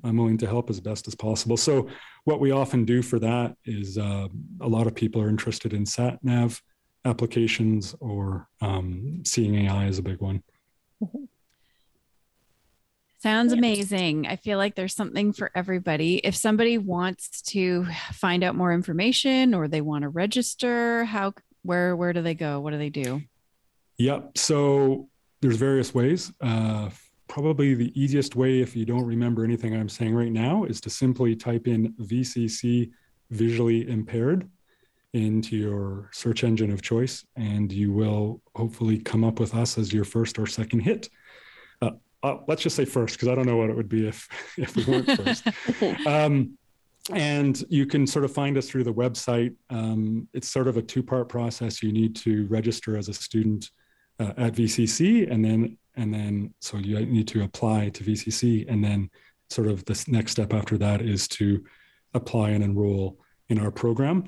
I'm 0.04 0.16
willing 0.16 0.38
to 0.38 0.46
help 0.46 0.70
as 0.70 0.80
best 0.80 1.08
as 1.08 1.14
possible. 1.14 1.56
So, 1.56 1.88
what 2.24 2.40
we 2.40 2.50
often 2.50 2.84
do 2.84 3.02
for 3.02 3.18
that 3.18 3.56
is 3.64 3.98
uh, 3.98 4.28
a 4.60 4.68
lot 4.68 4.86
of 4.86 4.94
people 4.94 5.20
are 5.20 5.28
interested 5.28 5.72
in 5.72 5.86
sat 5.86 6.22
nav 6.22 6.62
applications 7.04 7.94
or 8.00 8.48
um, 8.60 9.22
Seeing 9.24 9.54
AI 9.66 9.86
is 9.86 9.98
a 9.98 10.02
big 10.02 10.20
one. 10.20 10.42
Sounds 13.20 13.52
amazing. 13.52 14.28
I 14.28 14.36
feel 14.36 14.58
like 14.58 14.76
there's 14.76 14.94
something 14.94 15.32
for 15.32 15.50
everybody. 15.54 16.18
If 16.18 16.36
somebody 16.36 16.78
wants 16.78 17.42
to 17.42 17.84
find 18.12 18.44
out 18.44 18.54
more 18.54 18.72
information 18.72 19.54
or 19.54 19.66
they 19.66 19.80
want 19.80 20.02
to 20.02 20.08
register, 20.08 21.04
how 21.04 21.34
where 21.62 21.96
where 21.96 22.12
do 22.12 22.22
they 22.22 22.34
go? 22.34 22.60
What 22.60 22.70
do 22.70 22.78
they 22.78 22.90
do? 22.90 23.22
Yep. 23.98 24.38
So 24.38 25.08
there's 25.40 25.56
various 25.56 25.92
ways. 25.92 26.32
Uh, 26.40 26.90
probably 27.26 27.74
the 27.74 28.00
easiest 28.00 28.36
way, 28.36 28.60
if 28.60 28.76
you 28.76 28.84
don't 28.84 29.04
remember 29.04 29.44
anything 29.44 29.74
I'm 29.74 29.88
saying 29.88 30.14
right 30.14 30.32
now, 30.32 30.64
is 30.64 30.80
to 30.82 30.90
simply 30.90 31.34
type 31.34 31.66
in 31.66 31.92
VCC 31.94 32.90
visually 33.30 33.88
impaired 33.88 34.48
into 35.12 35.56
your 35.56 36.08
search 36.12 36.44
engine 36.44 36.70
of 36.70 36.82
choice, 36.82 37.24
and 37.36 37.72
you 37.72 37.92
will 37.92 38.42
hopefully 38.54 38.98
come 38.98 39.24
up 39.24 39.40
with 39.40 39.54
us 39.54 39.76
as 39.76 39.92
your 39.92 40.04
first 40.04 40.38
or 40.38 40.46
second 40.46 40.80
hit. 40.80 41.08
Uh, 42.22 42.38
let's 42.48 42.62
just 42.62 42.76
say 42.76 42.84
first, 42.84 43.14
because 43.14 43.28
I 43.28 43.34
don't 43.34 43.46
know 43.46 43.56
what 43.56 43.70
it 43.70 43.76
would 43.76 43.88
be 43.88 44.08
if 44.08 44.28
if 44.58 44.74
we 44.76 44.84
weren't 44.84 45.10
first. 45.10 45.46
um, 46.06 46.58
and 47.12 47.64
you 47.70 47.86
can 47.86 48.06
sort 48.06 48.24
of 48.24 48.32
find 48.32 48.58
us 48.58 48.68
through 48.68 48.84
the 48.84 48.92
website. 48.92 49.54
Um, 49.70 50.28
it's 50.34 50.48
sort 50.48 50.68
of 50.68 50.76
a 50.76 50.82
two-part 50.82 51.28
process. 51.28 51.82
You 51.82 51.92
need 51.92 52.14
to 52.16 52.46
register 52.48 52.98
as 52.98 53.08
a 53.08 53.14
student 53.14 53.70
uh, 54.20 54.34
at 54.36 54.54
VCC, 54.54 55.30
and 55.30 55.44
then 55.44 55.78
and 55.96 56.12
then 56.12 56.54
so 56.60 56.76
you 56.78 57.04
need 57.06 57.28
to 57.28 57.42
apply 57.42 57.88
to 57.90 58.04
VCC, 58.04 58.68
and 58.68 58.84
then 58.84 59.10
sort 59.50 59.68
of 59.68 59.84
the 59.84 60.04
next 60.08 60.32
step 60.32 60.52
after 60.52 60.76
that 60.78 61.00
is 61.00 61.26
to 61.28 61.64
apply 62.14 62.50
and 62.50 62.62
enroll 62.62 63.18
in 63.48 63.58
our 63.58 63.70
program. 63.70 64.24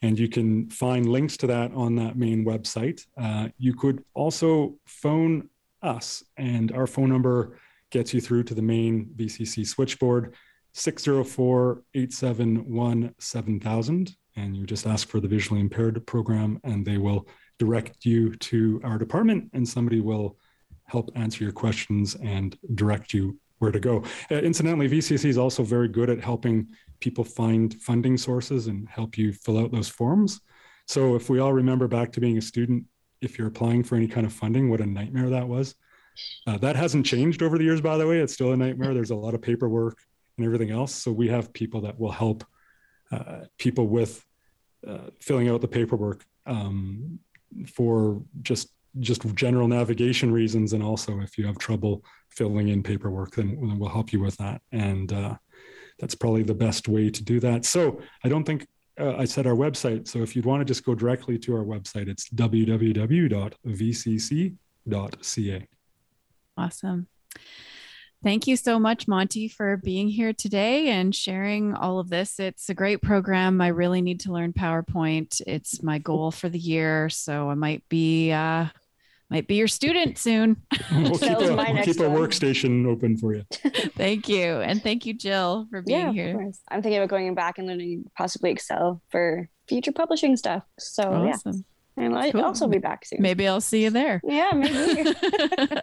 And 0.00 0.18
you 0.18 0.28
can 0.28 0.68
find 0.70 1.08
links 1.08 1.36
to 1.38 1.46
that 1.46 1.72
on 1.74 1.94
that 1.96 2.16
main 2.16 2.44
website. 2.44 3.06
Uh, 3.16 3.48
you 3.58 3.74
could 3.74 4.04
also 4.14 4.76
phone 4.84 5.48
us, 5.82 6.22
and 6.36 6.72
our 6.72 6.86
phone 6.86 7.08
number 7.08 7.58
gets 7.90 8.14
you 8.14 8.20
through 8.20 8.44
to 8.44 8.54
the 8.54 8.62
main 8.62 9.10
VCC 9.16 9.66
switchboard 9.66 10.34
604 10.72 11.82
871 11.94 13.14
7000. 13.18 14.16
And 14.36 14.56
you 14.56 14.64
just 14.64 14.86
ask 14.86 15.08
for 15.08 15.20
the 15.20 15.28
visually 15.28 15.60
impaired 15.60 16.04
program, 16.06 16.58
and 16.64 16.86
they 16.86 16.96
will 16.96 17.28
direct 17.58 18.04
you 18.04 18.34
to 18.34 18.80
our 18.82 18.96
department, 18.96 19.50
and 19.52 19.68
somebody 19.68 20.00
will 20.00 20.38
help 20.84 21.10
answer 21.14 21.44
your 21.44 21.52
questions 21.52 22.16
and 22.22 22.56
direct 22.74 23.12
you 23.12 23.38
where 23.58 23.70
to 23.70 23.78
go. 23.78 24.02
Uh, 24.30 24.36
incidentally, 24.36 24.88
VCC 24.88 25.26
is 25.26 25.38
also 25.38 25.62
very 25.62 25.88
good 25.88 26.10
at 26.10 26.20
helping 26.20 26.66
people 27.00 27.22
find 27.22 27.80
funding 27.80 28.16
sources 28.16 28.66
and 28.66 28.88
help 28.88 29.16
you 29.16 29.32
fill 29.32 29.58
out 29.58 29.70
those 29.70 29.88
forms. 29.88 30.40
So 30.86 31.14
if 31.14 31.30
we 31.30 31.38
all 31.38 31.52
remember 31.52 31.86
back 31.86 32.10
to 32.12 32.20
being 32.20 32.38
a 32.38 32.42
student, 32.42 32.84
if 33.22 33.38
you're 33.38 33.48
applying 33.48 33.82
for 33.82 33.96
any 33.96 34.08
kind 34.08 34.26
of 34.26 34.32
funding, 34.32 34.68
what 34.68 34.80
a 34.80 34.86
nightmare 34.86 35.30
that 35.30 35.48
was. 35.48 35.74
Uh, 36.46 36.58
that 36.58 36.76
hasn't 36.76 37.06
changed 37.06 37.42
over 37.42 37.56
the 37.56 37.64
years, 37.64 37.80
by 37.80 37.96
the 37.96 38.06
way. 38.06 38.18
It's 38.18 38.34
still 38.34 38.52
a 38.52 38.56
nightmare. 38.56 38.92
There's 38.92 39.10
a 39.10 39.16
lot 39.16 39.34
of 39.34 39.40
paperwork 39.40 39.96
and 40.36 40.44
everything 40.44 40.70
else. 40.70 40.94
So 40.94 41.10
we 41.12 41.28
have 41.28 41.52
people 41.52 41.80
that 41.82 41.98
will 41.98 42.12
help 42.12 42.44
uh, 43.10 43.44
people 43.58 43.86
with 43.86 44.24
uh, 44.86 45.10
filling 45.20 45.48
out 45.48 45.60
the 45.60 45.68
paperwork 45.68 46.24
um, 46.46 47.18
for 47.74 48.22
just 48.42 48.68
just 49.00 49.22
general 49.34 49.68
navigation 49.68 50.30
reasons, 50.30 50.74
and 50.74 50.82
also 50.82 51.20
if 51.20 51.38
you 51.38 51.46
have 51.46 51.56
trouble 51.56 52.04
filling 52.28 52.68
in 52.68 52.82
paperwork, 52.82 53.34
then, 53.34 53.56
then 53.60 53.78
we'll 53.78 53.88
help 53.88 54.12
you 54.12 54.20
with 54.20 54.36
that. 54.36 54.60
And 54.70 55.10
uh, 55.12 55.36
that's 55.98 56.14
probably 56.14 56.42
the 56.42 56.54
best 56.54 56.88
way 56.88 57.08
to 57.08 57.24
do 57.24 57.40
that. 57.40 57.64
So 57.64 58.02
I 58.22 58.28
don't 58.28 58.44
think 58.44 58.66
uh, 58.98 59.16
I 59.16 59.24
said 59.24 59.46
our 59.46 59.54
website. 59.54 60.08
So 60.08 60.20
if 60.20 60.36
you'd 60.36 60.44
want 60.44 60.60
to 60.60 60.64
just 60.64 60.84
go 60.84 60.94
directly 60.94 61.38
to 61.38 61.56
our 61.56 61.64
website, 61.64 62.08
it's 62.08 62.28
www.vcc.ca. 62.28 62.78
Awesome. 66.58 67.06
Thank 68.22 68.46
you 68.46 68.56
so 68.56 68.78
much, 68.78 69.08
Monty, 69.08 69.48
for 69.48 69.78
being 69.78 70.08
here 70.08 70.32
today 70.32 70.90
and 70.90 71.12
sharing 71.12 71.74
all 71.74 71.98
of 71.98 72.08
this. 72.08 72.38
It's 72.38 72.68
a 72.68 72.74
great 72.74 73.02
program. 73.02 73.60
I 73.60 73.68
really 73.68 74.00
need 74.00 74.20
to 74.20 74.32
learn 74.32 74.52
PowerPoint. 74.52 75.40
It's 75.44 75.82
my 75.82 75.98
goal 75.98 76.30
for 76.30 76.48
the 76.48 76.58
year, 76.58 77.08
so 77.08 77.50
I 77.50 77.54
might 77.54 77.82
be 77.88 78.30
uh, 78.30 78.66
might 79.32 79.48
be 79.48 79.54
your 79.54 79.68
student 79.68 80.18
soon. 80.18 80.62
we'll 80.92 81.18
keep, 81.18 81.30
a, 81.30 81.56
we'll 81.56 81.82
keep 81.82 82.00
a 82.00 82.08
workstation 82.08 82.86
open 82.86 83.16
for 83.16 83.34
you. 83.34 83.44
thank 83.96 84.28
you, 84.28 84.60
and 84.60 84.82
thank 84.82 85.06
you, 85.06 85.14
Jill, 85.14 85.66
for 85.70 85.82
being 85.82 85.98
yeah, 85.98 86.12
here. 86.12 86.52
I'm 86.70 86.82
thinking 86.82 86.98
about 86.98 87.08
going 87.08 87.34
back 87.34 87.58
and 87.58 87.66
learning 87.66 88.10
possibly 88.16 88.50
Excel 88.50 89.00
for 89.10 89.48
future 89.68 89.92
publishing 89.92 90.36
stuff. 90.36 90.64
So 90.78 91.02
awesome. 91.02 91.64
yeah, 91.96 92.04
and 92.04 92.16
I'll 92.16 92.30
cool. 92.30 92.44
also 92.44 92.68
be 92.68 92.78
back 92.78 93.06
soon. 93.06 93.22
Maybe 93.22 93.48
I'll 93.48 93.62
see 93.62 93.84
you 93.84 93.90
there. 93.90 94.20
Yeah, 94.22 94.50
maybe. 94.54 95.12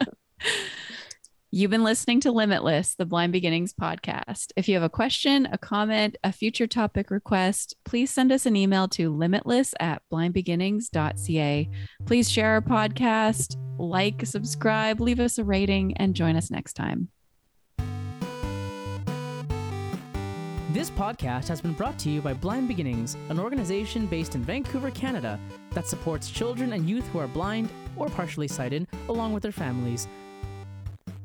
You've 1.51 1.71
been 1.71 1.83
listening 1.83 2.19
to 2.19 2.31
Limitless, 2.31 2.93
the 2.93 3.07
Blind 3.07 3.33
Beginnings 3.33 3.73
podcast. 3.73 4.51
If 4.55 4.67
you 4.67 4.75
have 4.75 4.83
a 4.83 4.89
question, 4.89 5.47
a 5.51 5.57
comment, 5.57 6.15
a 6.23 6.31
future 6.31 6.67
topic 6.67 7.09
request, 7.09 7.73
please 7.85 8.11
send 8.11 8.31
us 8.31 8.45
an 8.45 8.55
email 8.55 8.87
to 8.89 9.09
limitless 9.09 9.73
at 9.79 10.03
blindbeginnings.ca. 10.13 11.69
Please 12.05 12.29
share 12.29 12.51
our 12.51 12.61
podcast, 12.61 13.57
like, 13.79 14.27
subscribe, 14.27 15.01
leave 15.01 15.19
us 15.19 15.39
a 15.39 15.43
rating, 15.43 15.97
and 15.97 16.13
join 16.13 16.35
us 16.35 16.51
next 16.51 16.73
time. 16.73 17.07
This 20.71 20.91
podcast 20.91 21.47
has 21.47 21.61
been 21.61 21.73
brought 21.73 21.97
to 21.97 22.11
you 22.11 22.21
by 22.21 22.35
Blind 22.35 22.67
Beginnings, 22.67 23.17
an 23.29 23.39
organization 23.39 24.05
based 24.05 24.35
in 24.35 24.43
Vancouver, 24.43 24.91
Canada, 24.91 25.39
that 25.71 25.87
supports 25.87 26.29
children 26.29 26.73
and 26.73 26.87
youth 26.87 27.07
who 27.07 27.17
are 27.17 27.27
blind 27.27 27.71
or 27.95 28.07
partially 28.07 28.47
sighted, 28.47 28.85
along 29.07 29.33
with 29.33 29.41
their 29.41 29.51
families. 29.51 30.07